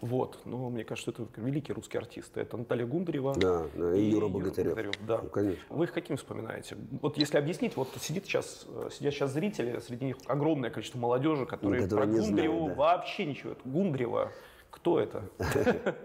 Вот. 0.00 0.38
Но 0.44 0.70
мне 0.70 0.84
кажется, 0.84 1.10
это 1.10 1.26
великие 1.36 1.74
русские 1.74 1.98
артисты. 2.00 2.40
Это 2.40 2.56
Наталья 2.56 2.86
Гундарева 2.86 3.34
Да, 3.34 3.66
да, 3.74 3.94
и 3.96 4.10
Юра 4.10 4.28
Богатырев. 4.28 4.94
Да. 5.06 5.20
Ну, 5.22 5.28
конечно. 5.28 5.62
Вы 5.68 5.84
их 5.86 5.92
каким 5.92 6.16
вспоминаете? 6.16 6.76
Вот 7.02 7.16
если 7.18 7.36
объяснить, 7.38 7.76
вот 7.76 7.88
сидит 8.00 8.24
сейчас, 8.24 8.66
э, 8.68 8.90
сидят 8.92 9.14
сейчас 9.14 9.32
зрители, 9.32 9.78
среди 9.80 10.04
них 10.06 10.16
огромное 10.26 10.70
количество 10.70 10.98
молодежи, 10.98 11.46
которые 11.46 11.82
Которые 11.82 12.06
про 12.08 12.20
Гундареву 12.20 12.58
знают, 12.58 12.76
да. 12.76 12.82
вообще 12.82 13.24
ничего. 13.26 13.52
Это 13.52 13.60
Гундарева. 13.68 14.32
Кто 14.70 15.00
это? 15.00 15.22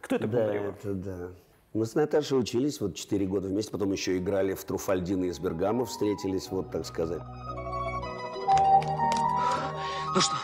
Кто 0.00 0.16
это 0.16 0.26
Да, 0.26 0.38
Гундарева? 0.38 0.70
это 0.78 0.94
да. 0.94 1.28
Мы 1.74 1.84
с 1.84 1.94
Наташей 1.94 2.38
учились 2.38 2.80
вот 2.80 2.94
4 2.94 3.26
года 3.26 3.48
вместе, 3.48 3.70
потом 3.70 3.92
еще 3.92 4.16
играли 4.16 4.54
в 4.54 4.64
Труфальдино 4.64 5.24
из 5.24 5.38
Бергама, 5.38 5.84
встретились, 5.84 6.50
вот 6.50 6.70
так 6.70 6.86
сказать. 6.86 7.20
Ну 10.14 10.20
что, 10.20 10.34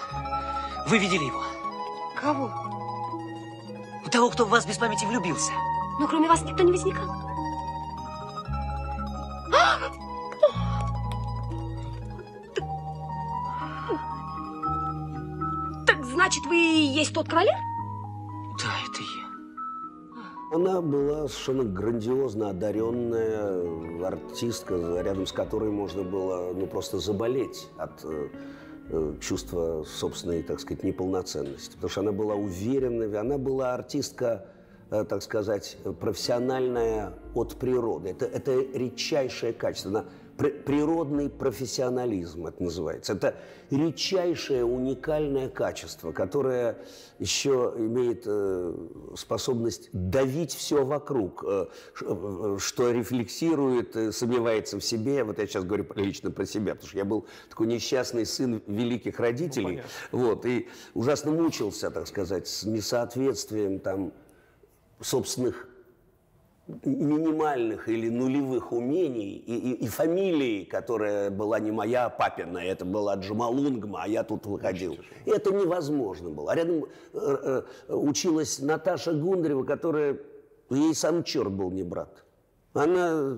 вы 0.88 0.98
видели 0.98 1.24
его? 1.24 1.40
Кого? 2.24 2.50
Того, 4.10 4.30
кто 4.30 4.46
в 4.46 4.48
вас 4.48 4.64
без 4.64 4.78
памяти 4.78 5.04
влюбился. 5.04 5.52
Ну, 6.00 6.08
кроме 6.08 6.26
вас 6.26 6.40
никто 6.40 6.62
не 6.62 6.72
возникал. 6.72 7.04
Так 15.86 16.02
значит, 16.02 16.46
вы 16.46 16.56
и 16.56 16.86
есть 16.86 17.12
тот 17.12 17.28
кавалер? 17.28 17.52
Да, 18.58 18.70
это 18.88 19.02
я. 19.02 20.56
Она 20.56 20.80
была 20.80 21.28
совершенно 21.28 21.64
грандиозно 21.64 22.48
одаренная 22.48 24.06
артистка, 24.06 25.02
рядом 25.02 25.26
с 25.26 25.32
которой 25.32 25.70
можно 25.70 26.02
было 26.02 26.54
ну, 26.54 26.66
просто 26.68 26.98
заболеть 27.00 27.68
от 27.76 28.02
э, 28.90 29.14
чувства 29.20 29.84
собственной, 29.84 30.42
так 30.42 30.60
сказать, 30.60 30.84
неполноценности. 30.84 31.74
Потому 31.74 31.90
что 31.90 32.00
она 32.00 32.12
была 32.12 32.34
уверенной, 32.34 33.18
она 33.18 33.38
была 33.38 33.74
артистка, 33.74 34.46
э, 34.90 35.04
так 35.04 35.22
сказать, 35.22 35.76
профессиональная 36.00 37.14
от 37.34 37.56
природы. 37.56 38.10
Это, 38.10 38.26
это 38.26 38.52
редчайшее 38.74 39.52
качество. 39.52 39.90
Она 39.90 40.04
природный 40.36 41.30
профессионализм 41.30 42.46
это 42.46 42.62
называется. 42.62 43.12
Это 43.12 43.36
редчайшее 43.70 44.64
уникальное 44.64 45.48
качество, 45.48 46.12
которое 46.12 46.78
еще 47.18 47.72
имеет 47.76 48.24
э, 48.26 48.74
способность 49.16 49.88
давить 49.92 50.54
все 50.54 50.84
вокруг, 50.84 51.44
э, 51.46 51.66
э, 52.00 52.56
что 52.58 52.90
рефлексирует, 52.90 54.14
сомневается 54.14 54.78
в 54.78 54.84
себе. 54.84 55.22
Вот 55.24 55.38
я 55.38 55.46
сейчас 55.46 55.64
говорю 55.64 55.86
лично 55.94 56.30
про 56.30 56.46
себя, 56.46 56.74
потому 56.74 56.88
что 56.88 56.98
я 56.98 57.04
был 57.04 57.26
такой 57.48 57.68
несчастный 57.68 58.26
сын 58.26 58.62
великих 58.66 59.20
родителей, 59.20 59.82
вот, 60.10 60.44
и 60.46 60.68
ужасно 60.94 61.30
мучился, 61.30 61.90
так 61.90 62.08
сказать, 62.08 62.48
с 62.48 62.64
несоответствием 62.64 63.78
там 63.78 64.12
собственных 65.00 65.68
минимальных 66.66 67.88
или 67.88 68.08
нулевых 68.08 68.72
умений 68.72 69.36
и, 69.36 69.54
и, 69.54 69.72
и 69.84 69.86
фамилии, 69.86 70.64
которая 70.64 71.30
была 71.30 71.58
не 71.58 71.70
моя, 71.70 72.06
а 72.06 72.10
папина, 72.10 72.58
это 72.58 72.84
была 72.84 73.16
Джамалунгма, 73.16 74.02
а 74.04 74.08
я 74.08 74.24
тут 74.24 74.46
выходил. 74.46 74.96
И 75.26 75.30
это 75.30 75.52
невозможно 75.52 76.30
было. 76.30 76.52
А 76.52 76.54
рядом 76.54 76.84
э, 77.12 77.62
э, 77.88 77.94
училась 77.94 78.60
Наташа 78.60 79.12
Гундарева, 79.12 79.64
которая, 79.64 80.18
ей 80.70 80.94
сам 80.94 81.22
черт 81.22 81.52
был 81.52 81.70
не 81.70 81.82
брат. 81.82 82.24
Она, 82.72 83.36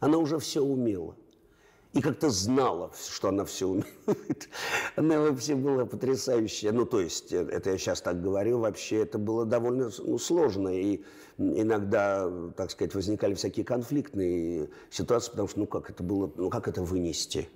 она 0.00 0.18
уже 0.18 0.38
все 0.38 0.62
умела. 0.62 1.14
И 1.96 2.02
как-то 2.02 2.28
знала, 2.28 2.92
что 3.08 3.28
она 3.28 3.46
все 3.46 3.66
умеет. 3.66 4.50
Она 4.96 5.18
вообще 5.18 5.54
была 5.54 5.86
потрясающая. 5.86 6.70
Ну, 6.70 6.84
то 6.84 7.00
есть, 7.00 7.32
э, 7.32 7.38
это 7.38 7.70
я 7.70 7.78
сейчас 7.78 8.02
так 8.02 8.20
говорю, 8.20 8.58
вообще 8.58 8.96
это 8.96 9.16
было 9.16 9.46
довольно 9.46 9.90
ну, 9.98 10.18
сложно. 10.18 10.68
И 10.68 11.02
иногда, 11.38 12.30
так 12.54 12.70
сказать, 12.70 12.94
возникали 12.94 13.32
всякие 13.32 13.64
конфликтные 13.64 14.68
ситуации, 14.90 15.30
потому 15.30 15.48
что, 15.48 15.60
ну, 15.60 15.66
как 15.66 15.88
это 15.88 16.02
было, 16.02 16.30
ну, 16.36 16.50
как 16.50 16.68
это 16.68 16.82
вынести? 16.82 17.48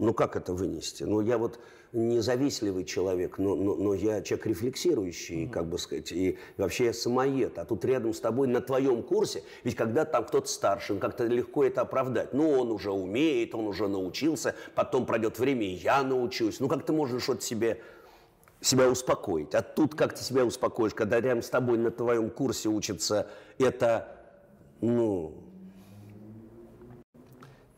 Ну, 0.00 0.14
как 0.14 0.34
это 0.34 0.54
вынести? 0.54 1.04
Ну, 1.04 1.20
я 1.20 1.36
вот 1.36 1.60
независливый 1.92 2.84
человек, 2.84 3.36
но, 3.36 3.54
но, 3.54 3.74
но 3.74 3.92
я 3.92 4.22
человек 4.22 4.46
рефлексирующий, 4.46 5.46
как 5.46 5.68
бы 5.68 5.78
сказать, 5.78 6.10
и 6.10 6.38
вообще 6.56 6.86
я 6.86 6.94
самоед. 6.94 7.58
А 7.58 7.66
тут 7.66 7.84
рядом 7.84 8.14
с 8.14 8.20
тобой 8.20 8.48
на 8.48 8.62
твоем 8.62 9.02
курсе, 9.02 9.42
ведь 9.62 9.76
когда 9.76 10.06
там 10.06 10.24
кто-то 10.24 10.48
старше, 10.48 10.96
как-то 10.98 11.26
легко 11.26 11.64
это 11.64 11.82
оправдать. 11.82 12.32
Ну, 12.32 12.50
он 12.50 12.70
уже 12.70 12.90
умеет, 12.90 13.54
он 13.54 13.66
уже 13.66 13.88
научился, 13.88 14.54
потом 14.74 15.04
пройдет 15.04 15.38
время, 15.38 15.66
и 15.66 15.74
я 15.74 16.02
научусь. 16.02 16.60
Ну, 16.60 16.68
как 16.68 16.86
ты 16.86 16.94
можешь 16.94 17.28
вот 17.28 17.42
себе 17.42 17.82
себя 18.62 18.88
успокоить. 18.88 19.54
А 19.54 19.60
тут 19.60 19.94
как 19.94 20.14
ты 20.14 20.22
себя 20.22 20.46
успокоишь, 20.46 20.94
когда 20.94 21.20
рядом 21.20 21.42
с 21.42 21.50
тобой 21.50 21.76
на 21.76 21.90
твоем 21.90 22.30
курсе 22.30 22.70
учится 22.70 23.28
это, 23.58 24.08
ну, 24.80 25.49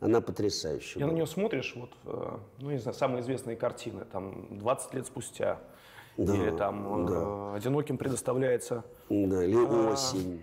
она 0.02 0.20
потрясающая. 0.20 1.00
На 1.00 1.06
была. 1.06 1.16
нее 1.16 1.26
смотришь, 1.26 1.74
вот, 1.76 1.90
э, 2.06 2.36
ну, 2.58 2.70
не 2.70 2.78
знаю, 2.78 2.94
самые 2.94 3.22
известные 3.22 3.56
картины, 3.56 4.04
там, 4.10 4.46
20 4.58 4.94
лет 4.94 5.06
спустя, 5.06 5.60
Да, 6.18 6.34
или 6.34 6.50
там 6.56 7.06
да. 7.06 7.14
э, 7.14 7.56
«Одиноким 7.56 7.96
предоставляется». 7.96 8.84
Да, 9.08 9.44
или 9.44 9.56
А. 9.64 9.92
осень. 9.92 10.42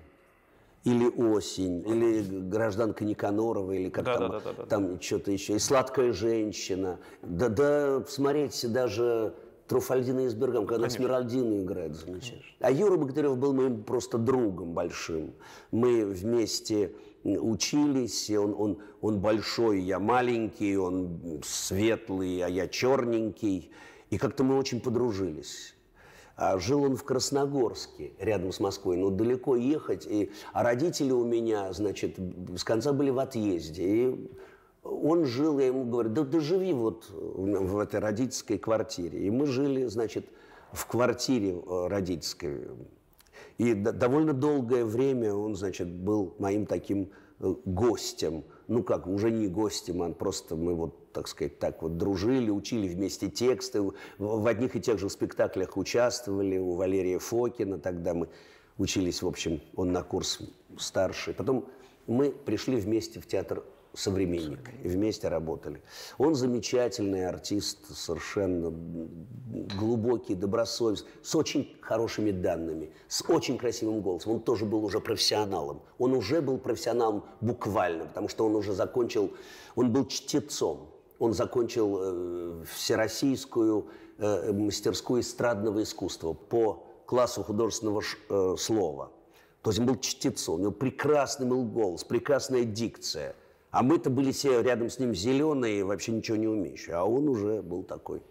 Или 0.86 1.08
осень, 1.10 1.86
или 1.86 2.22
гражданка 2.50 3.04
Никанорова, 3.04 3.74
или 3.74 3.90
как 3.90 4.06
Да, 4.06 4.18
там, 4.18 4.32
да, 4.32 4.40
да, 4.40 4.46
да, 4.54 4.54
да. 4.60 4.66
там 4.66 5.02
что-то 5.02 5.30
еще, 5.32 5.56
и 5.56 5.60
сладкая 5.60 6.14
женщина. 6.14 7.00
Да, 7.22 7.50
да, 7.50 8.02
смотрите, 8.08 8.70
даже 8.70 9.34
Труфальдина 9.68 10.22
из 10.22 10.34
Бергам, 10.36 10.66
когда 10.66 10.84
она 10.86 10.90
Смиральдину 10.90 11.62
играет, 11.64 11.96
замечательно. 11.96 12.44
А 12.62 12.72
Юра 12.72 12.96
Богатырев 12.96 13.38
был 13.38 13.54
моим 13.54 13.84
просто 13.84 14.18
другом 14.18 14.74
большим. 14.74 15.34
Мы 15.72 16.06
вместе 16.06 16.94
учились, 17.24 18.30
он, 18.32 18.56
он, 18.58 18.80
он 19.02 19.20
большой, 19.20 19.82
я 19.82 20.00
маленький, 20.00 20.78
он 20.78 21.42
светлый, 21.44 22.42
а 22.42 22.50
я 22.50 22.68
черненький. 22.68 23.72
И 24.10 24.18
как-то 24.18 24.44
мы 24.44 24.58
очень 24.58 24.82
подружились. 24.82 25.76
А 26.36 26.58
жил 26.58 26.84
он 26.84 26.96
в 26.96 27.04
Красногорске, 27.04 28.14
рядом 28.18 28.54
с 28.54 28.62
Москвой, 28.62 28.96
но 28.96 29.10
далеко 29.10 29.58
ехать. 29.58 30.08
И, 30.08 30.32
а 30.54 30.64
родители 30.64 31.12
у 31.12 31.26
меня, 31.26 31.74
значит, 31.74 32.18
с 32.56 32.64
конца 32.64 32.94
были 32.94 33.10
в 33.10 33.20
отъезде. 33.20 33.84
И 33.84 34.32
он 34.84 35.26
жил, 35.26 35.60
я 35.60 35.68
ему 35.68 35.84
говорю, 35.84 36.10
да, 36.10 36.24
да 36.24 36.40
живи 36.40 36.72
вот 36.72 37.10
в 37.10 37.78
этой 37.78 38.00
родительской 38.00 38.58
квартире. 38.58 39.20
И 39.20 39.30
мы 39.30 39.48
жили, 39.48 39.86
значит, 39.86 40.28
в 40.72 40.86
квартире 40.86 41.56
э, 41.56 41.88
родительской. 41.88 42.68
И 43.60 43.74
довольно 43.74 44.32
долгое 44.32 44.86
время 44.86 45.34
он, 45.34 45.54
значит, 45.54 45.90
был 45.90 46.34
моим 46.40 46.66
таким 46.66 47.12
э, 47.42 47.54
гостем. 47.66 48.46
Ну 48.70 48.84
как, 48.84 49.06
уже 49.06 49.32
не 49.32 49.48
гостем, 49.48 50.02
а 50.02 50.14
просто 50.14 50.56
мы 50.56 50.74
вот, 50.74 51.12
так 51.12 51.28
сказать, 51.28 51.60
так 51.60 51.82
вот 51.82 51.98
дружили, 51.98 52.50
учили 52.50 52.88
вместе 52.88 53.30
тексты, 53.30 53.82
в 54.18 54.48
одних 54.48 54.78
и 54.78 54.82
тех 54.82 54.98
же 54.98 55.10
спектаклях 55.10 55.76
участвовали 55.76 56.58
у 56.58 56.76
Валерия 56.76 57.20
Фокина. 57.20 57.80
Тогда 57.80 58.14
мы 58.14 58.30
учились, 58.78 59.22
в 59.22 59.28
общем, 59.28 59.60
он 59.76 59.92
на 59.92 60.04
курс 60.04 60.40
старший. 60.78 61.34
Потом 61.34 61.66
мы 62.08 62.32
пришли 62.32 62.78
вместе 62.78 63.20
в 63.20 63.28
театр 63.28 63.66
«Современник» 63.94 64.70
и 64.84 64.88
вместе 64.88 65.28
работали. 65.30 65.82
Он 66.18 66.36
замечательный 66.36 67.28
артист, 67.28 67.80
совершенно 67.96 68.72
глубокий, 69.80 70.36
добросовестный, 70.36 71.10
с 71.24 71.36
очень 71.36 71.76
хорошими 71.82 72.32
данными, 72.32 72.92
с 73.08 73.24
очень 73.28 73.58
красивым 73.58 74.02
голосом. 74.02 74.34
Он 74.34 74.40
тоже 74.42 74.66
был 74.66 74.86
уже 74.86 75.00
профессионалом. 75.00 75.82
Он 75.98 76.14
уже 76.14 76.42
был 76.42 76.58
профессионалом 76.58 77.26
буквально, 77.42 78.06
потому 78.06 78.30
что 78.30 78.46
он 78.46 78.56
уже 78.56 78.74
закончил, 78.74 79.34
он 79.76 79.92
был 79.92 80.06
чтецом. 80.08 80.92
Он 81.18 81.34
закончил 81.34 81.98
э, 82.00 82.64
всероссийскую 82.74 83.88
э, 84.20 84.54
мастерскую 84.54 85.22
эстрадного 85.22 85.84
искусства 85.84 86.34
по 86.34 86.86
классу 87.06 87.44
художественного 87.44 88.02
ш- 88.02 88.18
э, 88.30 88.56
слова. 88.58 89.12
То 89.62 89.72
есть 89.72 89.80
он 89.80 89.88
был 89.88 89.98
чтецом, 89.98 90.56
у 90.56 90.58
него 90.60 90.72
прекрасный 90.72 91.46
был 91.46 91.66
голос, 91.66 92.06
прекрасная 92.06 92.64
дикция. 92.64 93.36
А 93.72 93.84
мы-то 93.84 94.10
были 94.10 94.32
все 94.32 94.62
рядом 94.62 94.90
с 94.90 94.98
ним 95.00 95.14
зеленые, 95.14 95.84
вообще 95.84 96.12
ничего 96.12 96.38
не 96.38 96.48
умеющие. 96.48 96.96
А 96.96 97.04
он 97.04 97.28
уже 97.30 97.62
был 97.62 97.84
такой. 97.84 98.22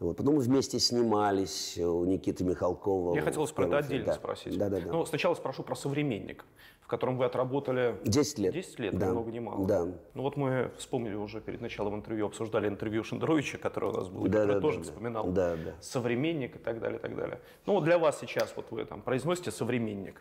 Вот. 0.00 0.16
Потом 0.16 0.34
мы 0.34 0.40
вместе 0.40 0.80
снимались 0.80 1.78
у 1.78 2.04
Никиты 2.04 2.42
Михалкова. 2.44 3.14
Я 3.14 3.22
хотел 3.22 3.46
про 3.46 3.62
это 3.62 3.70
Да. 3.70 3.78
отдельно 3.78 4.12
спросить. 4.12 4.58
Да, 4.58 4.68
да, 4.68 4.80
да. 4.80 4.90
Ну, 4.90 5.06
сначала 5.06 5.34
спрошу 5.34 5.62
про 5.62 5.76
«Современник», 5.76 6.44
в 6.80 6.88
котором 6.88 7.16
вы 7.16 7.24
отработали... 7.26 7.96
10 8.04 8.38
лет. 8.40 8.52
10 8.54 8.78
лет, 8.80 8.98
Да. 8.98 9.06
ни 9.06 9.10
много 9.12 9.30
ни 9.30 9.38
мало. 9.38 9.66
Да. 9.66 9.86
Ну 10.14 10.22
вот 10.22 10.36
мы 10.36 10.72
вспомнили 10.78 11.14
уже 11.14 11.40
перед 11.40 11.60
началом 11.60 11.94
интервью, 11.94 12.26
обсуждали 12.26 12.66
интервью 12.68 13.04
Шендеровича, 13.04 13.56
которое 13.58 13.92
у 13.92 13.96
нас 13.96 14.08
было, 14.08 14.26
и 14.26 14.28
Да, 14.28 14.40
который 14.40 14.54
да, 14.56 14.60
тоже 14.60 14.78
да, 14.78 14.84
да. 14.84 14.90
вспоминал 14.90 15.24
Да, 15.30 15.56
да. 15.56 15.74
«Современник» 15.80 16.56
и 16.56 16.58
так 16.58 16.80
далее, 16.80 16.98
и 16.98 17.02
так 17.02 17.14
далее. 17.16 17.40
Ну 17.64 17.74
вот 17.74 17.84
для 17.84 17.96
вас 17.96 18.18
сейчас, 18.18 18.52
вот 18.56 18.66
вы 18.72 18.84
там 18.84 19.00
произносите 19.00 19.52
«Современник» 19.52 20.20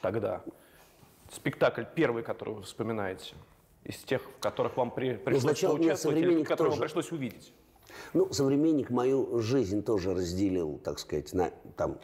тогда. 0.00 0.42
Спектакль 1.30 1.84
первый, 1.94 2.22
который 2.22 2.54
вы 2.54 2.62
вспоминаете, 2.62 3.34
из 3.84 3.96
тех, 3.98 4.22
в 4.22 4.38
которых 4.40 4.76
вам 4.76 4.90
при, 4.90 5.14
пришлось 5.14 5.42
сначала 5.42 5.76
поучаствовать, 5.76 6.18
или 6.18 6.42
которые 6.42 6.70
вам 6.72 6.80
пришлось 6.80 7.12
увидеть. 7.12 7.52
Ну, 8.14 8.32
современник 8.32 8.90
мою 8.90 9.38
жизнь 9.40 9.82
тоже 9.82 10.14
разделил, 10.14 10.78
так 10.78 10.98
сказать, 10.98 11.32
на 11.32 11.50
там. 11.76 11.98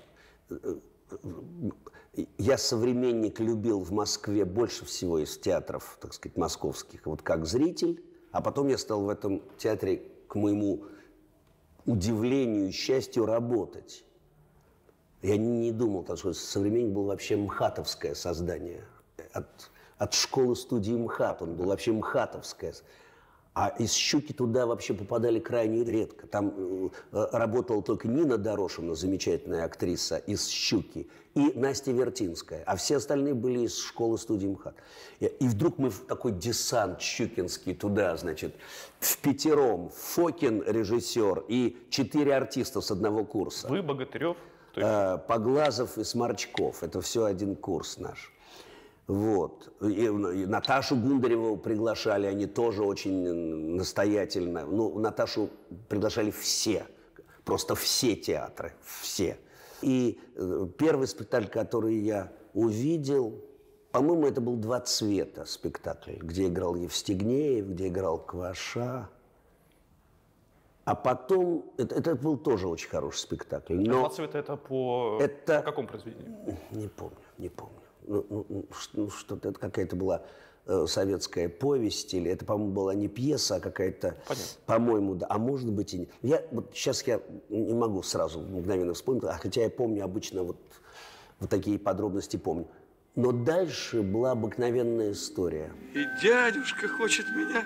э, 0.50 0.76
Я 2.38 2.58
современник 2.58 3.40
любил 3.40 3.80
в 3.80 3.92
Москве 3.92 4.44
больше 4.44 4.84
всего 4.84 5.18
из 5.18 5.36
театров, 5.38 5.98
так 6.00 6.12
сказать, 6.14 6.36
московских, 6.36 7.06
вот 7.06 7.22
как 7.22 7.46
зритель, 7.46 8.02
а 8.32 8.40
потом 8.40 8.68
я 8.68 8.78
стал 8.78 9.02
в 9.02 9.08
этом 9.08 9.42
театре, 9.58 10.02
к 10.28 10.34
моему 10.34 10.84
удивлению 11.86 12.68
и 12.68 12.72
счастью, 12.72 13.26
работать. 13.26 14.04
Я 15.22 15.36
не, 15.36 15.72
думал, 15.72 16.04
что 16.16 16.32
современник 16.32 16.92
был 16.92 17.04
вообще 17.04 17.36
мхатовское 17.36 18.14
создание. 18.14 18.84
От, 19.34 19.70
от 19.98 20.14
школы 20.14 20.56
студии 20.56 20.92
МХАТ 20.92 21.42
он 21.42 21.54
был 21.54 21.66
вообще 21.66 21.92
мхатовское. 21.92 22.74
А 23.56 23.68
из 23.68 23.92
«Щуки» 23.92 24.32
туда 24.32 24.66
вообще 24.66 24.94
попадали 24.94 25.38
крайне 25.38 25.84
редко. 25.84 26.26
Там 26.26 26.90
э, 27.12 27.26
работала 27.30 27.82
только 27.82 28.08
Нина 28.08 28.36
Дорошина, 28.36 28.96
замечательная 28.96 29.64
актриса 29.64 30.16
из 30.16 30.48
«Щуки», 30.48 31.08
и 31.34 31.52
Настя 31.54 31.92
Вертинская. 31.92 32.64
А 32.66 32.74
все 32.74 32.96
остальные 32.96 33.34
были 33.34 33.60
из 33.60 33.78
школы 33.78 34.18
студии 34.18 34.48
МХАТ. 34.48 34.74
И, 35.20 35.26
и 35.26 35.46
вдруг 35.46 35.78
мы 35.78 35.90
в 35.90 36.00
такой 36.06 36.32
десант 36.32 37.00
щукинский 37.00 37.74
туда, 37.74 38.16
значит, 38.16 38.56
в 38.98 39.18
пятером. 39.18 39.90
Фокин 39.90 40.64
режиссер 40.66 41.44
и 41.46 41.76
четыре 41.90 42.34
артиста 42.34 42.80
с 42.80 42.90
одного 42.90 43.24
курса. 43.24 43.68
Вы, 43.68 43.82
Богатырев, 43.82 44.36
Э, 44.76 45.18
Поглазов 45.18 45.98
и 45.98 46.04
Сморчков. 46.04 46.82
Это 46.82 47.00
все 47.00 47.24
один 47.24 47.54
курс 47.54 47.98
наш. 47.98 48.32
Вот. 49.06 49.72
И, 49.82 50.06
и 50.06 50.08
Наташу 50.46 50.96
Гундареву 50.96 51.56
приглашали, 51.58 52.26
они 52.26 52.46
тоже 52.46 52.82
очень 52.82 53.74
настоятельно. 53.76 54.64
Ну, 54.64 54.98
Наташу 54.98 55.50
приглашали 55.88 56.30
все, 56.30 56.86
просто 57.44 57.74
все 57.74 58.16
театры, 58.16 58.72
все. 58.82 59.36
И 59.82 60.18
э, 60.36 60.66
первый 60.78 61.06
спектакль, 61.06 61.48
который 61.48 61.96
я 61.96 62.32
увидел, 62.54 63.44
по-моему, 63.92 64.26
это 64.26 64.40
был 64.40 64.56
«Два 64.56 64.80
цвета» 64.80 65.44
спектакль, 65.44 66.14
где 66.16 66.46
играл 66.46 66.74
Евстигнеев, 66.74 67.66
где 67.66 67.88
играл 67.88 68.18
Кваша. 68.18 69.08
А 70.84 70.94
потом, 70.94 71.72
это, 71.76 71.94
это 71.94 72.14
был 72.16 72.36
тоже 72.36 72.66
очень 72.68 72.88
хороший 72.88 73.18
спектакль. 73.18 73.74
Но... 73.74 74.00
«Два 74.00 74.10
цвета» 74.10 74.38
это 74.38 74.56
по, 74.56 75.18
Это- 75.20 75.58
по 75.58 75.62
какому 75.62 75.88
произведению? 75.88 76.58
Не 76.72 76.88
помню, 76.88 77.16
не 77.38 77.48
помню. 77.50 77.83
Ну, 78.04 78.26
ну, 78.28 78.46
ну, 78.48 78.64
ну, 78.92 79.10
что-то 79.10 79.48
это 79.48 79.58
какая-то 79.58 79.96
была 79.96 80.22
э, 80.66 80.86
советская 80.88 81.48
повесть 81.48 82.14
или 82.14 82.30
это, 82.30 82.44
по-моему, 82.44 82.72
была 82.72 82.94
не 82.94 83.08
пьеса, 83.08 83.56
а 83.56 83.60
какая-то, 83.60 84.16
Понятно. 84.26 84.44
по-моему, 84.66 85.14
да, 85.14 85.26
а 85.30 85.38
может 85.38 85.70
быть 85.70 85.94
и 85.94 85.98
не. 85.98 86.08
Я 86.22 86.42
вот 86.50 86.70
сейчас 86.74 87.02
я 87.06 87.20
не 87.48 87.74
могу 87.74 88.02
сразу 88.02 88.40
мгновенно 88.40 88.94
вспомнить, 88.94 89.24
а 89.24 89.38
хотя 89.40 89.62
я 89.62 89.70
помню 89.70 90.04
обычно 90.04 90.42
вот 90.42 90.56
вот 91.40 91.50
такие 91.50 91.78
подробности 91.78 92.36
помню. 92.36 92.66
Но 93.16 93.32
дальше 93.32 94.02
была 94.02 94.32
обыкновенная 94.32 95.12
история. 95.12 95.72
И 95.94 96.04
дядюшка 96.22 96.88
хочет 96.88 97.26
меня 97.28 97.64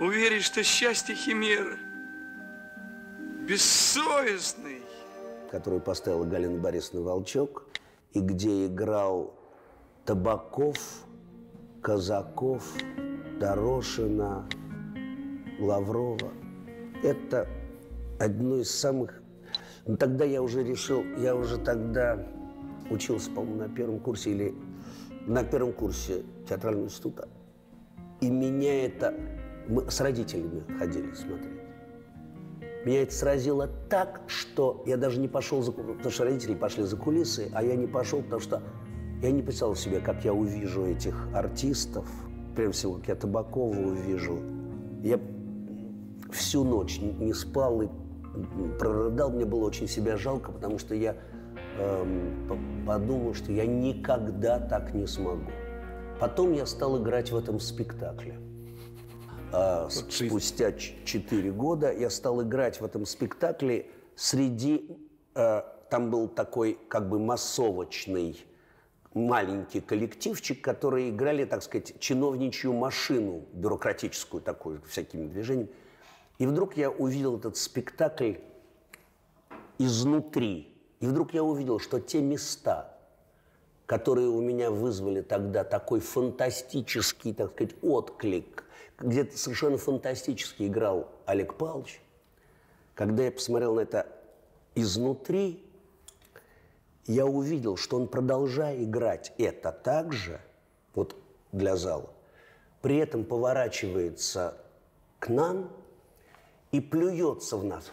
уверить, 0.00 0.42
что 0.42 0.62
счастье 0.62 1.14
химера. 1.14 1.76
Бессовестный. 3.46 4.82
которую 5.50 5.80
поставила 5.80 6.24
Галина 6.24 6.58
Борисовна 6.58 7.02
Волчок, 7.02 7.66
и 8.12 8.20
где 8.20 8.66
играл 8.66 9.34
Табаков, 10.04 10.76
Казаков, 11.80 12.74
Дорошина, 13.40 14.46
Лаврова. 15.58 16.30
Это 17.02 17.48
одно 18.18 18.56
из 18.58 18.70
самых... 18.70 19.22
Ну, 19.86 19.96
тогда 19.96 20.26
я 20.26 20.42
уже 20.42 20.62
решил, 20.62 21.02
я 21.18 21.34
уже 21.34 21.56
тогда 21.56 22.26
учился, 22.90 23.30
по-моему, 23.30 23.56
на 23.56 23.68
первом 23.68 23.98
курсе 23.98 24.30
или 24.30 24.54
на 25.26 25.42
первом 25.42 25.72
курсе 25.72 26.22
театрального 26.46 26.86
института. 26.86 27.28
И 28.20 28.28
меня 28.28 28.84
это... 28.84 29.14
Мы 29.68 29.90
с 29.90 30.00
родителями 30.02 30.64
ходили 30.78 31.14
смотреть. 31.14 31.60
Меня 32.84 33.02
это 33.02 33.14
сразило 33.14 33.70
так, 33.88 34.20
что 34.26 34.82
я 34.84 34.98
даже 34.98 35.18
не 35.18 35.28
пошел 35.28 35.62
за 35.62 35.72
потому 35.72 36.10
что 36.10 36.24
родители 36.24 36.54
пошли 36.54 36.82
за 36.84 36.98
кулисы, 36.98 37.50
а 37.54 37.62
я 37.62 37.74
не 37.76 37.86
пошел, 37.86 38.22
потому 38.22 38.42
что 38.42 38.62
я 39.22 39.30
не 39.30 39.42
представил 39.42 39.74
себе, 39.74 40.00
как 40.00 40.24
я 40.24 40.32
увижу 40.32 40.84
этих 40.84 41.28
артистов, 41.34 42.06
прежде 42.54 42.72
всего, 42.72 42.94
как 42.94 43.08
я 43.08 43.14
Табакова 43.14 43.76
увижу. 43.76 44.40
Я 45.02 45.20
всю 46.32 46.64
ночь 46.64 46.98
не 47.00 47.32
спал 47.32 47.82
и 47.82 47.88
прорыдал, 48.78 49.30
мне 49.30 49.44
было 49.44 49.64
очень 49.66 49.86
себя 49.88 50.16
жалко, 50.16 50.50
потому 50.52 50.78
что 50.78 50.94
я 50.94 51.16
эм, 51.78 52.48
по- 52.48 52.92
подумал, 52.92 53.34
что 53.34 53.52
я 53.52 53.66
никогда 53.66 54.58
так 54.58 54.92
не 54.94 55.06
смогу. 55.06 55.50
Потом 56.20 56.52
я 56.52 56.66
стал 56.66 57.00
играть 57.02 57.30
в 57.32 57.36
этом 57.36 57.60
спектакле. 57.60 58.38
А, 59.52 59.88
с- 59.88 60.04
спустя 60.10 60.72
четыре 60.72 61.52
года 61.52 61.92
я 61.92 62.10
стал 62.10 62.42
играть 62.42 62.80
в 62.80 62.84
этом 62.84 63.06
спектакле 63.06 63.86
среди... 64.16 64.96
э, 65.34 65.62
там 65.90 66.10
был 66.10 66.26
такой 66.28 66.76
как 66.88 67.08
бы 67.08 67.20
массовочный 67.20 68.44
маленький 69.14 69.80
коллективчик, 69.80 70.60
которые 70.62 71.10
играли, 71.10 71.44
так 71.44 71.62
сказать, 71.62 71.98
чиновничью 72.00 72.72
машину, 72.72 73.44
бюрократическую 73.52 74.42
такую, 74.42 74.82
всякими 74.82 75.26
движениями. 75.26 75.70
И 76.38 76.46
вдруг 76.46 76.76
я 76.76 76.90
увидел 76.90 77.38
этот 77.38 77.56
спектакль 77.56 78.34
изнутри. 79.78 80.76
И 81.00 81.06
вдруг 81.06 81.32
я 81.32 81.44
увидел, 81.44 81.78
что 81.78 82.00
те 82.00 82.20
места, 82.20 82.98
которые 83.86 84.28
у 84.28 84.40
меня 84.40 84.70
вызвали 84.70 85.20
тогда 85.20 85.64
такой 85.64 86.00
фантастический, 86.00 87.32
так 87.32 87.52
сказать, 87.52 87.74
отклик, 87.82 88.64
где 88.98 89.24
совершенно 89.30 89.78
фантастически 89.78 90.64
играл 90.64 91.08
Олег 91.26 91.54
Павлович, 91.54 92.00
когда 92.94 93.24
я 93.24 93.32
посмотрел 93.32 93.74
на 93.74 93.80
это 93.80 94.06
изнутри, 94.74 95.63
я 97.06 97.26
увидел, 97.26 97.76
что 97.76 97.96
он, 97.96 98.08
продолжая 98.08 98.82
играть 98.82 99.32
это 99.38 99.72
так 99.72 100.12
же, 100.12 100.40
вот 100.94 101.16
для 101.52 101.76
зала, 101.76 102.10
при 102.80 102.96
этом 102.96 103.24
поворачивается 103.24 104.56
к 105.18 105.28
нам 105.28 105.70
и 106.72 106.80
плюется 106.80 107.56
в 107.56 107.64
нас. 107.64 107.90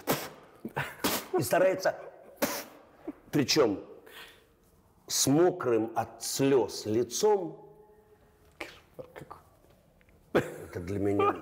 И 1.37 1.41
старается, 1.41 1.95
причем 3.31 3.79
с 5.07 5.27
мокрым 5.27 5.91
от 5.95 6.23
слез 6.23 6.85
лицом. 6.85 7.57
Это 10.33 10.79
для 10.79 10.99
меня... 10.99 11.35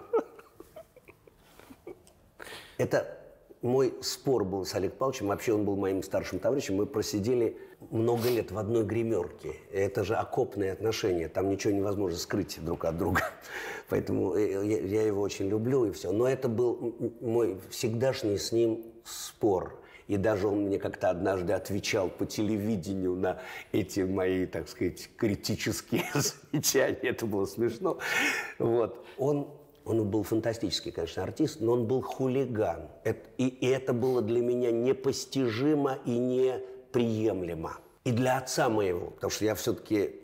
Это 2.78 3.19
мой 3.62 3.94
спор 4.02 4.46
был 4.46 4.66
с 4.66 4.74
Олег 4.76 4.94
Павловичем. 4.94 5.28
Вообще 5.28 5.54
он 5.54 5.66
был 5.66 5.76
моим 5.76 6.02
старшим 6.02 6.40
товарищем. 6.40 6.76
Мы 6.76 6.86
просидели 6.86 7.58
много 7.92 8.30
лет 8.30 8.52
в 8.52 8.58
одной 8.58 8.84
гримерке. 8.84 9.56
Это 9.72 10.04
же 10.04 10.16
окопные 10.16 10.72
отношения. 10.72 11.28
Там 11.28 11.50
ничего 11.50 11.74
невозможно 11.74 12.18
скрыть 12.18 12.64
друг 12.64 12.86
от 12.86 12.98
друга. 12.98 13.24
Поэтому 13.90 14.36
э, 14.36 14.66
я, 14.66 15.04
его 15.04 15.22
очень 15.22 15.50
люблю 15.50 15.86
и 15.86 15.92
все. 15.92 16.12
Но 16.12 16.28
это 16.28 16.48
был 16.48 16.96
мой 17.20 17.60
всегдашний 17.70 18.38
с 18.38 18.52
ним 18.52 18.86
спор. 19.04 19.76
И 20.08 20.18
даже 20.18 20.48
он 20.48 20.62
мне 20.64 20.80
как-то 20.80 21.10
однажды 21.10 21.54
отвечал 21.54 22.10
по 22.10 22.26
телевидению 22.26 23.16
на 23.16 23.42
эти 23.72 24.00
мои, 24.00 24.48
так 24.48 24.68
сказать, 24.68 25.10
критические 25.18 26.06
замечания. 26.14 26.98
Это 27.04 27.26
было 27.26 27.46
смешно. 27.46 28.00
Вот. 28.58 29.06
Он 29.18 29.50
он 29.90 30.08
был 30.08 30.22
фантастический, 30.22 30.92
конечно, 30.92 31.24
артист, 31.24 31.62
но 31.62 31.74
он 31.74 31.88
был 31.88 32.02
хулиган. 32.02 32.90
И, 33.38 33.58
это 33.66 33.92
было 33.92 34.22
для 34.22 34.40
меня 34.40 34.72
непостижимо 34.72 35.98
и 36.06 36.12
неприемлемо. 36.12 37.78
И 38.04 38.12
для 38.12 38.38
отца 38.38 38.70
моего, 38.70 39.08
потому 39.10 39.32
что 39.32 39.46
я 39.46 39.56
все-таки 39.56 40.16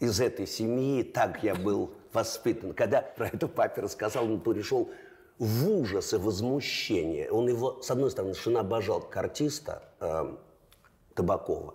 из 0.00 0.20
этой 0.20 0.46
семьи, 0.46 1.02
так 1.02 1.42
я 1.42 1.54
был 1.54 1.92
воспитан. 2.12 2.74
Когда 2.74 3.00
про 3.00 3.28
это 3.28 3.48
папе 3.48 3.80
рассказал, 3.80 4.24
он 4.24 4.40
пришел 4.40 4.90
в 5.38 5.68
ужас 5.68 6.12
и 6.12 6.16
возмущение. 6.16 7.30
Он 7.30 7.48
его, 7.48 7.80
с 7.80 7.90
одной 7.90 8.10
стороны, 8.10 8.34
совершенно 8.34 8.60
обожал 8.60 9.00
как 9.00 9.16
артиста 9.16 9.82
эм, 10.00 10.38
Табакова, 11.14 11.74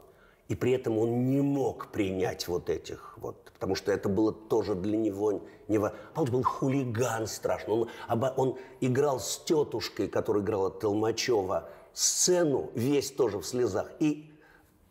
и 0.49 0.55
при 0.55 0.71
этом 0.71 0.97
он 0.97 1.29
не 1.29 1.41
мог 1.41 1.87
принять 1.91 2.47
вот 2.47 2.69
этих 2.69 3.13
вот, 3.17 3.51
потому 3.53 3.75
что 3.75 3.91
это 3.91 4.09
было 4.09 4.33
тоже 4.33 4.73
для 4.73 4.97
него 4.97 5.43
нево... 5.67 5.93
Павлович 6.15 6.33
был 6.33 6.43
хулиган 6.43 7.27
страшно. 7.27 7.73
Он, 7.73 7.89
оба- 8.09 8.33
он 8.35 8.57
играл 8.81 9.19
с 9.19 9.37
тетушкой, 9.45 10.07
которая 10.07 10.43
играла 10.43 10.71
Толмачева, 10.71 11.69
сцену, 11.93 12.71
весь 12.73 13.11
тоже 13.11 13.37
в 13.37 13.45
слезах, 13.45 13.91
и 13.99 14.31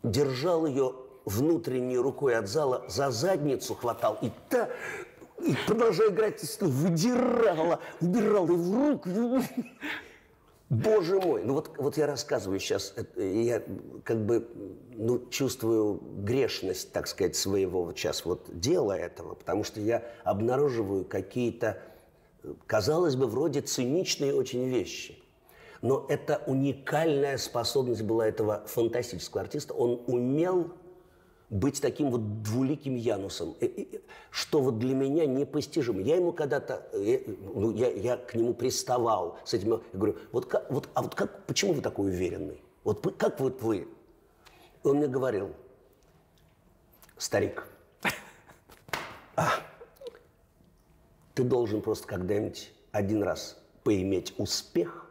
держал 0.05 0.65
ее 0.65 0.95
внутренней 1.25 1.99
рукой 1.99 2.37
от 2.37 2.49
зала, 2.49 2.85
за 2.89 3.11
задницу 3.11 3.75
хватал, 3.75 4.17
и 4.23 4.31
та, 4.49 4.69
и 5.45 5.57
продолжая 5.67 6.11
играть, 6.11 6.41
выдирала, 6.61 7.81
убирал 8.01 8.47
ее 8.49 8.55
в 8.55 8.91
руку. 8.91 9.11
Боже 10.71 11.19
мой, 11.19 11.45
ну 11.45 11.55
вот, 11.55 11.71
вот 11.79 11.97
я 11.97 12.07
рассказываю 12.07 12.61
сейчас, 12.61 12.93
это, 12.95 13.23
я 13.23 13.63
как 14.05 14.27
бы 14.27 14.47
ну, 14.95 15.27
чувствую 15.31 15.99
грешность, 16.25 16.93
так 16.93 17.07
сказать, 17.07 17.37
своего 17.37 17.85
вот 17.85 17.97
сейчас 17.97 18.27
вот 18.27 18.49
дела 18.61 18.93
этого, 18.93 19.35
потому 19.35 19.65
что 19.65 19.81
я 19.81 20.05
обнаруживаю 20.25 21.07
какие-то, 21.07 21.79
э, 22.43 22.53
казалось 22.67 23.17
бы, 23.17 23.27
вроде 23.27 23.63
циничные 23.63 24.35
очень 24.35 24.69
вещи. 24.69 25.19
Но 25.81 26.05
это 26.09 26.43
уникальная 26.47 27.39
способность 27.39 28.03
была 28.03 28.29
этого 28.29 28.65
фантастического 28.67 29.43
артиста. 29.43 29.73
Он 29.73 30.03
умел 30.07 30.73
быть 31.51 31.81
таким 31.81 32.11
вот 32.11 32.43
двуликим 32.43 32.95
Янусом, 32.95 33.57
э, 33.61 33.67
э, 33.67 34.01
что 34.31 34.61
вот 34.61 34.79
для 34.79 34.95
меня 34.95 35.27
непостижимо. 35.27 36.01
Я 36.03 36.17
ему 36.17 36.33
когда-то, 36.33 36.87
э, 36.93 37.23
ну, 37.55 37.75
я, 37.75 37.91
я 37.91 38.17
к 38.17 38.35
нему 38.35 38.55
приставал 38.55 39.39
с 39.45 39.55
этим, 39.55 39.73
я 39.73 39.81
говорю, 39.93 40.17
вот, 40.33 40.47
как, 40.47 40.71
вот, 40.71 40.89
а 40.95 41.03
вот 41.03 41.15
как, 41.15 41.47
почему 41.47 41.73
вы 41.73 41.81
такой 41.81 42.11
уверенный? 42.11 42.63
Вот 42.85 43.17
как 43.17 43.41
вот 43.41 43.63
вы? 43.63 43.89
Он 44.83 44.99
мне 44.99 45.09
говорил, 45.09 45.55
старик, 47.17 47.67
а, 49.37 49.49
ты 51.35 51.45
должен 51.45 51.81
просто 51.81 52.07
когда-нибудь 52.07 52.73
один 52.93 53.23
раз 53.23 53.59
поиметь 53.85 54.35
успех 54.39 55.11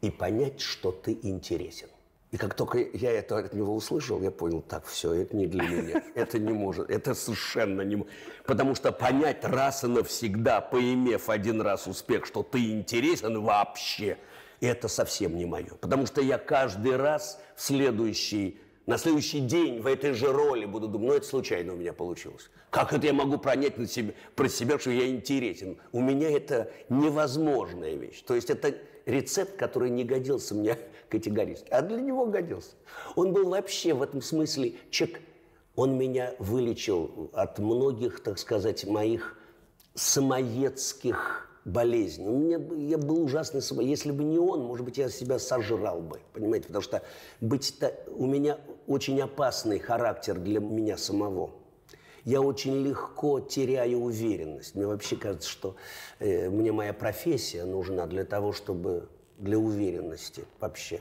и 0.00 0.10
понять, 0.10 0.60
что 0.60 0.92
ты 0.92 1.18
интересен. 1.22 1.88
И 2.34 2.36
как 2.36 2.54
только 2.54 2.78
я 2.78 3.12
это 3.12 3.38
от 3.38 3.54
него 3.54 3.76
услышал, 3.76 4.20
я 4.20 4.32
понял, 4.32 4.60
так, 4.60 4.86
все, 4.86 5.12
это 5.12 5.36
не 5.36 5.46
для 5.46 5.68
меня. 5.68 6.02
Это 6.16 6.40
не 6.40 6.52
может, 6.52 6.90
это 6.90 7.14
совершенно 7.14 7.82
не. 7.82 8.04
Потому 8.44 8.74
что 8.74 8.90
понять 8.90 9.44
раз 9.44 9.84
и 9.84 9.86
навсегда, 9.86 10.60
поимев 10.60 11.28
один 11.28 11.60
раз 11.60 11.86
успех, 11.86 12.26
что 12.26 12.42
ты 12.42 12.72
интересен 12.72 13.40
вообще, 13.40 14.18
это 14.60 14.88
совсем 14.88 15.36
не 15.36 15.46
мое. 15.46 15.74
Потому 15.80 16.06
что 16.06 16.20
я 16.20 16.38
каждый 16.38 16.96
раз 16.96 17.40
в 17.54 17.62
следующий, 17.62 18.58
на 18.86 18.98
следующий 18.98 19.38
день 19.38 19.80
в 19.80 19.86
этой 19.86 20.12
же 20.12 20.32
роли 20.32 20.64
буду 20.64 20.88
думать, 20.88 21.06
ну 21.06 21.14
это 21.14 21.26
случайно 21.26 21.74
у 21.74 21.76
меня 21.76 21.92
получилось. 21.92 22.50
Как 22.70 22.92
это 22.92 23.06
я 23.06 23.12
могу 23.12 23.38
пронять 23.38 23.78
на 23.78 23.86
себе, 23.86 24.12
про 24.34 24.48
себя, 24.48 24.80
что 24.80 24.90
я 24.90 25.06
интересен? 25.06 25.76
У 25.92 26.00
меня 26.00 26.36
это 26.36 26.72
невозможная 26.88 27.94
вещь. 27.94 28.22
То 28.22 28.34
есть 28.34 28.50
это 28.50 28.74
рецепт, 29.06 29.56
который 29.56 29.90
не 29.90 30.04
годился 30.04 30.54
мне 30.54 30.78
категорически, 31.08 31.68
а 31.70 31.82
для 31.82 32.00
него 32.00 32.26
годился. 32.26 32.72
Он 33.16 33.32
был 33.32 33.48
вообще 33.48 33.94
в 33.94 34.02
этом 34.02 34.20
смысле 34.22 34.74
человек, 34.90 35.20
он 35.76 35.98
меня 35.98 36.34
вылечил 36.38 37.30
от 37.32 37.58
многих, 37.58 38.20
так 38.22 38.38
сказать, 38.38 38.84
моих 38.86 39.36
самоедских 39.94 41.48
болезней. 41.64 42.56
Б- 42.56 42.76
я 42.78 42.98
был 42.98 43.22
ужасный 43.24 43.62
самоед. 43.62 43.88
Если 43.88 44.12
бы 44.12 44.22
не 44.22 44.38
он, 44.38 44.60
может 44.62 44.84
быть, 44.84 44.98
я 44.98 45.08
себя 45.08 45.38
сожрал 45.38 46.00
бы, 46.00 46.20
понимаете? 46.32 46.66
Потому 46.66 46.82
что 46.82 47.02
быть 47.40 47.76
та- 47.80 47.92
у 48.14 48.26
меня 48.26 48.58
очень 48.86 49.20
опасный 49.20 49.78
характер 49.78 50.38
для 50.38 50.60
меня 50.60 50.96
самого. 50.96 51.50
Я 52.24 52.40
очень 52.40 52.82
легко 52.82 53.40
теряю 53.40 54.00
уверенность. 54.00 54.74
Мне 54.74 54.86
вообще 54.86 55.16
кажется, 55.16 55.48
что 55.48 55.76
э, 56.20 56.48
мне 56.48 56.72
моя 56.72 56.92
профессия 56.92 57.64
нужна 57.64 58.06
для 58.06 58.24
того, 58.24 58.52
чтобы 58.52 59.08
для 59.38 59.58
уверенности 59.58 60.44
вообще. 60.60 61.00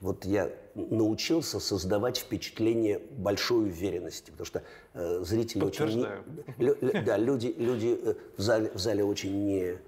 Вот 0.00 0.24
я 0.24 0.52
научился 0.74 1.58
создавать 1.58 2.18
впечатление 2.18 3.00
большой 3.16 3.64
уверенности, 3.70 4.30
потому 4.30 4.46
что 4.46 4.62
э, 4.94 5.20
зрители 5.24 5.64
очень... 5.64 6.06
лю- 6.58 6.76
да, 7.04 7.16
люди, 7.16 7.54
люди 7.56 7.98
э, 8.00 8.14
в, 8.36 8.40
зале, 8.40 8.70
в 8.72 8.78
зале 8.78 9.04
очень 9.04 9.44
не 9.46 9.78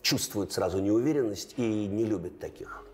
чувствуют 0.00 0.52
сразу 0.52 0.78
неуверенность 0.78 1.54
и 1.56 1.86
не 1.86 2.04
любят 2.04 2.38
таких. 2.38 2.84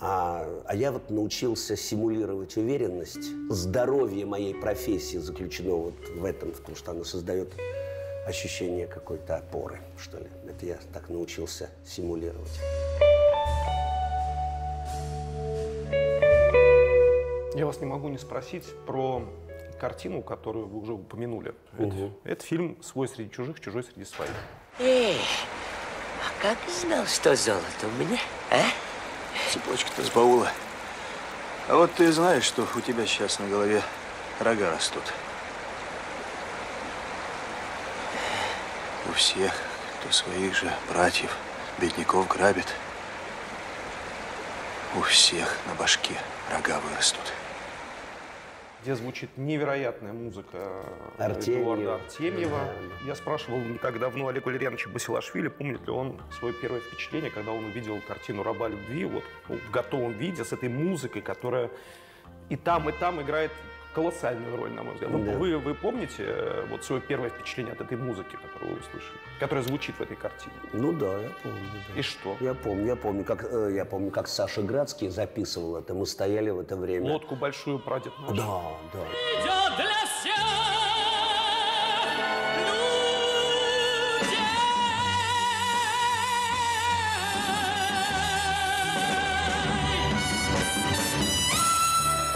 А, 0.00 0.46
а 0.66 0.74
я 0.74 0.92
вот 0.92 1.10
научился 1.10 1.76
симулировать 1.76 2.56
уверенность. 2.56 3.30
Здоровье 3.48 4.26
моей 4.26 4.54
профессии 4.54 5.16
заключено 5.16 5.74
вот 5.74 5.94
в 6.14 6.24
этом, 6.24 6.52
потому 6.52 6.76
что 6.76 6.90
она 6.90 7.04
создает 7.04 7.48
ощущение 8.26 8.86
какой-то 8.86 9.36
опоры, 9.36 9.80
что 9.98 10.18
ли. 10.18 10.26
Это 10.46 10.66
я 10.66 10.78
так 10.92 11.08
научился 11.08 11.70
симулировать. 11.84 12.50
Я 17.54 17.64
вас 17.64 17.80
не 17.80 17.86
могу 17.86 18.08
не 18.08 18.18
спросить 18.18 18.64
про 18.84 19.22
картину, 19.80 20.22
которую 20.22 20.66
вы 20.66 20.78
уже 20.78 20.92
упомянули. 20.92 21.54
Это, 21.78 22.10
это 22.24 22.44
фильм 22.44 22.76
«Свой 22.82 23.08
среди 23.08 23.30
чужих, 23.30 23.60
чужой 23.60 23.82
среди 23.82 24.04
своих». 24.04 24.32
Эй, 24.78 25.16
а 26.20 26.42
как 26.42 26.58
знал, 26.68 27.06
что 27.06 27.34
золото 27.34 27.86
у 27.86 27.98
меня, 27.98 28.18
а? 28.50 28.85
Цепочка-то 29.52 30.02
с 30.02 30.10
баула. 30.10 30.50
А 31.68 31.76
вот 31.76 31.92
ты 31.94 32.12
знаешь, 32.12 32.44
что 32.44 32.66
у 32.74 32.80
тебя 32.80 33.06
сейчас 33.06 33.38
на 33.38 33.46
голове 33.48 33.82
рога 34.40 34.70
растут. 34.70 35.02
У 39.08 39.12
всех, 39.12 39.52
кто 40.00 40.12
своих 40.12 40.54
же 40.54 40.72
братьев, 40.90 41.36
бедняков 41.78 42.28
грабит, 42.28 42.66
у 44.94 45.00
всех 45.02 45.56
на 45.66 45.74
башке 45.74 46.14
рога 46.52 46.80
вырастут. 46.80 47.32
Где 48.82 48.94
звучит 48.94 49.30
невероятная 49.36 50.12
музыка 50.12 50.84
Артемьева. 51.18 51.74
Эдуарда 51.74 51.94
Артемьева. 51.96 52.72
Я 53.04 53.14
спрашивал 53.14 53.58
не 53.58 53.78
так 53.78 53.98
давно 53.98 54.28
Олегу 54.28 54.46
Валерьяновича 54.46 54.90
Басилашвили, 54.90 55.48
помнит 55.48 55.84
ли 55.86 55.90
он 55.90 56.20
свое 56.38 56.54
первое 56.54 56.80
впечатление, 56.80 57.30
когда 57.30 57.52
он 57.52 57.64
увидел 57.64 58.00
картину 58.06 58.42
«Раба 58.42 58.68
любви» 58.68 59.04
вот, 59.04 59.24
в 59.48 59.70
готовом 59.70 60.12
виде, 60.12 60.44
с 60.44 60.52
этой 60.52 60.68
музыкой, 60.68 61.22
которая 61.22 61.70
и 62.48 62.56
там, 62.56 62.88
и 62.88 62.92
там 62.92 63.20
играет 63.20 63.50
колоссальную 63.96 64.56
роль, 64.56 64.70
на 64.72 64.82
мой 64.82 64.92
взгляд. 64.94 65.10
Ну, 65.10 65.24
Да. 65.24 65.32
вы, 65.38 65.56
вы 65.56 65.74
помните 65.74 66.22
э, 66.26 66.66
вот 66.70 66.84
свое 66.84 67.00
первое 67.00 67.30
впечатление 67.30 67.72
от 67.72 67.80
этой 67.80 67.96
музыки, 67.96 68.36
которую 68.44 68.74
вы 68.74 68.80
услышали, 68.80 69.18
которая 69.40 69.64
звучит 69.64 69.94
в 69.98 70.02
этой 70.02 70.16
картине? 70.16 70.52
Ну 70.74 70.92
да, 70.92 71.06
я 71.18 71.30
помню. 71.42 71.58
да. 71.94 71.98
И 72.00 72.02
что? 72.02 72.36
Я 72.40 72.52
помню, 72.54 72.86
я 72.86 72.96
помню, 72.96 73.24
как, 73.24 73.44
э, 73.50 73.72
я 73.74 73.86
помню, 73.86 74.10
как 74.10 74.28
Саша 74.28 74.60
Градский 74.60 75.08
записывал 75.08 75.76
это. 75.76 75.94
Мы 75.94 76.04
стояли 76.06 76.50
в 76.50 76.60
это 76.60 76.76
время. 76.76 77.10
Лодку 77.10 77.36
большую 77.36 77.78
прадед 77.78 78.12
наш. 78.18 78.36
Да, 78.36 78.60
да. 78.92 78.98
Идет 79.40 79.76
для 79.78 80.06
всех 80.06 80.36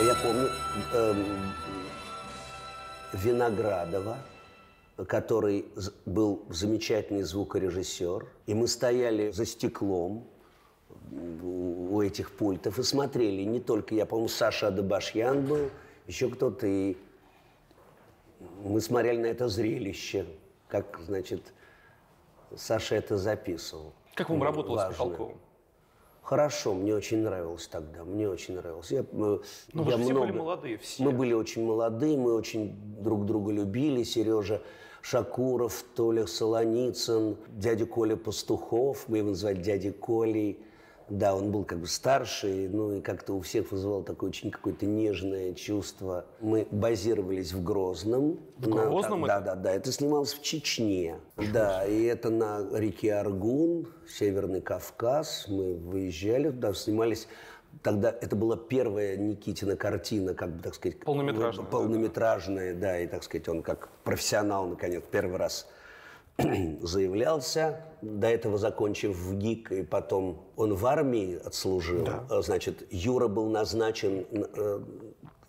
Я 0.02 0.14
помню 0.14 0.48
эм, 0.94 1.49
Виноградова, 3.12 4.18
который 5.06 5.66
был 6.06 6.44
замечательный 6.48 7.22
звукорежиссер, 7.22 8.26
и 8.46 8.54
мы 8.54 8.68
стояли 8.68 9.30
за 9.30 9.46
стеклом 9.46 10.26
у 11.12 12.00
этих 12.00 12.30
пультов 12.30 12.78
и 12.78 12.82
смотрели. 12.82 13.42
Не 13.42 13.60
только 13.60 13.94
я, 13.94 14.06
по-моему, 14.06 14.28
Саша 14.28 14.68
Адабашьян 14.68 15.44
был, 15.44 15.70
еще 16.06 16.28
кто-то. 16.28 16.66
И 16.66 16.96
мы 18.62 18.80
смотрели 18.80 19.18
на 19.18 19.26
это 19.26 19.48
зрелище, 19.48 20.26
как, 20.68 21.00
значит, 21.06 21.52
Саша 22.56 22.96
это 22.96 23.16
записывал. 23.16 23.92
Как 24.14 24.30
вам 24.30 24.42
работалось 24.42 24.84
с. 24.84 24.90
Михалковым? 24.90 25.38
Хорошо, 26.22 26.74
мне 26.74 26.94
очень 26.94 27.22
нравилось 27.22 27.66
тогда, 27.66 28.04
мне 28.04 28.28
очень 28.28 28.54
нравилось. 28.54 28.90
Я, 28.90 29.00
э, 29.00 29.04
Ну, 29.10 29.42
вы 29.72 29.90
я 29.90 29.96
же 29.98 30.04
все 30.04 30.14
были 30.14 30.32
молодые, 30.32 30.78
все. 30.78 31.02
Мы 31.02 31.12
были 31.12 31.32
очень 31.32 31.64
молодые, 31.64 32.16
мы 32.16 32.34
очень 32.34 32.74
друг 33.00 33.26
друга 33.26 33.52
любили. 33.52 34.02
Сережа 34.02 34.62
Шакуров, 35.02 35.84
Толя 35.96 36.26
Солоницын, 36.26 37.36
дядя 37.48 37.86
Коля 37.86 38.16
Пастухов, 38.16 39.08
мы 39.08 39.18
его 39.18 39.30
называли 39.30 39.60
дядей 39.60 39.92
Колей. 39.92 40.62
Да, 41.10 41.34
он 41.34 41.50
был 41.50 41.64
как 41.64 41.80
бы 41.80 41.88
старше, 41.88 42.68
ну 42.72 42.92
и 42.92 43.00
как-то 43.00 43.34
у 43.34 43.40
всех 43.40 43.72
вызывал 43.72 44.04
такое 44.04 44.30
очень 44.30 44.52
какое-то 44.52 44.86
нежное 44.86 45.54
чувство. 45.54 46.24
Мы 46.40 46.68
базировались 46.70 47.52
в 47.52 47.62
Грозном. 47.64 48.38
В 48.58 48.68
Грозном 48.68 49.24
Да, 49.26 49.38
это? 49.38 49.44
да, 49.46 49.54
да, 49.56 49.72
это 49.72 49.90
снималось 49.90 50.32
в 50.32 50.42
Чечне. 50.42 51.16
Да, 51.52 51.84
и 51.84 52.04
это 52.04 52.30
на 52.30 52.64
реке 52.72 53.14
Аргун, 53.14 53.88
Северный 54.08 54.60
Кавказ. 54.60 55.46
Мы 55.48 55.74
выезжали 55.74 56.50
туда, 56.50 56.72
снимались. 56.74 57.26
Тогда 57.82 58.10
это 58.10 58.36
была 58.36 58.56
первая 58.56 59.16
Никитина 59.16 59.76
картина, 59.76 60.34
как 60.34 60.50
бы, 60.50 60.62
так 60.62 60.74
сказать... 60.74 61.00
Полнометражная, 61.00 61.64
да, 61.64 61.70
Полнометражная, 61.70 62.74
да, 62.74 63.00
и, 63.00 63.06
так 63.06 63.24
сказать, 63.24 63.48
он 63.48 63.62
как 63.62 63.88
профессионал, 64.04 64.66
наконец, 64.66 65.02
первый 65.10 65.38
раз 65.38 65.68
заявлялся, 66.82 67.80
до 68.02 68.28
этого 68.28 68.58
закончив 68.58 69.16
в 69.16 69.34
ГИК, 69.36 69.72
и 69.72 69.82
потом 69.82 70.42
он 70.56 70.74
в 70.74 70.86
армии 70.86 71.38
отслужил. 71.44 72.04
Э, 72.30 72.42
Значит, 72.42 72.86
Юра 72.90 73.28
был 73.28 73.46
назначен 73.50 74.26
э, 74.32 74.80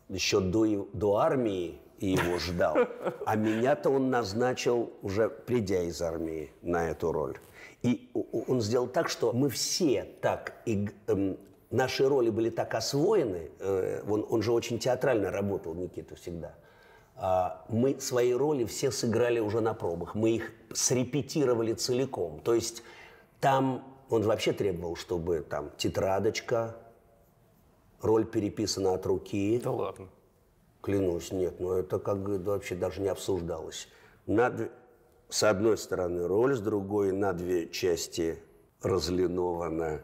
еще 0.10 0.40
до, 0.40 0.66
и- 0.66 0.80
до 0.94 1.16
армии 1.18 1.80
и 2.00 2.08
его 2.12 2.40
ждал. 2.40 2.78
А 3.26 3.36
меня-то 3.36 3.90
он 3.90 4.10
назначил 4.10 4.92
уже 5.02 5.30
придя 5.30 5.84
из 5.84 6.02
армии 6.02 6.50
на 6.62 6.90
эту 6.90 7.12
роль. 7.12 7.38
И 7.84 8.12
он 8.48 8.60
сделал 8.62 8.88
так, 8.88 9.08
что 9.10 9.32
мы 9.34 9.50
все 9.50 10.06
так, 10.22 10.54
иг- 10.66 10.94
эм, 11.08 11.38
наши 11.72 12.08
роли 12.08 12.30
были 12.30 12.50
так 12.50 12.76
освоены, 12.76 13.50
э, 13.60 14.02
он, 14.10 14.26
он 14.30 14.42
же 14.42 14.52
очень 14.52 14.78
театрально 14.80 15.32
работал, 15.32 15.74
Никита, 15.74 16.16
всегда. 16.16 16.54
А, 17.24 17.64
мы 17.70 18.00
свои 18.00 18.34
роли 18.34 18.66
все 18.66 18.90
сыграли 18.90 19.40
уже 19.40 19.62
на 19.62 19.76
пробах. 19.76 20.16
Мы 20.16 20.32
их 20.32 20.52
срепетировали 20.74 21.74
целиком. 21.74 22.40
То 22.40 22.56
есть 22.56 22.82
там 23.40 23.84
он 24.10 24.24
вообще 24.24 24.54
требовал, 24.54 24.96
чтобы 24.96 25.46
там 25.48 25.70
тетрадочка, 25.78 26.76
роль 28.02 28.26
переписана 28.26 28.96
от 28.96 29.06
руки. 29.06 29.62
Да 29.64 29.70
ладно. 29.70 30.10
Клянусь, 30.82 31.32
нет, 31.32 31.60
но 31.60 31.78
это 31.78 32.00
как 32.00 32.24
бы 32.24 32.40
вообще 32.40 32.74
даже 32.74 33.02
не 33.02 33.10
обсуждалось. 33.10 33.88
На 34.26 34.50
две- 34.50 34.72
с 35.30 35.44
одной 35.44 35.78
стороны 35.78 36.28
роль, 36.28 36.56
с 36.56 36.60
другой 36.60 37.12
на 37.12 37.34
две 37.34 37.70
части 37.70 38.42
разлинована 38.82 40.02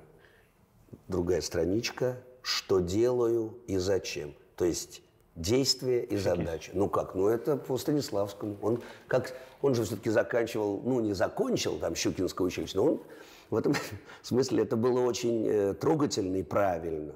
другая 1.08 1.42
страничка, 1.42 2.24
что 2.44 2.80
делаю 2.80 3.58
и 3.66 3.78
зачем. 3.78 4.36
То 4.56 4.66
есть 4.66 5.02
действие 5.38 6.04
и 6.04 6.18
задача. 6.18 6.72
Ну 6.74 6.90
как? 6.90 7.16
Ну 7.16 7.28
это 7.28 7.56
по 7.56 7.78
Станиславскому. 7.78 8.58
Он, 8.62 8.82
как, 9.08 9.34
он 9.62 9.76
же 9.76 9.84
все-таки 9.84 10.10
заканчивал, 10.10 10.82
ну 10.84 11.00
не 11.00 11.14
закончил 11.14 11.78
там 11.78 11.96
Щукинское 11.96 12.46
училище, 12.46 12.78
но 12.78 12.86
он 12.86 13.02
В 13.50 13.56
этом 13.56 13.74
смысле 14.24 14.64
это 14.64 14.76
было 14.76 15.00
очень 15.02 15.48
э, 15.48 15.74
трогательно 15.76 16.38
и 16.38 16.44
правильно. 16.44 17.14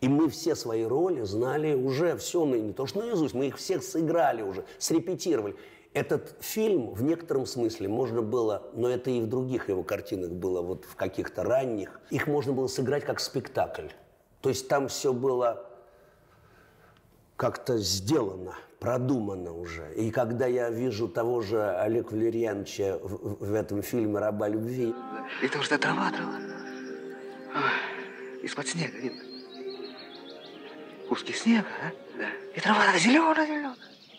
И 0.00 0.08
мы 0.08 0.28
все 0.28 0.54
свои 0.54 0.84
роли 0.84 1.22
знали 1.22 1.74
уже 1.74 2.16
все, 2.16 2.44
ну, 2.44 2.54
не 2.56 2.72
то 2.72 2.86
что 2.86 3.00
наизусть, 3.00 3.34
мы 3.34 3.48
их 3.48 3.56
всех 3.56 3.82
сыграли 3.82 4.42
уже, 4.42 4.64
срепетировали. 4.78 5.56
Этот 5.94 6.36
фильм 6.40 6.92
в 6.92 7.02
некотором 7.02 7.46
смысле 7.46 7.88
можно 7.88 8.20
было, 8.20 8.62
но 8.74 8.88
это 8.88 9.10
и 9.10 9.20
в 9.20 9.28
других 9.28 9.68
его 9.68 9.82
картинах 9.82 10.30
было, 10.30 10.60
вот 10.60 10.84
в 10.84 10.96
каких-то 10.96 11.44
ранних, 11.44 12.00
их 12.10 12.26
можно 12.26 12.52
было 12.52 12.66
сыграть 12.66 13.04
как 13.04 13.20
спектакль. 13.20 13.88
То 14.40 14.48
есть 14.48 14.68
там 14.68 14.88
все 14.88 15.12
было 15.12 15.73
как-то 17.36 17.78
сделано, 17.78 18.54
продумано 18.78 19.52
уже. 19.52 19.92
И 19.94 20.10
когда 20.10 20.46
я 20.46 20.70
вижу 20.70 21.08
того 21.08 21.40
же 21.40 21.62
Олега 21.62 22.12
Валерьяновича 22.12 22.98
в, 23.02 23.44
в 23.44 23.54
этом 23.54 23.82
фильме 23.82 24.18
«Раба 24.18 24.48
любви», 24.48 24.94
И 25.42 25.48
то, 25.48 25.62
что 25.62 25.78
трава, 25.78 26.10
трава. 26.10 26.38
Из-под 28.42 28.66
снега 28.68 28.98
видно. 28.98 29.22
Куски 31.08 31.32
снега, 31.32 31.66
а? 31.82 31.92
Да. 32.18 32.28
И 32.54 32.60
трава 32.60 32.84
такая 32.84 33.00
зеленая, 33.00 33.46
зеленая. 33.46 33.76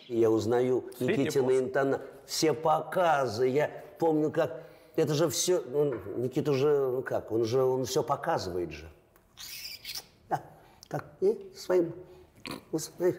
я 0.08 0.30
узнаю 0.30 0.84
Никитина 1.00 1.58
Интона, 1.58 2.00
все 2.26 2.52
показы, 2.52 3.48
я 3.48 3.70
помню, 3.98 4.30
как... 4.30 4.64
Это 4.96 5.14
же 5.14 5.28
все... 5.28 5.58
Он, 5.58 6.00
Никита 6.22 6.52
же, 6.54 6.88
ну 6.88 7.02
как, 7.02 7.30
он 7.30 7.44
же, 7.44 7.62
он 7.62 7.84
все 7.84 8.02
показывает 8.02 8.70
же. 8.72 8.88
Да, 10.28 10.42
как, 10.88 11.04
и 11.20 11.50
своим... 11.54 11.92
вот, 12.70 12.92
знаешь, 12.96 13.16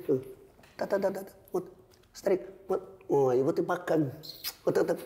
Да-да-да-да, 0.77 1.23
вот, 1.51 1.69
старик, 2.13 2.41
вот, 2.67 3.01
ой, 3.07 3.41
вот 3.43 3.59
и 3.59 3.63
пока, 3.63 3.97
вот 4.65 4.77
это, 4.77 4.97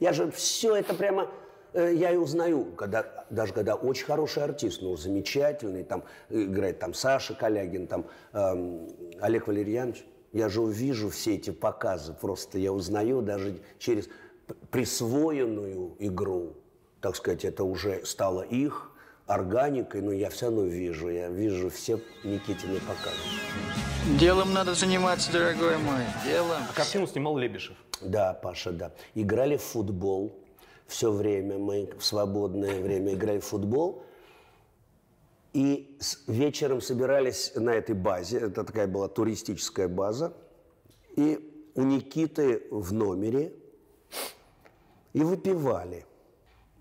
я 0.00 0.12
же 0.12 0.30
все 0.30 0.76
это 0.76 0.94
прямо, 0.94 1.30
э, 1.72 1.94
я 1.94 2.12
и 2.12 2.16
узнаю, 2.16 2.64
когда, 2.76 3.26
даже 3.30 3.52
когда 3.52 3.74
очень 3.74 4.06
хороший 4.06 4.42
артист, 4.42 4.82
ну, 4.82 4.96
замечательный, 4.96 5.84
там, 5.84 6.04
играет 6.30 6.78
там 6.78 6.94
Саша 6.94 7.34
Калягин, 7.34 7.86
там, 7.86 8.06
эм, 8.32 8.88
Олег 9.20 9.46
Валерьянович, 9.46 10.04
я 10.32 10.48
же 10.48 10.60
увижу 10.60 11.10
все 11.10 11.36
эти 11.36 11.50
показы, 11.50 12.12
просто 12.12 12.58
я 12.58 12.72
узнаю 12.72 13.22
даже 13.22 13.60
через 13.78 14.08
присвоенную 14.70 15.96
игру, 15.98 16.54
так 17.00 17.16
сказать, 17.16 17.44
это 17.44 17.64
уже 17.64 18.04
стало 18.04 18.42
их 18.42 18.92
органикой, 19.26 20.02
но 20.02 20.12
я 20.12 20.30
все 20.30 20.46
равно 20.46 20.62
вижу, 20.64 21.08
я 21.08 21.28
вижу 21.28 21.68
все 21.70 22.00
Никитины 22.24 22.78
показы. 22.80 23.16
Делом 24.18 24.52
надо 24.52 24.74
заниматься, 24.74 25.32
дорогой 25.32 25.76
мой. 25.78 26.02
Делом. 26.24 26.62
А 26.70 26.72
картину 26.74 27.06
снимал 27.06 27.36
Лебешев. 27.36 27.76
Да, 28.00 28.34
Паша, 28.34 28.70
да. 28.72 28.92
Играли 29.14 29.56
в 29.56 29.62
футбол 29.62 30.38
все 30.86 31.10
время, 31.10 31.58
мы 31.58 31.90
в 31.98 32.04
свободное 32.04 32.80
время 32.80 33.14
играли 33.14 33.40
в 33.40 33.44
футбол. 33.44 34.04
И 35.52 35.96
с- 35.98 36.22
вечером 36.28 36.80
собирались 36.80 37.52
на 37.56 37.70
этой 37.70 37.94
базе, 37.94 38.38
это 38.38 38.62
такая 38.62 38.86
была 38.86 39.08
туристическая 39.08 39.88
база, 39.88 40.34
и 41.16 41.70
у 41.74 41.82
Никиты 41.82 42.62
в 42.70 42.92
номере 42.92 43.54
и 45.14 45.20
выпивали. 45.22 46.04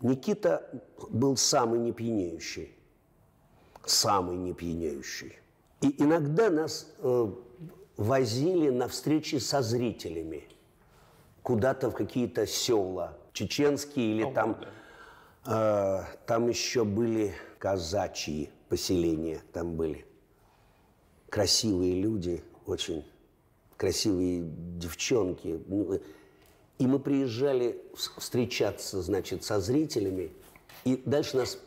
Никита 0.02 0.70
был 1.10 1.38
самый 1.38 1.80
непьянеющий, 1.80 2.76
самый 3.86 4.38
непьянеющий. 4.38 5.38
И 5.82 6.02
иногда 6.02 6.50
нас 6.50 6.92
э, 7.00 7.32
возили 7.98 8.70
на 8.70 8.88
встречи 8.88 9.38
со 9.38 9.62
зрителями. 9.62 10.44
Куда-то 11.44 11.90
в 11.90 11.94
какие-то 11.94 12.48
села. 12.48 13.18
Чеченские 13.34 14.12
или 14.12 14.34
там, 14.34 14.58
э, 15.46 16.02
там 16.26 16.50
еще 16.50 16.84
были 16.84 17.34
казачьи 17.60 18.50
поселения, 18.70 19.42
там 19.54 19.76
были. 19.76 20.06
Красивые 21.30 22.02
люди, 22.02 22.44
очень 22.66 23.06
красивые 23.78 24.44
девчонки. 24.44 25.62
И 26.78 26.88
мы 26.88 27.00
приезжали 27.00 27.82
встречаться, 27.96 29.02
значит, 29.02 29.44
со 29.44 29.60
зрителями, 29.60 30.32
и 30.84 31.02
дальше 31.06 31.38
нас 31.38 31.58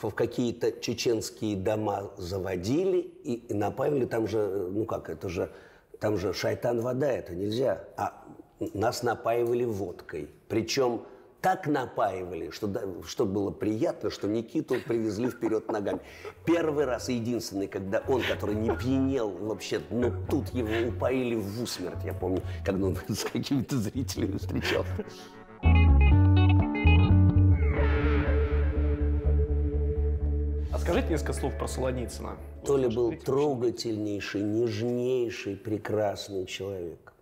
в 0.00 0.10
какие-то 0.10 0.72
чеченские 0.72 1.56
дома 1.56 2.10
заводили 2.16 2.98
и, 2.98 3.34
и 3.34 3.54
напаивали, 3.54 4.06
там 4.06 4.26
же, 4.26 4.68
ну 4.70 4.84
как, 4.84 5.10
это 5.10 5.28
же, 5.28 5.52
там 6.00 6.16
же 6.16 6.32
шайтан 6.32 6.80
вода, 6.80 7.10
это 7.10 7.34
нельзя. 7.34 7.84
А 7.96 8.24
нас 8.74 9.02
напаивали 9.02 9.64
водкой. 9.64 10.30
Причем 10.48 11.02
так 11.46 11.68
напаивали, 11.68 12.50
что, 12.50 12.66
да- 12.66 12.82
что 13.06 13.24
было 13.24 13.52
приятно, 13.52 14.10
что 14.10 14.26
Никиту 14.26 14.80
привезли 14.84 15.30
вперед 15.30 15.70
ногами. 15.70 16.00
Первый 16.44 16.86
раз 16.86 17.08
и 17.08 17.14
единственный, 17.14 17.68
когда 17.68 18.02
он, 18.08 18.20
который 18.22 18.56
не 18.56 18.76
пьянел 18.76 19.30
вообще, 19.30 19.80
но 19.90 20.12
тут 20.28 20.48
его 20.48 20.88
упоили 20.88 21.36
в 21.36 21.62
усмерть, 21.62 22.02
я 22.04 22.14
помню, 22.14 22.42
когда 22.64 22.88
он 22.88 22.96
с 23.08 23.22
какими-то 23.22 23.76
зрителями 23.76 24.38
встречался. 24.38 24.90
А 30.72 30.78
скажите 30.80 31.10
несколько 31.10 31.32
слов 31.32 31.56
про 31.56 31.68
Солоницына. 31.68 32.38
Толя 32.64 32.90
был 32.90 33.12
трогательнейший, 33.12 34.42
нежнейший, 34.42 35.54
прекрасный 35.54 36.44
человек. 36.46 37.12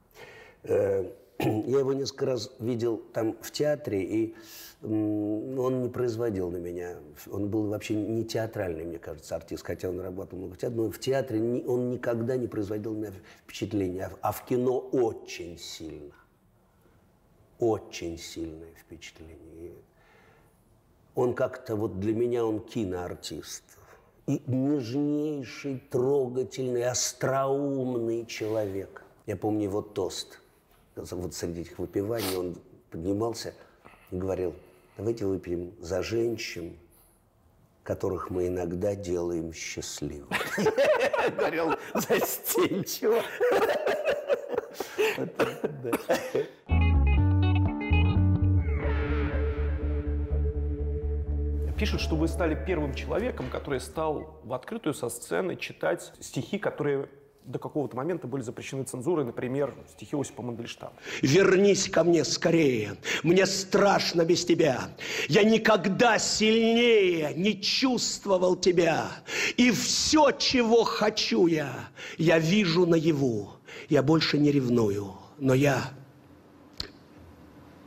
Я 1.39 1.81
его 1.81 1.93
несколько 1.93 2.27
раз 2.27 2.51
видел 2.61 2.99
там 3.13 3.37
в 3.41 3.51
театре, 3.51 4.03
и 4.03 4.35
он 4.83 5.83
не 5.83 5.89
производил 5.89 6.51
на 6.51 6.59
меня. 6.59 6.97
Он 7.31 7.49
был 7.49 7.69
вообще 7.69 7.95
не 7.95 8.25
театральный, 8.25 8.85
мне 8.85 8.99
кажется, 8.99 9.35
артист, 9.35 9.65
хотя 9.65 9.89
он 9.89 10.01
работал 10.01 10.39
много 10.39 10.55
в 10.55 10.59
театре, 10.59 10.83
но 10.83 10.91
в 10.91 10.99
театре 10.99 11.41
он 11.67 11.91
никогда 11.91 12.37
не 12.37 12.47
производил 12.47 12.93
на 12.93 12.99
меня 12.99 13.13
впечатления, 13.45 14.11
а 14.21 14.33
в 14.33 14.45
кино 14.45 14.79
очень 14.79 15.59
сильно. 15.59 16.13
Очень 17.59 18.19
сильное 18.19 18.75
впечатление. 18.79 19.73
Он 21.15 21.35
как-то, 21.35 21.77
вот 21.77 21.99
для 22.01 22.13
меня 22.13 22.45
он 22.45 22.61
киноартист. 22.61 23.63
И 24.27 24.43
нежнейший, 24.47 25.83
трогательный, 25.91 26.89
остроумный 26.89 28.27
человек. 28.27 29.05
Я 29.27 29.37
помню 29.37 29.65
его 29.65 29.83
тост. 29.83 30.41
Вот 30.97 31.35
среди 31.35 31.63
этих 31.63 31.79
выпиваний 31.79 32.37
он 32.37 32.57
поднимался 32.91 33.53
и 34.11 34.17
говорил, 34.17 34.55
давайте 34.97 35.27
выпьем 35.27 35.75
за 35.81 36.03
женщин, 36.03 36.77
которых 37.83 38.31
мы 38.31 38.47
иногда 38.47 38.95
делаем 38.95 39.53
счастливыми. 39.53 40.29
Говорил 41.37 41.75
застенчиво. 41.95 43.23
Пишут, 51.77 52.01
что 52.01 52.15
вы 52.15 52.29
стали 52.29 52.57
первым 52.67 52.95
человеком, 52.95 53.51
который 53.51 53.81
стал 53.81 54.41
в 54.45 54.53
открытую 54.55 54.95
со 54.95 55.09
сцены 55.09 55.57
читать 55.57 56.13
стихи, 56.21 56.59
которые 56.59 57.09
до 57.45 57.59
какого-то 57.59 57.97
момента 57.97 58.27
были 58.27 58.43
запрещены 58.43 58.85
цензурой, 58.85 59.25
например, 59.25 59.75
стихи 59.93 60.17
Осипа 60.17 60.43
Мандельштама. 60.43 60.95
Вернись 61.23 61.89
ко 61.89 62.05
мне 62.05 62.25
скорее, 62.25 62.97
мне 63.23 63.47
страшно 63.47 64.25
без 64.25 64.45
тебя. 64.45 64.89
Я 65.29 65.45
никогда 65.45 66.19
сильнее 66.19 67.35
не 67.35 67.61
чувствовал 67.61 68.57
тебя. 68.57 69.09
И 69.57 69.71
все, 69.71 70.31
чего 70.33 70.85
хочу 70.85 71.47
я, 71.47 71.71
я 72.19 72.39
вижу 72.39 72.87
наяву. 72.87 73.51
Я 73.89 74.03
больше 74.03 74.39
не 74.39 74.51
ревную, 74.51 75.13
но 75.39 75.53
я 75.53 75.91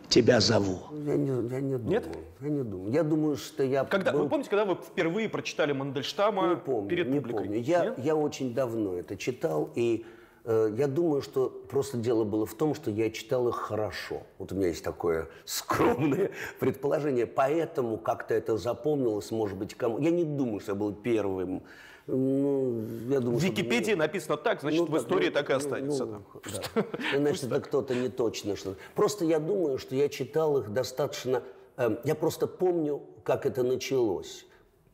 тебя 0.10 0.40
зову. 0.40 0.80
Я 1.06 1.16
не, 1.18 1.28
я 1.50 1.60
не 1.62 1.78
думаю. 1.78 2.04
Я 2.42 2.50
не 2.50 2.64
думаю. 2.64 2.92
Я 2.92 3.04
думаю, 3.04 3.38
что 3.38 3.64
я... 3.64 3.84
Когда, 3.86 4.12
был- 4.14 4.24
Вы 4.24 4.30
помните, 4.30 4.50
когда 4.50 4.66
вы 4.66 4.76
впервые 4.76 5.30
прочитали 5.30 5.74
Мандельштама 5.74 6.50
Не 6.50 6.56
помню, 6.56 6.90
перед 6.90 7.10
не 7.10 7.20
публикой? 7.20 7.44
помню. 7.46 7.60
Я, 7.62 7.86
Нет? 7.86 8.00
я 8.00 8.16
очень 8.16 8.54
давно 8.54 8.96
это 8.98 9.18
читал, 9.18 9.70
и 9.76 10.06
э, 10.46 10.74
я 10.78 10.88
думаю, 10.88 11.22
что 11.22 11.50
просто 11.70 11.98
дело 11.98 12.24
было 12.24 12.46
в 12.46 12.54
том, 12.54 12.74
что 12.76 12.90
я 12.92 13.10
читал 13.12 13.48
их 13.50 13.56
хорошо. 13.56 14.24
Вот 14.38 14.52
у 14.52 14.56
меня 14.56 14.68
есть 14.68 14.84
такое 14.84 15.28
скромное 15.46 16.32
предположение, 16.60 17.26
поэтому 17.26 17.98
как-то 17.98 18.34
это 18.34 18.58
запомнилось, 18.58 19.32
может 19.32 19.58
быть, 19.58 19.74
кому. 19.76 20.00
Я 20.00 20.12
не 20.12 20.24
думаю, 20.24 20.60
что 20.62 20.72
я 20.72 20.76
был 20.78 20.94
первым. 20.94 21.64
Ну, 22.08 22.84
я 23.10 23.20
думаю, 23.20 23.38
В 23.38 23.42
что- 23.42 23.52
Википедии 23.52 23.94
написано 23.94 24.38
так, 24.38 24.62
значит, 24.62 24.80
ну, 24.80 24.86
в 24.86 24.98
истории 24.98 25.28
ну, 25.28 25.34
так 25.34 25.50
и 25.50 25.54
ну, 25.54 25.58
останется. 25.58 26.06
ну, 26.06 26.22
да. 26.44 26.86
Ну, 27.14 27.20
Значит, 27.20 27.44
это 27.44 27.60
кто-то 27.60 27.96
не 27.96 28.08
точно 28.08 28.56
что 28.56 28.76
Просто 28.96 29.26
я 29.26 29.40
думаю, 29.40 29.78
что 29.78 29.94
я 29.96 30.08
читал 30.08 30.58
их 30.58 30.72
достаточно... 30.72 31.44
эм, 31.76 32.00
я 32.06 32.16
просто 32.16 32.48
помню, 32.48 33.02
как 33.24 33.46
это 33.46 33.64
началось. 33.64 34.46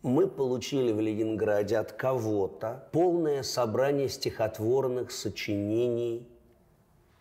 Мы 0.02 0.28
получили 0.28 0.92
в 0.92 1.00
Ленинграде 1.00 1.78
от 1.78 1.92
кого-то 1.94 2.90
полное 2.92 3.44
собрание 3.44 4.10
стихотворных 4.10 5.12
сочинений 5.12 6.28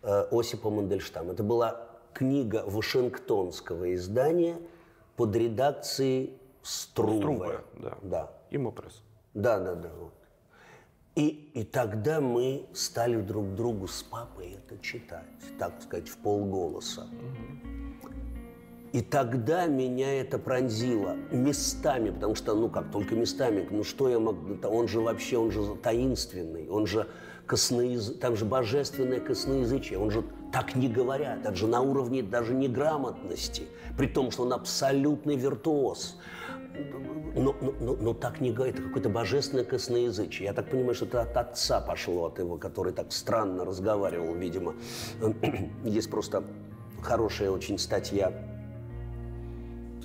э, 0.01 0.25
Осипа 0.31 0.69
Мандельштама. 0.71 1.33
Это 1.33 1.43
была 1.43 1.87
книга 2.13 2.63
Вашингтонского 2.65 3.93
издания 3.93 4.57
под 5.15 5.35
редакцией 5.35 6.33
Струве. 6.63 7.19
Струве, 7.19 7.59
да. 7.75 7.97
да. 8.01 8.31
И 8.49 8.57
Мопресс. 8.57 9.03
Да, 9.33 9.59
да, 9.59 9.75
да. 9.75 9.89
Вот. 9.99 10.13
И, 11.15 11.51
и 11.53 11.63
тогда 11.63 12.21
мы 12.21 12.65
стали 12.73 13.21
друг 13.21 13.53
другу 13.53 13.87
с 13.87 14.01
папой 14.01 14.57
это 14.57 14.81
читать, 14.81 15.25
так 15.59 15.81
сказать, 15.81 16.09
в 16.09 16.17
полголоса. 16.17 17.07
И 18.93 19.01
тогда 19.01 19.65
меня 19.65 20.21
это 20.21 20.37
пронзило 20.37 21.15
местами, 21.31 22.11
потому 22.11 22.35
что, 22.35 22.53
ну 22.53 22.69
как, 22.69 22.91
только 22.91 23.15
местами, 23.15 23.67
ну 23.69 23.83
что 23.83 24.07
я 24.09 24.19
могу, 24.19 24.55
он 24.67 24.87
же 24.87 25.01
вообще, 25.01 25.37
он 25.37 25.51
же 25.51 25.75
таинственный, 25.75 26.69
он 26.69 26.85
же 26.85 27.07
косноязык, 27.47 28.19
там 28.19 28.35
же 28.35 28.45
божественное 28.45 29.19
косноязычие, 29.19 29.97
он 29.97 30.11
же 30.11 30.23
так 30.51 30.75
не 30.75 30.87
говорят, 30.87 31.39
это 31.43 31.55
же 31.55 31.67
на 31.67 31.81
уровне 31.81 32.21
даже 32.21 32.53
неграмотности, 32.53 33.63
при 33.97 34.07
том, 34.07 34.29
что 34.29 34.43
он 34.43 34.53
абсолютный 34.53 35.35
виртуоз. 35.35 36.19
Но, 37.35 37.55
но, 37.61 37.73
но, 37.79 37.95
но 37.95 38.13
так 38.13 38.41
не 38.41 38.51
говорит, 38.51 38.75
это 38.75 38.83
какое-то 38.83 39.09
божественное 39.09 39.63
косноязычие. 39.63 40.47
Я 40.47 40.53
так 40.53 40.69
понимаю, 40.69 40.93
что 40.93 41.05
это 41.05 41.21
от 41.21 41.35
отца 41.35 41.81
пошло, 41.81 42.25
от 42.27 42.39
его, 42.39 42.57
который 42.57 42.93
так 42.93 43.11
странно 43.11 43.65
разговаривал, 43.65 44.35
видимо. 44.35 44.75
Есть 45.83 46.11
просто 46.11 46.43
хорошая 47.01 47.49
очень 47.49 47.77
статья 47.79 48.31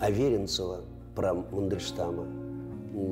Аверинцева 0.01 0.85
про 1.15 1.35
Мандельштама, 1.35 2.27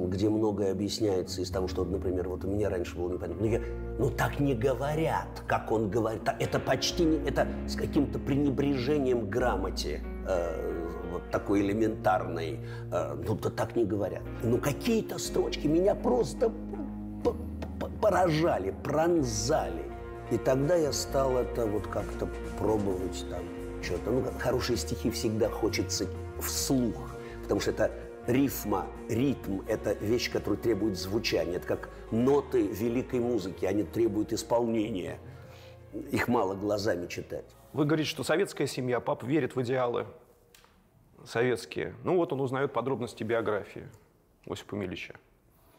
где 0.08 0.28
многое 0.28 0.72
объясняется 0.72 1.42
из 1.42 1.50
того, 1.50 1.68
что, 1.68 1.84
например, 1.84 2.28
вот 2.28 2.44
у 2.44 2.48
меня 2.48 2.70
раньше 2.70 2.96
было 2.96 3.12
непонятно. 3.12 3.44
Ну, 3.44 3.50
я, 3.50 3.60
ну 3.98 4.10
так 4.10 4.40
не 4.40 4.54
говорят, 4.54 5.42
как 5.46 5.70
он 5.72 5.90
говорит. 5.90 6.22
Это 6.38 6.58
почти 6.58 7.04
не, 7.04 7.18
это 7.28 7.46
с 7.66 7.76
каким-то 7.76 8.18
пренебрежением 8.18 9.28
грамоте. 9.28 10.00
Э, 10.26 10.65
такой 11.30 11.60
элементарной. 11.60 12.60
Э, 12.92 13.14
ну, 13.14 13.36
то 13.36 13.50
так 13.50 13.76
не 13.76 13.84
говорят. 13.84 14.22
Ну, 14.42 14.58
какие-то 14.58 15.18
строчки 15.18 15.66
меня 15.66 15.94
просто 15.94 16.52
поражали, 18.00 18.74
пронзали. 18.82 19.84
И 20.30 20.38
тогда 20.38 20.74
я 20.74 20.92
стал 20.92 21.36
это 21.36 21.66
вот 21.66 21.86
как-то 21.86 22.28
пробовать 22.58 23.24
там 23.30 23.42
что-то. 23.82 24.10
Ну, 24.10 24.24
хорошие 24.38 24.76
стихи 24.76 25.10
всегда 25.10 25.48
хочется 25.48 26.06
вслух, 26.40 26.96
потому 27.42 27.60
что 27.60 27.70
это 27.70 27.90
рифма, 28.26 28.86
ритм– 29.08 29.60
это 29.68 29.92
вещь, 29.92 30.30
которая 30.30 30.60
требует 30.60 30.96
звучания. 30.96 31.56
Это 31.56 31.66
как 31.66 31.88
ноты 32.10 32.66
великой 32.66 33.20
музыки, 33.20 33.64
они 33.64 33.84
требуют 33.84 34.32
исполнения. 34.32 35.18
Их 36.10 36.28
мало 36.28 36.54
глазами 36.54 37.06
читать. 37.06 37.44
Вы 37.72 37.84
говорите, 37.84 38.08
что 38.08 38.24
советская 38.24 38.66
семья, 38.66 39.00
пап 39.00 39.22
верит 39.22 39.54
в 39.54 39.62
идеалы 39.62 40.06
советские. 41.26 41.94
Ну 42.04 42.16
вот 42.16 42.32
он 42.32 42.40
узнает 42.40 42.72
подробности 42.72 43.22
биографии 43.24 43.88
Осипа 44.46 44.74
Милича. 44.74 45.14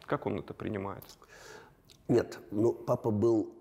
Как 0.05 0.25
он 0.25 0.39
это 0.39 0.53
принимает? 0.53 1.03
Нет, 2.07 2.39
ну 2.51 2.73
папа 2.73 3.11
был 3.11 3.53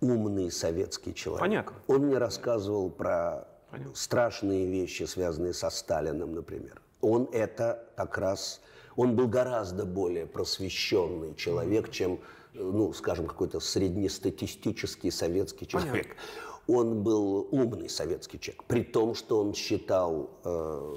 умный 0.00 0.50
советский 0.50 1.14
человек. 1.14 1.40
Понятно. 1.40 1.76
Он 1.86 2.06
мне 2.06 2.18
рассказывал 2.18 2.90
про 2.90 3.48
Понятно. 3.70 3.94
страшные 3.94 4.66
вещи, 4.66 5.04
связанные 5.04 5.54
со 5.54 5.70
Сталиным, 5.70 6.34
например. 6.34 6.82
Он 7.00 7.28
это 7.32 7.86
как 7.96 8.18
раз, 8.18 8.60
он 8.96 9.16
был 9.16 9.28
гораздо 9.28 9.84
более 9.84 10.26
просвещенный 10.26 11.34
человек, 11.34 11.90
чем, 11.90 12.20
ну, 12.52 12.92
скажем, 12.92 13.26
какой-то 13.26 13.60
среднестатистический 13.60 15.10
советский 15.10 15.66
человек. 15.66 16.08
Понятно. 16.08 16.51
Он 16.66 17.02
был 17.02 17.48
умный 17.50 17.88
советский 17.88 18.38
человек, 18.38 18.64
при 18.64 18.82
том, 18.82 19.14
что 19.14 19.40
он 19.40 19.54
считал 19.54 20.30
э, 20.44 20.96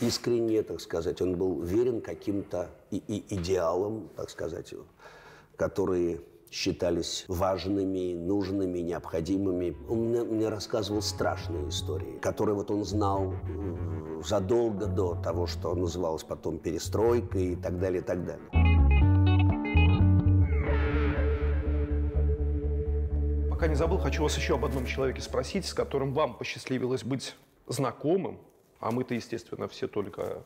искренне, 0.00 0.62
так 0.62 0.80
сказать, 0.80 1.20
он 1.20 1.36
был 1.36 1.60
верен 1.60 2.00
каким-то 2.00 2.70
и, 2.90 3.02
и 3.08 3.34
идеалам, 3.34 4.08
так 4.16 4.30
сказать, 4.30 4.74
которые 5.56 6.20
считались 6.52 7.24
важными, 7.28 8.14
нужными, 8.14 8.80
необходимыми. 8.80 9.74
Он 9.88 9.98
мне, 10.08 10.22
мне 10.22 10.48
рассказывал 10.48 11.00
страшные 11.00 11.70
истории, 11.70 12.18
которые 12.20 12.54
вот 12.54 12.70
он 12.70 12.84
знал 12.84 13.32
э, 13.32 14.22
задолго 14.22 14.86
до 14.86 15.14
того, 15.14 15.46
что 15.46 15.74
называлось 15.74 16.24
потом 16.24 16.58
перестройкой 16.58 17.54
и 17.54 17.56
так 17.56 17.80
далее, 17.80 18.02
и 18.02 18.04
так 18.04 18.24
далее. 18.26 18.81
Пока 23.62 23.70
не 23.70 23.76
забыл, 23.76 23.98
хочу 23.98 24.24
вас 24.24 24.36
еще 24.36 24.56
об 24.56 24.64
одном 24.64 24.86
человеке 24.86 25.20
спросить, 25.20 25.66
с 25.66 25.72
которым 25.72 26.14
вам 26.14 26.36
посчастливилось 26.36 27.04
быть 27.04 27.36
знакомым, 27.68 28.40
а 28.80 28.90
мы-то, 28.90 29.14
естественно, 29.14 29.68
все 29.68 29.86
только 29.86 30.42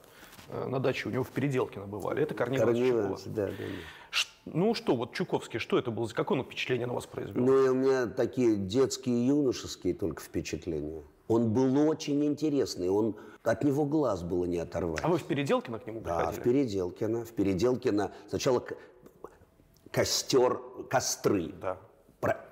э, 0.50 0.66
на 0.66 0.80
даче 0.80 1.08
у 1.08 1.10
него 1.10 1.24
в 1.24 1.30
Переделкино 1.30 1.86
бывали. 1.86 2.22
Это 2.22 2.34
Корней 2.34 2.58
Корней 2.58 2.90
Иванович, 2.90 3.20
да, 3.24 3.46
да. 3.46 3.54
Ну 4.44 4.74
что, 4.74 4.94
вот 4.94 5.14
Чуковский, 5.14 5.58
что 5.58 5.78
это 5.78 5.90
было? 5.90 6.06
Какое 6.08 6.40
он 6.40 6.44
впечатление 6.44 6.86
на 6.86 6.92
вас 6.92 7.06
произвел? 7.06 7.42
Ну, 7.42 7.52
у 7.72 7.74
меня 7.74 8.06
такие 8.06 8.54
детские, 8.54 9.28
юношеские 9.28 9.94
только 9.94 10.22
впечатления. 10.22 11.02
Он 11.26 11.54
был 11.54 11.88
очень 11.88 12.22
интересный, 12.22 12.90
он, 12.90 13.16
от 13.42 13.64
него 13.64 13.86
глаз 13.86 14.24
было 14.24 14.44
не 14.44 14.58
оторвать. 14.58 15.02
А 15.02 15.08
вы 15.08 15.16
в 15.16 15.24
Переделкино 15.24 15.78
к 15.78 15.86
нему 15.86 16.02
приходили? 16.02 16.26
Да, 16.26 16.32
в 16.32 16.42
Переделкино. 16.42 17.24
В 17.24 17.32
Переделкино 17.32 18.12
сначала 18.28 18.62
костер, 19.90 20.60
костры. 20.90 21.54
Да. 21.58 21.78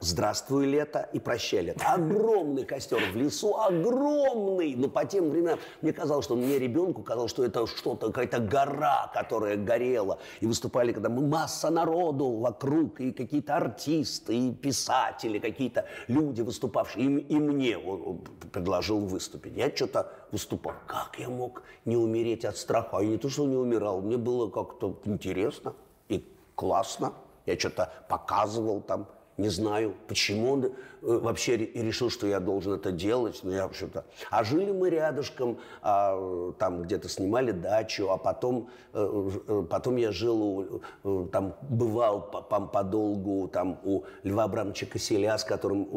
Здравствуй, 0.00 0.66
лето 0.66 1.08
и 1.12 1.18
прощай, 1.18 1.62
лето. 1.62 1.84
Огромный 1.86 2.64
костер 2.64 3.00
в 3.12 3.16
лесу, 3.16 3.56
огромный. 3.56 4.74
Но 4.76 4.88
по 4.88 5.04
тем 5.04 5.30
временам 5.30 5.58
мне 5.80 5.92
казалось, 5.92 6.26
что 6.26 6.36
мне 6.36 6.58
ребенку 6.58 7.02
казалось, 7.02 7.30
что 7.30 7.44
это 7.44 7.66
что-то, 7.66 8.08
какая-то 8.08 8.40
гора, 8.40 9.10
которая 9.14 9.56
горела. 9.56 10.18
И 10.40 10.46
выступали, 10.46 10.92
когда 10.92 11.08
масса 11.08 11.70
народу 11.70 12.30
вокруг, 12.32 13.00
и 13.00 13.12
какие-то 13.12 13.56
артисты, 13.56 14.36
и 14.36 14.52
писатели, 14.52 15.38
какие-то 15.38 15.86
люди 16.08 16.42
выступавшие. 16.42 17.06
И, 17.06 17.34
и 17.34 17.36
мне 17.36 17.78
он 17.78 18.20
предложил 18.52 19.00
выступить. 19.00 19.56
Я 19.56 19.74
что-то 19.74 20.12
выступал. 20.32 20.74
Как 20.86 21.18
я 21.18 21.28
мог 21.28 21.62
не 21.84 21.96
умереть 21.96 22.44
от 22.44 22.56
страха? 22.56 22.98
И 22.98 23.06
не 23.06 23.16
то, 23.16 23.30
что 23.30 23.46
не 23.46 23.56
умирал, 23.56 24.02
мне 24.02 24.18
было 24.18 24.50
как-то 24.50 25.00
интересно 25.04 25.74
и 26.08 26.24
классно. 26.54 27.14
Я 27.46 27.58
что-то 27.58 27.92
показывал 28.08 28.80
там, 28.80 29.06
не 29.36 29.48
знаю, 29.48 29.94
почему 30.06 30.52
он 30.52 30.64
э, 30.64 30.70
вообще 31.02 31.56
решил, 31.56 32.08
что 32.08 32.26
я 32.26 32.38
должен 32.38 32.74
это 32.74 32.92
делать, 32.92 33.40
но 33.42 33.52
я 33.52 33.64
вообще-то... 33.64 34.04
А 34.30 34.44
жили 34.44 34.70
мы 34.70 34.90
рядышком, 34.90 35.58
а, 35.82 36.52
там 36.58 36.82
где-то 36.82 37.08
снимали 37.08 37.50
дачу, 37.50 38.10
а 38.10 38.16
потом, 38.16 38.70
э, 38.92 39.30
э, 39.48 39.66
потом 39.68 39.96
я 39.96 40.12
жил, 40.12 40.82
у, 41.02 41.26
там 41.26 41.56
бывал 41.62 42.20
подолгу 42.22 43.48
там 43.48 43.80
у 43.82 44.04
Льва 44.22 44.44
Абрамовича 44.44 44.86
Киселя, 44.86 45.36
с 45.36 45.44
которым 45.44 45.88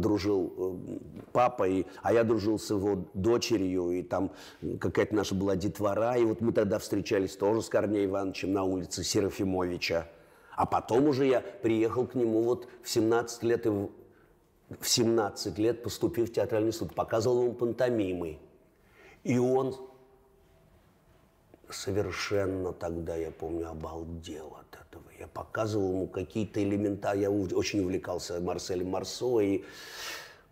дружил 0.00 0.78
папа, 1.32 1.68
и, 1.68 1.84
а 2.02 2.12
я 2.12 2.22
дружил 2.22 2.58
с 2.58 2.70
его 2.70 3.06
дочерью, 3.14 3.90
и 3.90 4.02
там 4.02 4.30
какая-то 4.80 5.14
наша 5.14 5.34
была 5.34 5.56
детвора, 5.56 6.16
и 6.16 6.24
вот 6.24 6.40
мы 6.40 6.52
тогда 6.52 6.78
встречались 6.78 7.36
тоже 7.36 7.62
с 7.62 7.68
Корнеем 7.68 8.10
Ивановичем 8.10 8.52
на 8.52 8.62
улице 8.62 9.02
Серафимовича. 9.02 10.06
А 10.62 10.66
потом 10.66 11.08
уже 11.08 11.26
я 11.26 11.40
приехал 11.40 12.06
к 12.06 12.14
нему 12.14 12.42
вот 12.42 12.68
в 12.84 12.88
17 12.88 13.42
лет, 13.42 13.66
и 13.66 13.68
в 13.68 13.90
17 14.80 15.58
лет 15.58 15.82
поступил 15.82 16.26
в 16.26 16.32
театральный 16.32 16.72
суд, 16.72 16.94
показывал 16.94 17.42
ему 17.42 17.52
пантомимы. 17.52 18.38
И 19.24 19.38
он 19.38 19.74
совершенно 21.68 22.72
тогда, 22.72 23.16
я 23.16 23.32
помню, 23.32 23.70
обалдел 23.70 24.56
от 24.60 24.78
этого. 24.80 25.02
Я 25.18 25.26
показывал 25.26 25.94
ему 25.94 26.06
какие-то 26.06 26.62
элемента, 26.62 27.12
я 27.12 27.28
очень 27.28 27.80
увлекался 27.80 28.40
Марселем 28.40 28.90
Марсо 28.90 29.40
и 29.40 29.64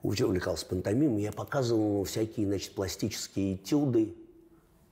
увлекался 0.03 0.67
пантомимой. 0.67 1.23
Я 1.23 1.31
показывал 1.31 1.85
ему 1.85 2.03
всякие, 2.03 2.49
значит, 2.49 2.75
пластические 2.75 3.55
этюды. 3.55 4.13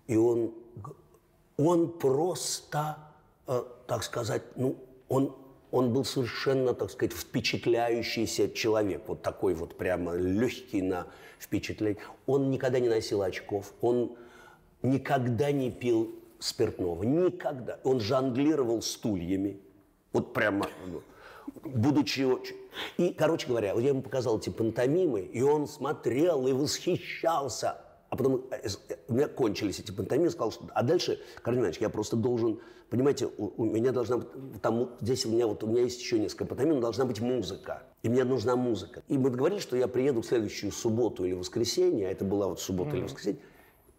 И 0.06 0.16
он, 0.16 0.54
он 1.56 1.98
просто, 1.98 2.98
э, 3.48 3.64
так 3.88 4.04
сказать, 4.04 4.44
ну, 4.54 4.76
он, 5.08 5.34
он 5.70 5.92
был 5.92 6.04
совершенно, 6.04 6.74
так 6.74 6.90
сказать, 6.90 7.12
впечатляющийся 7.12 8.50
человек. 8.50 9.02
Вот 9.06 9.22
такой 9.22 9.54
вот 9.54 9.76
прямо 9.76 10.14
легкий 10.14 10.82
на 10.82 11.06
впечатление. 11.38 12.00
Он 12.26 12.50
никогда 12.50 12.78
не 12.78 12.88
носил 12.88 13.22
очков. 13.22 13.72
Он 13.80 14.16
никогда 14.82 15.50
не 15.52 15.70
пил 15.70 16.14
спиртного. 16.38 17.02
Никогда. 17.02 17.78
Он 17.84 18.00
жонглировал 18.00 18.82
стульями. 18.82 19.60
Вот 20.12 20.32
прямо, 20.32 20.66
будучи 21.64 22.22
очень... 22.22 22.56
И, 22.96 23.10
короче 23.12 23.48
говоря, 23.48 23.72
я 23.74 23.88
ему 23.88 24.02
показал 24.02 24.38
эти 24.38 24.50
пантомимы, 24.50 25.20
и 25.20 25.42
он 25.42 25.66
смотрел 25.66 26.46
и 26.46 26.52
восхищался 26.52 27.78
А 28.10 28.16
потом 28.16 28.46
э, 28.50 28.56
э, 28.62 28.94
у 29.08 29.14
меня 29.14 29.28
кончились 29.28 29.80
эти 29.80 29.90
пантомимы, 29.90 30.30
сказал, 30.30 30.52
что... 30.52 30.66
А 30.74 30.82
дальше, 30.82 31.20
Карл 31.42 31.58
Иванович, 31.58 31.78
я 31.78 31.90
просто 31.90 32.16
должен... 32.16 32.60
Понимаете, 32.90 33.28
у, 33.36 33.62
у 33.62 33.64
меня 33.64 33.92
должна 33.92 34.18
быть... 34.18 34.28
Там, 34.62 34.96
здесь 35.00 35.26
у 35.26 35.30
меня, 35.30 35.46
вот, 35.46 35.62
у 35.62 35.66
меня 35.66 35.82
есть 35.82 36.00
еще 36.00 36.18
несколько 36.18 36.46
пантомим, 36.46 36.80
должна 36.80 37.04
быть 37.04 37.20
музыка. 37.20 37.82
И 38.02 38.08
мне 38.08 38.24
нужна 38.24 38.56
музыка. 38.56 39.02
И 39.08 39.18
мы 39.18 39.30
договорились, 39.30 39.62
что 39.62 39.76
я 39.76 39.88
приеду 39.88 40.22
в 40.22 40.26
следующую 40.26 40.72
субботу 40.72 41.24
или 41.24 41.34
воскресенье, 41.34 42.08
а 42.08 42.10
это 42.10 42.24
была 42.24 42.48
вот 42.48 42.60
суббота 42.60 42.96
или 42.96 43.02
воскресенье, 43.02 43.40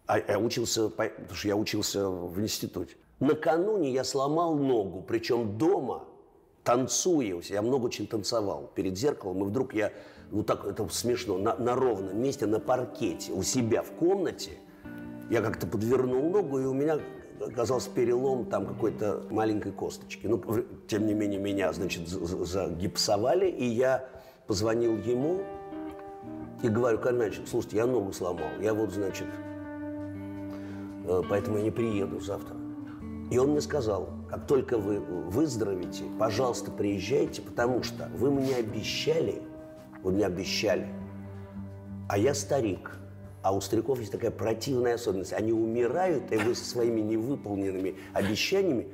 а 0.06 0.18
я 0.18 0.40
учился, 0.40 0.88
по- 0.88 1.08
потому 1.08 1.34
что 1.34 1.48
я 1.48 1.56
учился 1.56 2.08
в 2.08 2.40
институте. 2.40 2.96
Накануне 3.20 3.92
я 3.92 4.02
сломал 4.02 4.56
ногу, 4.56 5.04
причем 5.06 5.56
дома, 5.56 6.04
танцуя. 6.64 7.40
Я 7.48 7.62
много 7.62 7.86
очень 7.86 8.06
танцевал 8.06 8.70
перед 8.74 8.98
зеркалом, 8.98 9.44
и 9.44 9.46
вдруг 9.46 9.74
я, 9.74 9.92
ну 10.30 10.42
так, 10.42 10.64
это 10.64 10.88
смешно, 10.88 11.38
на, 11.38 11.56
на 11.56 11.74
ровном 11.74 12.20
месте, 12.20 12.46
на 12.46 12.60
паркете, 12.60 13.32
у 13.32 13.42
себя 13.42 13.82
в 13.82 13.90
комнате, 13.92 14.52
я 15.30 15.40
как-то 15.40 15.66
подвернул 15.66 16.30
ногу, 16.30 16.58
и 16.58 16.64
у 16.64 16.74
меня 16.74 16.98
оказался 17.40 17.90
перелом 17.90 18.46
там 18.46 18.66
какой-то 18.66 19.22
маленькой 19.30 19.72
косточки. 19.72 20.26
Ну, 20.26 20.42
тем 20.86 21.06
не 21.06 21.14
менее, 21.14 21.40
меня, 21.40 21.72
значит, 21.72 22.08
за- 22.08 22.24
за- 22.24 22.44
загипсовали, 22.44 23.48
и 23.48 23.64
я 23.64 24.08
позвонил 24.46 24.96
ему 24.98 25.40
и 26.62 26.68
говорю, 26.68 26.98
Иванович, 26.98 27.40
слушайте, 27.46 27.78
я 27.78 27.86
ногу 27.86 28.12
сломал, 28.12 28.48
я 28.60 28.74
вот, 28.74 28.92
значит, 28.92 29.26
э, 31.06 31.22
поэтому 31.28 31.58
я 31.58 31.62
не 31.62 31.70
приеду 31.70 32.20
завтра. 32.20 32.56
И 33.30 33.38
он 33.38 33.50
мне 33.50 33.60
сказал, 33.60 34.10
как 34.28 34.46
только 34.46 34.76
вы 34.76 34.98
выздоровеете, 34.98 36.04
пожалуйста, 36.18 36.70
приезжайте, 36.70 37.40
потому 37.42 37.82
что 37.82 38.10
вы 38.18 38.30
мне 38.30 38.56
обещали, 38.56 39.42
вы 40.02 40.12
мне 40.12 40.26
обещали, 40.26 40.88
а 42.08 42.18
я 42.18 42.34
старик. 42.34 42.96
А 43.42 43.54
у 43.54 43.60
стариков 43.60 43.98
есть 44.00 44.12
такая 44.12 44.30
противная 44.30 44.94
особенность. 44.94 45.32
Они 45.32 45.52
умирают, 45.52 46.30
и 46.30 46.36
вы 46.36 46.54
со 46.54 46.64
своими 46.64 47.00
невыполненными 47.00 47.96
обещаниями 48.12 48.92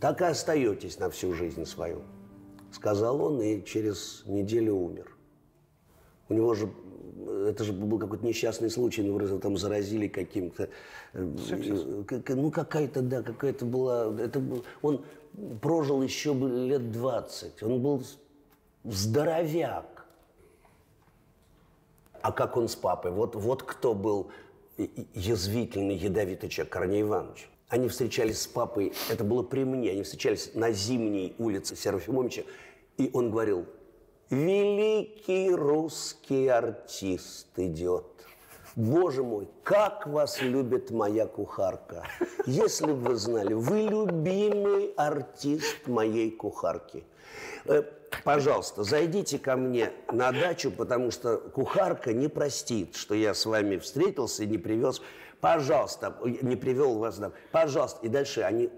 так 0.00 0.20
и 0.20 0.24
остаетесь 0.24 0.98
на 0.98 1.08
всю 1.08 1.32
жизнь 1.32 1.64
свою. 1.64 2.02
Сказал 2.70 3.22
он, 3.22 3.40
и 3.40 3.64
через 3.64 4.22
неделю 4.26 4.74
умер. 4.74 5.16
У 6.28 6.34
него 6.34 6.54
же, 6.54 6.68
это 7.48 7.64
же 7.64 7.72
был 7.72 7.98
какой-то 7.98 8.26
несчастный 8.26 8.68
случай, 8.68 9.02
ну, 9.02 9.14
вроде 9.14 9.38
там 9.38 9.56
заразили 9.56 10.08
каким-то, 10.08 10.68
э, 11.14 12.14
ну, 12.28 12.50
какая-то, 12.50 13.00
да, 13.00 13.22
какая-то 13.22 13.64
была, 13.64 14.14
это 14.20 14.40
был, 14.40 14.64
он 14.82 15.04
прожил 15.62 16.02
еще 16.02 16.34
лет 16.34 16.90
20, 16.90 17.62
он 17.62 17.80
был 17.80 18.02
здоровяк. 18.84 19.95
А 22.26 22.32
как 22.32 22.56
он 22.56 22.66
с 22.66 22.74
папой? 22.74 23.12
Вот, 23.12 23.36
вот 23.36 23.62
кто 23.62 23.94
был 23.94 24.32
язвительный, 25.14 25.94
ядовитый 25.94 26.48
человек, 26.48 26.72
Корней 26.72 27.02
Иванович. 27.02 27.48
Они 27.68 27.86
встречались 27.86 28.40
с 28.40 28.48
папой, 28.48 28.92
это 29.08 29.22
было 29.22 29.44
при 29.44 29.62
мне, 29.62 29.92
они 29.92 30.02
встречались 30.02 30.50
на 30.54 30.72
зимней 30.72 31.36
улице 31.38 31.76
Серафимовича, 31.76 32.42
и 32.96 33.10
он 33.12 33.30
говорил, 33.30 33.66
великий 34.28 35.54
русский 35.54 36.48
артист 36.48 37.46
идет. 37.56 38.06
Боже 38.74 39.22
мой, 39.22 39.48
как 39.62 40.08
вас 40.08 40.42
любит 40.42 40.90
моя 40.90 41.26
кухарка. 41.26 42.08
Если 42.44 42.86
бы 42.86 42.94
вы 42.94 43.14
знали, 43.14 43.54
вы 43.54 43.82
любимый 43.82 44.92
артист 44.96 45.86
моей 45.86 46.32
кухарки. 46.32 47.04
Пожалуйста, 48.24 48.82
зайдите 48.82 49.38
ко 49.38 49.56
мне 49.56 49.92
на 50.12 50.32
дачу, 50.32 50.70
потому 50.70 51.10
что 51.10 51.36
кухарка 51.38 52.12
не 52.12 52.28
простит, 52.28 52.96
что 52.96 53.14
я 53.14 53.34
с 53.34 53.46
вами 53.46 53.76
встретился 53.78 54.44
и 54.44 54.46
не 54.46 54.58
привез. 54.58 55.00
Пожалуйста, 55.40 56.16
не 56.42 56.56
привел 56.56 56.98
вас. 56.98 57.18
Да. 57.18 57.32
Пожалуйста. 57.52 58.04
И 58.06 58.08
дальше 58.08 58.42
они 58.42 58.70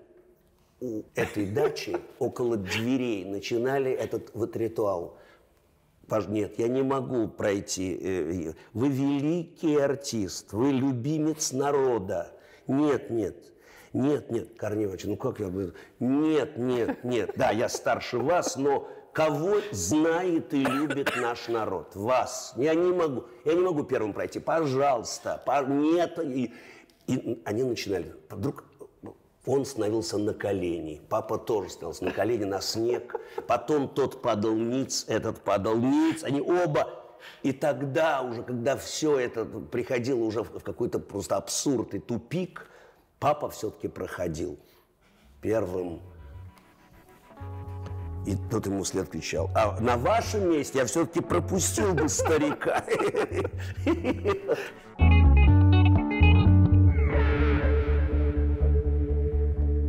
у 0.80 1.02
этой 1.14 1.46
дачи 1.46 1.96
около 2.18 2.56
дверей 2.56 3.24
начинали 3.24 3.90
этот 3.90 4.30
вот 4.34 4.56
ритуал. 4.56 5.18
Нет, 6.28 6.58
я 6.58 6.68
не 6.68 6.82
могу 6.82 7.28
пройти. 7.28 7.98
э, 8.00 8.52
Вы 8.72 8.88
великий 8.88 9.76
артист, 9.76 10.52
вы 10.52 10.70
любимец 10.72 11.52
народа. 11.52 12.32
Нет, 12.66 13.10
нет, 13.10 13.36
нет, 13.92 14.30
нет, 14.30 14.48
Корней 14.56 14.84
Иванович, 14.84 15.04
ну 15.04 15.16
как 15.16 15.38
я 15.38 15.48
бы... 15.48 15.74
Нет, 16.00 16.56
нет, 16.56 17.04
нет. 17.04 17.32
Да, 17.36 17.50
я 17.50 17.68
старше 17.68 18.18
вас, 18.18 18.56
но 18.56 18.88
кого 19.12 19.56
знает 19.72 20.52
и 20.54 20.64
любит 20.64 21.10
наш 21.16 21.48
народ? 21.48 21.94
Вас. 21.94 22.54
Я 22.56 22.74
не 22.74 22.92
могу, 22.92 23.24
я 23.44 23.54
не 23.54 23.60
могу 23.60 23.82
первым 23.84 24.12
пройти. 24.12 24.40
Пожалуйста, 24.40 25.42
по- 25.44 25.64
нет. 25.64 26.18
И, 26.18 26.52
и 27.06 27.42
они 27.44 27.64
начинали. 27.64 28.14
Вдруг 28.30 28.64
он 29.46 29.64
становился 29.64 30.18
на 30.18 30.34
колени. 30.34 31.00
Папа 31.08 31.38
тоже 31.38 31.70
становился 31.70 32.04
на 32.04 32.12
колени, 32.12 32.44
на 32.44 32.60
снег. 32.60 33.16
Потом 33.46 33.88
тот 33.88 34.20
падал 34.20 34.54
ниц, 34.54 35.04
этот 35.08 35.40
падал 35.40 35.76
ниц. 35.76 36.22
Они 36.22 36.40
оба. 36.40 36.88
И 37.42 37.52
тогда 37.52 38.22
уже, 38.22 38.42
когда 38.42 38.76
все 38.76 39.18
это 39.18 39.44
приходило 39.44 40.22
уже 40.22 40.42
в 40.42 40.62
какой-то 40.62 40.98
просто 40.98 41.36
абсурд 41.36 41.94
и 41.94 41.98
тупик, 41.98 42.66
папа 43.18 43.48
все-таки 43.50 43.88
проходил 43.88 44.58
первым. 45.40 46.00
И 48.28 48.36
тот 48.50 48.66
ему 48.66 48.84
след 48.84 49.08
кричал, 49.08 49.48
а 49.54 49.80
на 49.80 49.96
вашем 49.96 50.50
месте 50.50 50.80
я 50.80 50.84
все-таки 50.84 51.20
пропустил 51.20 51.94
бы 51.94 52.10
старика. 52.10 52.84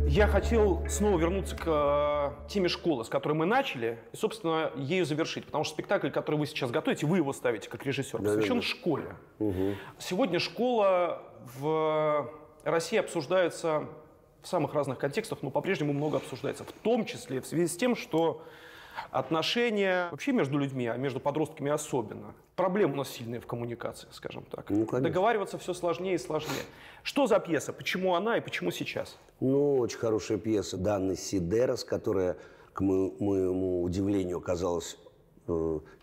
Я 0.08 0.26
хотел 0.26 0.82
снова 0.88 1.18
вернуться 1.18 1.54
к 1.54 1.64
э, 1.66 2.48
теме 2.48 2.68
школы, 2.68 3.04
с 3.04 3.10
которой 3.10 3.34
мы 3.34 3.44
начали, 3.44 3.98
и, 4.12 4.16
собственно, 4.16 4.72
ею 4.74 5.04
завершить. 5.04 5.44
Потому 5.44 5.64
что 5.64 5.74
спектакль, 5.74 6.08
который 6.08 6.36
вы 6.36 6.46
сейчас 6.46 6.70
готовите, 6.70 7.04
вы 7.06 7.18
его 7.18 7.34
ставите 7.34 7.68
как 7.68 7.84
режиссер, 7.84 8.18
посвящен 8.18 8.48
Да-да-да. 8.48 8.62
школе. 8.62 9.16
Мгм. 9.38 9.76
Сегодня 9.98 10.38
школа 10.40 11.22
в 11.58 12.28
России 12.64 12.98
обсуждается 12.98 13.84
в 14.42 14.48
самых 14.48 14.74
разных 14.74 14.98
контекстах, 14.98 15.38
но 15.42 15.50
по-прежнему 15.50 15.92
много 15.92 16.18
обсуждается, 16.18 16.64
в 16.64 16.72
том 16.72 17.04
числе 17.04 17.40
в 17.40 17.46
связи 17.46 17.66
с 17.66 17.76
тем, 17.76 17.94
что 17.96 18.42
отношения 19.10 20.08
вообще 20.10 20.32
между 20.32 20.58
людьми, 20.58 20.86
а 20.86 20.96
между 20.96 21.20
подростками 21.20 21.70
особенно, 21.70 22.34
проблемы 22.56 22.94
у 22.94 22.96
нас 22.96 23.08
сильные 23.10 23.40
в 23.40 23.46
коммуникации, 23.46 24.08
скажем 24.12 24.44
так. 24.50 24.66
Договариваться 25.00 25.58
все 25.58 25.74
сложнее 25.74 26.14
и 26.14 26.18
сложнее. 26.18 26.62
Что 27.02 27.26
за 27.26 27.38
пьеса? 27.38 27.72
Почему 27.72 28.14
она 28.14 28.36
и 28.36 28.40
почему 28.40 28.70
сейчас? 28.70 29.16
Ну, 29.40 29.78
очень 29.78 29.98
хорошая 29.98 30.38
пьеса 30.38 30.76
Даны 30.76 31.16
Сидерос, 31.16 31.84
которая, 31.84 32.36
к 32.72 32.80
мо- 32.80 33.12
моему 33.18 33.82
удивлению, 33.82 34.38
оказалась 34.38 34.96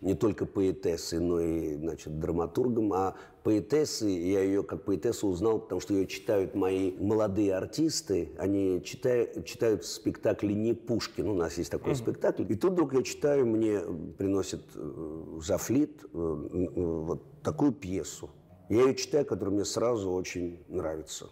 не 0.02 0.16
только 0.16 0.46
поэтессой, 0.46 1.20
но 1.20 1.40
и, 1.40 1.76
значит, 1.76 2.20
драматургом. 2.20 2.94
А 2.94 3.16
поэтессы, 3.44 4.08
я 4.08 4.42
ее 4.42 4.64
как 4.64 4.84
поэтессу 4.84 5.28
узнал, 5.28 5.60
потому 5.60 5.82
что 5.82 5.94
ее 5.94 6.08
читают 6.08 6.56
мои 6.56 6.92
молодые 6.98 7.56
артисты. 7.56 8.32
Они 8.38 8.82
читают, 8.84 9.46
читают 9.46 9.86
спектакли 9.86 10.54
не 10.54 10.74
Пушкин. 10.74 11.28
У 11.28 11.36
нас 11.36 11.58
есть 11.58 11.72
такой 11.72 11.96
спектакль. 11.96 12.46
И 12.50 12.56
тут 12.56 12.74
вдруг 12.74 12.94
я 12.94 13.04
читаю, 13.04 13.46
мне 13.46 13.80
приносит 14.18 14.64
э, 14.76 15.40
Зафлит 15.42 16.04
э, 16.04 16.08
э, 16.14 16.68
вот 16.76 17.24
такую 17.42 17.72
пьесу. 17.72 18.30
Я 18.70 18.82
ее 18.82 18.96
читаю, 18.96 19.26
которая 19.26 19.56
мне 19.56 19.66
сразу 19.66 20.12
очень 20.12 20.64
нравится. 20.68 21.30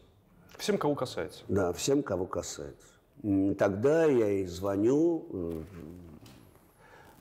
Всем, 0.57 0.78
кого 0.78 0.95
касается. 0.95 1.43
Да, 1.47 1.74
всем, 1.74 2.01
кого 2.01 2.26
касается. 2.26 2.88
Тогда 3.57 4.05
я 4.05 4.28
ей 4.28 4.45
звоню 4.45 5.28
э, 5.32 5.61
э, 5.61 6.14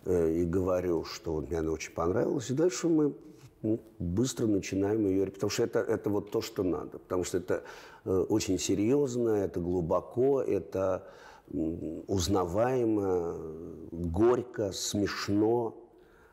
и 0.07 0.45
говорю, 0.45 1.05
что 1.05 1.41
мне 1.41 1.59
она 1.59 1.73
очень 1.73 1.93
понравилась. 1.93 2.51
И 2.51 2.55
дальше 2.55 2.89
мы 2.89 3.15
ну, 3.63 3.81
быстро 3.99 4.47
начинаем 4.47 5.07
ее, 5.07 5.27
потому 5.27 5.51
что 5.51 5.63
это, 5.63 5.79
это 5.81 6.11
вот 6.11 6.31
то, 6.31 6.43
что 6.43 6.63
надо. 6.63 6.99
Потому 6.99 7.25
что 7.25 7.39
это 7.39 7.63
э, 8.05 8.11
очень 8.29 8.59
серьезно, 8.59 9.31
это 9.31 9.61
глубоко, 9.61 10.43
это 10.43 11.07
узнаваемо, 12.07 13.37
горько, 13.91 14.73
смешно. 14.73 15.75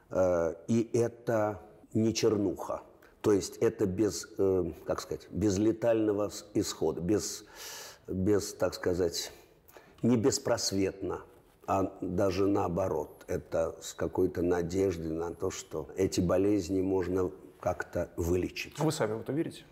э, 0.10 0.54
И 0.68 0.90
это 0.94 1.62
не 1.94 2.14
чернуха. 2.14 2.82
То 3.22 3.32
есть 3.32 3.58
это 3.58 3.86
без, 3.86 4.28
э, 4.38 4.72
как 4.86 5.00
сказать, 5.00 5.28
без 5.30 5.58
летального 5.58 6.32
исхода, 6.54 7.02
без, 7.02 7.46
без, 8.08 8.54
так 8.54 8.74
сказать, 8.74 9.32
не 10.02 10.18
беспросветно, 10.18 11.22
а 11.72 11.90
даже 12.02 12.48
наоборот. 12.48 13.24
Это 13.28 13.78
с 13.82 13.94
какой-то 13.94 14.42
надеждой 14.42 15.12
на 15.12 15.34
то, 15.34 15.52
что 15.52 15.88
эти 15.96 16.20
болезни 16.20 16.82
можно 16.82 17.32
как-то 17.62 18.10
вылечить. 18.18 18.78
Вы 18.78 18.92
сами 18.92 19.14
в 19.14 19.22
это 19.22 19.32
верите? 19.32 19.64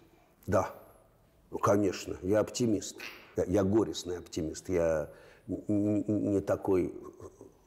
Да, 0.47 0.73
ну, 1.51 1.57
конечно, 1.57 2.15
я 2.21 2.39
оптимист. 2.39 2.95
Я, 3.35 3.43
я 3.43 3.63
горестный 3.65 4.17
оптимист. 4.17 4.69
Я 4.69 5.09
не 5.47 6.39
такой, 6.39 6.93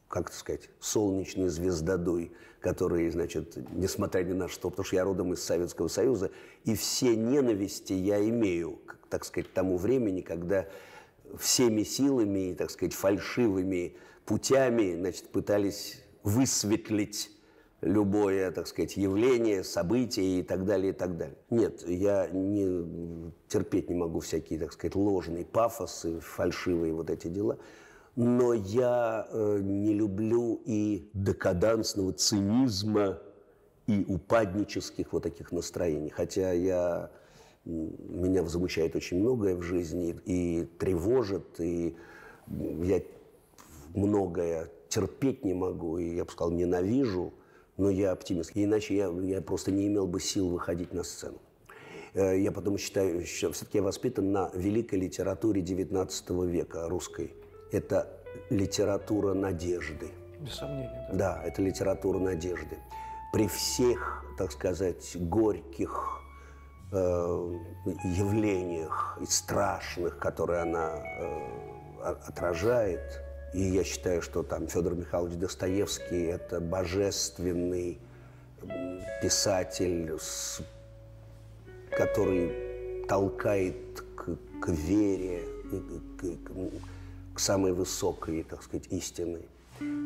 как 0.08 0.30
это 0.30 0.38
сказать, 0.38 0.70
солнечный 0.80 1.48
звездодуй, 1.48 2.32
который, 2.60 3.10
значит, 3.10 3.58
несмотря 3.72 4.24
ни 4.24 4.32
на 4.32 4.48
что, 4.48 4.70
потому 4.70 4.86
что 4.86 4.96
я 4.96 5.04
родом 5.04 5.34
из 5.34 5.44
Советского 5.44 5.88
Союза, 5.88 6.30
и 6.64 6.74
все 6.74 7.14
ненависти 7.16 7.92
я 7.92 8.26
имею, 8.26 8.78
так 9.10 9.26
сказать, 9.26 9.50
к 9.50 9.52
тому 9.52 9.76
времени, 9.76 10.22
когда 10.22 10.68
всеми 11.38 11.82
силами, 11.82 12.54
так 12.54 12.70
сказать, 12.70 12.94
фальшивыми 12.94 13.94
путями, 14.24 14.94
значит, 14.94 15.28
пытались 15.28 16.02
высветлить 16.22 17.30
любое, 17.80 18.50
так 18.52 18.66
сказать, 18.68 18.96
явление, 18.96 19.64
событие 19.64 20.40
и 20.40 20.42
так 20.42 20.64
далее, 20.64 20.92
и 20.92 20.94
так 20.94 21.16
далее. 21.16 21.36
Нет, 21.50 21.86
я 21.88 22.28
не, 22.30 23.32
терпеть 23.48 23.90
не 23.90 23.96
могу 23.96 24.20
всякие, 24.20 24.58
так 24.58 24.72
сказать, 24.72 24.94
ложные 24.94 25.44
пафосы, 25.44 26.20
фальшивые 26.20 26.92
вот 26.92 27.10
эти 27.10 27.26
дела. 27.26 27.58
Но 28.14 28.52
я 28.52 29.26
э, 29.30 29.58
не 29.62 29.94
люблю 29.94 30.62
и 30.64 31.10
декадансного 31.12 32.12
цинизма, 32.12 33.18
и 33.86 34.04
упаднических 34.06 35.12
вот 35.12 35.24
таких 35.24 35.50
настроений. 35.52 36.10
Хотя 36.10 36.52
я, 36.52 37.10
меня 37.64 38.42
возмущает 38.42 38.94
очень 38.94 39.18
многое 39.18 39.56
в 39.56 39.62
жизни 39.62 40.16
и 40.24 40.68
тревожит, 40.78 41.58
и 41.58 41.96
я 42.48 43.02
многое 43.95 44.70
терпеть 44.88 45.45
не 45.45 45.55
могу, 45.55 45.99
и 45.99 46.16
я 46.16 46.24
бы 46.24 46.30
сказал, 46.30 46.53
ненавижу, 46.53 47.32
но 47.76 47.90
я 47.90 48.12
оптимист. 48.12 48.53
Иначе 48.55 48.97
я, 48.97 49.09
я 49.09 49.40
просто 49.40 49.70
не 49.70 49.86
имел 49.86 50.07
бы 50.07 50.20
сил 50.20 50.49
выходить 50.49 50.93
на 50.93 51.03
сцену. 51.03 51.38
Э, 52.14 52.38
я 52.38 52.53
потом 52.53 52.78
считаю, 52.78 53.24
что 53.26 53.53
все-таки 53.53 53.78
я 53.78 53.84
воспитан 53.84 54.32
на 54.32 54.51
великой 54.55 54.99
литературе 54.99 55.62
XIX 55.62 56.47
века 56.47 56.88
русской. 56.88 57.34
Это 57.70 58.09
литература 58.51 59.34
надежды. 59.34 60.11
Без 60.40 60.55
сомнения, 60.55 61.09
да. 61.12 61.36
Да, 61.36 61.43
это 61.45 61.62
литература 61.62 62.18
надежды. 62.18 62.78
При 63.32 63.49
всех, 63.49 64.24
так 64.36 64.53
сказать, 64.53 65.16
горьких 65.18 66.20
э, 66.93 66.97
явлениях 68.05 69.18
и 69.22 69.26
страшных, 69.26 70.18
которые 70.18 70.62
она 70.62 70.97
э, 70.97 72.14
отражает, 72.26 73.21
и 73.53 73.62
я 73.62 73.84
считаю, 73.84 74.22
что 74.22 74.42
там 74.42 74.66
Федор 74.66 74.94
Михайлович 74.94 75.36
Достоевский– 75.36 76.22
это 76.26 76.61
божественный 76.61 77.98
писатель, 79.20 80.12
который 81.90 83.05
толкает 83.07 84.03
к, 84.16 84.36
к 84.62 84.68
вере, 84.68 85.42
к, 86.18 87.34
к, 87.34 87.40
самой 87.40 87.72
высокой, 87.72 88.42
так 88.42 88.62
сказать, 88.62 88.86
истины. 88.90 89.42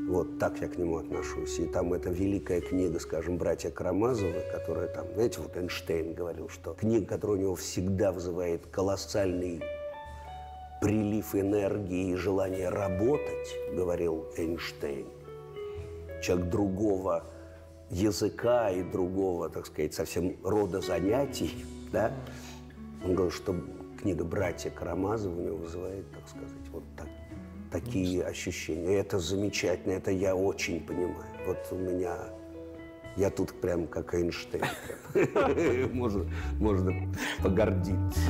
Вот 0.09 0.38
так 0.38 0.61
я 0.61 0.68
к 0.68 0.78
нему 0.78 0.99
отношусь. 0.99 1.59
И 1.59 1.66
там 1.66 1.92
эта 1.92 2.11
великая 2.11 2.61
книга, 2.61 2.99
скажем, 2.99 3.36
«Братья 3.36 3.70
Карамазовы», 3.70 4.42
которая 4.53 4.88
там, 4.88 5.07
знаете, 5.14 5.40
вот 5.40 5.57
Эйнштейн 5.57 6.14
говорил, 6.14 6.49
что 6.49 6.72
книга, 6.74 7.07
которая 7.07 7.38
у 7.38 7.40
него 7.40 7.55
всегда 7.57 8.12
вызывает 8.12 8.66
колоссальный 8.66 9.61
прилив 10.80 11.34
энергии 11.34 12.12
и 12.12 12.16
желание 12.16 12.68
работать, 12.68 13.54
говорил 13.72 14.26
Эйнштейн, 14.36 15.06
человек 16.22 16.48
другого 16.48 17.24
языка 17.90 18.70
и 18.70 18.82
другого, 18.82 19.48
так 19.48 19.66
сказать, 19.66 19.94
совсем 19.94 20.36
рода 20.42 20.80
занятий, 20.80 21.64
да, 21.92 22.12
он 23.04 23.14
говорил, 23.14 23.30
что 23.30 23.54
книга 24.00 24.24
«Братья 24.24 24.70
Карамазовы» 24.70 25.40
у 25.40 25.44
него 25.44 25.56
вызывает, 25.56 26.10
так 26.10 26.28
сказать, 26.28 26.68
вот 26.72 26.82
так, 26.96 27.08
такие 27.70 28.24
ощущения. 28.24 28.92
И 28.92 28.96
это 28.96 29.18
замечательно, 29.18 29.92
это 29.92 30.10
я 30.10 30.34
очень 30.34 30.84
понимаю. 30.84 31.26
Вот 31.46 31.58
у 31.70 31.76
меня 31.76 32.16
я 33.16 33.30
тут 33.30 33.60
прям 33.60 33.86
как 33.86 34.14
Эйнштейн. 34.14 34.64
Можно, 35.92 36.30
можно 36.58 36.92
погордиться. 37.42 38.20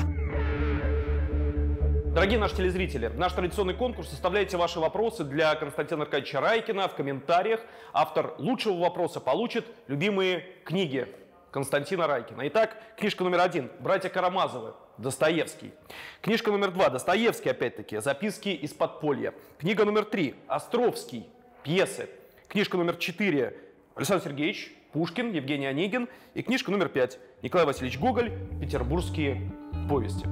Дорогие 2.16 2.38
наши 2.38 2.56
телезрители, 2.56 3.08
наш 3.08 3.34
традиционный 3.34 3.74
конкурс. 3.74 4.08
Составляйте 4.08 4.56
ваши 4.56 4.80
вопросы 4.80 5.22
для 5.22 5.54
Константина 5.54 6.04
Аркадьевича 6.04 6.40
Райкина 6.40 6.88
в 6.88 6.94
комментариях. 6.94 7.60
Автор 7.92 8.36
лучшего 8.38 8.78
вопроса 8.78 9.20
получит 9.20 9.66
любимые 9.86 10.46
книги 10.64 11.08
Константина 11.50 12.06
Райкина. 12.06 12.48
Итак, 12.48 12.78
книжка 12.96 13.22
номер 13.22 13.40
один 13.40 13.70
«Братья 13.80 14.08
Карамазовы», 14.08 14.72
Достоевский. 14.96 15.74
Книжка 16.22 16.50
номер 16.50 16.70
два 16.70 16.88
Достоевский, 16.88 17.50
опять-таки, 17.50 17.98
«Записки 17.98 18.48
из 18.48 18.72
подполья». 18.72 19.34
Книга 19.58 19.84
номер 19.84 20.06
три 20.06 20.36
Островский, 20.48 21.28
пьесы. 21.64 22.08
Книжка 22.48 22.78
номер 22.78 22.96
четыре 22.96 23.58
Александр 23.94 24.24
Сергеевич, 24.24 24.72
Пушкин, 24.94 25.32
Евгений 25.32 25.66
Онегин. 25.66 26.08
И 26.32 26.40
книжка 26.40 26.70
номер 26.70 26.88
пять 26.88 27.18
Николай 27.42 27.66
Васильевич 27.66 27.98
Гоголь, 27.98 28.32
«Петербургские 28.58 29.52
повести». 29.86 30.26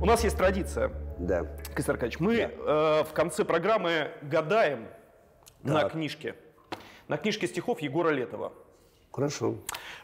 У 0.00 0.06
нас 0.06 0.22
есть 0.22 0.36
традиция. 0.36 0.92
Да. 1.18 1.44
Константин 1.74 1.94
Аркадьевич, 1.94 2.20
мы 2.20 2.36
да. 2.36 3.00
э, 3.00 3.04
в 3.04 3.12
конце 3.12 3.44
программы 3.44 4.12
гадаем 4.22 4.86
так. 5.64 5.72
на 5.72 5.88
книжке. 5.88 6.36
На 7.08 7.16
книжке 7.16 7.48
стихов 7.48 7.80
Егора 7.80 8.10
Летова. 8.10 8.52
Хорошо. 9.10 9.56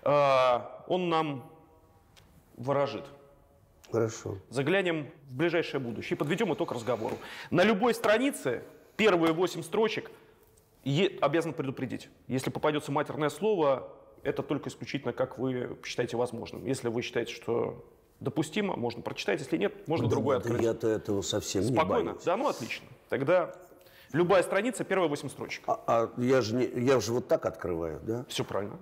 Э, 0.03 0.61
он 0.89 1.09
нам 1.09 1.49
выражит. 2.57 3.05
Хорошо. 3.93 4.39
Заглянем 4.51 5.13
в 5.31 5.37
ближайшее 5.37 5.79
будущее 5.81 6.17
и 6.17 6.19
подведем 6.19 6.53
итог 6.53 6.73
разговору. 6.73 7.17
На 7.53 7.63
любой 7.63 7.95
странице 7.95 8.65
первые 8.97 9.33
восемь 9.33 9.63
строчек 9.63 10.11
е- 10.83 11.19
обязан 11.21 11.53
предупредить. 11.53 12.09
Если 12.27 12.51
попадется 12.51 12.91
матерное 12.91 13.29
слово, 13.29 13.89
это 14.25 14.43
только 14.43 14.71
исключительно 14.71 15.13
как 15.13 15.39
вы 15.39 15.79
считаете 15.85 16.17
возможным. 16.17 16.67
Если 16.67 16.89
вы 16.89 17.03
считаете, 17.03 17.33
что 17.33 17.85
допустимо, 18.25 18.75
можно 18.77 19.03
прочитать, 19.03 19.41
если 19.41 19.57
нет, 19.57 19.87
можно 19.87 20.07
да, 20.07 20.11
другой 20.11 20.39
открыть. 20.39 20.63
Я-то 20.63 20.89
этого 20.89 21.23
совсем 21.23 21.63
Спокойно. 21.63 22.03
не 22.03 22.09
боюсь. 22.09 22.25
Да, 22.25 22.37
ну 22.37 22.49
отлично. 22.49 22.87
Тогда 23.09 23.55
любая 24.13 24.43
страница, 24.43 24.83
первые 24.83 25.09
восемь 25.09 25.29
строчек. 25.29 25.63
А, 25.69 25.81
а 25.87 26.21
я 26.21 26.41
же 26.41 26.57
не, 26.57 26.67
я 26.85 26.99
же 26.99 27.13
вот 27.13 27.29
так 27.29 27.47
открываю, 27.47 28.01
да? 28.03 28.25
Все 28.29 28.45
правильно. 28.45 28.79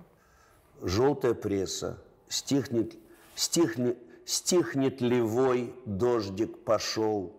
Желтая 0.81 1.33
пресса, 1.33 2.01
стихнет, 2.27 2.95
стихнет, 3.35 3.97
стихнет 4.25 5.01
ли 5.01 5.21
вой, 5.21 5.75
дождик 5.85 6.63
пошел, 6.63 7.35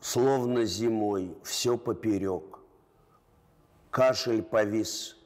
словно 0.00 0.64
зимой, 0.64 1.36
все 1.42 1.76
поперек. 1.76 2.60
Кашель 3.90 4.42
повис 4.42 5.16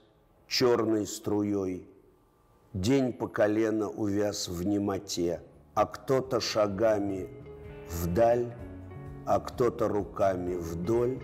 черной 0.49 1.07
струей, 1.07 1.87
день 2.73 3.13
по 3.13 3.29
колено 3.29 3.89
увяз 3.91 4.49
в 4.49 4.65
немоте– 4.65 5.43
а 5.75 5.87
кто-то 5.87 6.41
шагами 6.41 7.29
вдаль, 7.91 8.55
а 9.27 9.41
кто-то 9.41 9.89
руками 9.89 10.55
вдоль, 10.55 11.23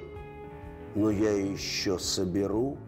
но 0.94 1.10
я 1.10 1.32
еще 1.32 1.98
соберу 1.98 2.78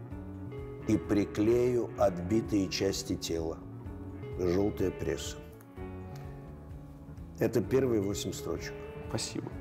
и 0.87 0.97
приклею 0.97 1.89
отбитые 1.97 2.69
части 2.69 3.15
тела. 3.15 3.57
Желтая 4.37 4.91
пресса. 4.91 5.37
Это 7.39 7.61
первые 7.61 8.01
восемь 8.01 8.33
строчек. 8.33 8.73
Спасибо. 9.09 9.51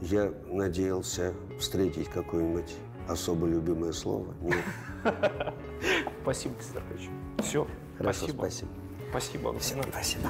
Я 0.00 0.32
надеялся 0.46 1.34
встретить 1.58 2.08
какое-нибудь 2.08 2.74
особо 3.08 3.46
любимое 3.46 3.92
слово. 3.92 4.34
Нет. 4.40 4.64
Спасибо, 6.22 6.54
Константин 6.54 7.12
Все. 7.38 7.66
Хорошо, 7.98 8.18
спасибо. 8.20 8.38
Спасибо. 8.38 8.85
Спасибо. 9.20 9.54
Спасибо. 9.90 10.28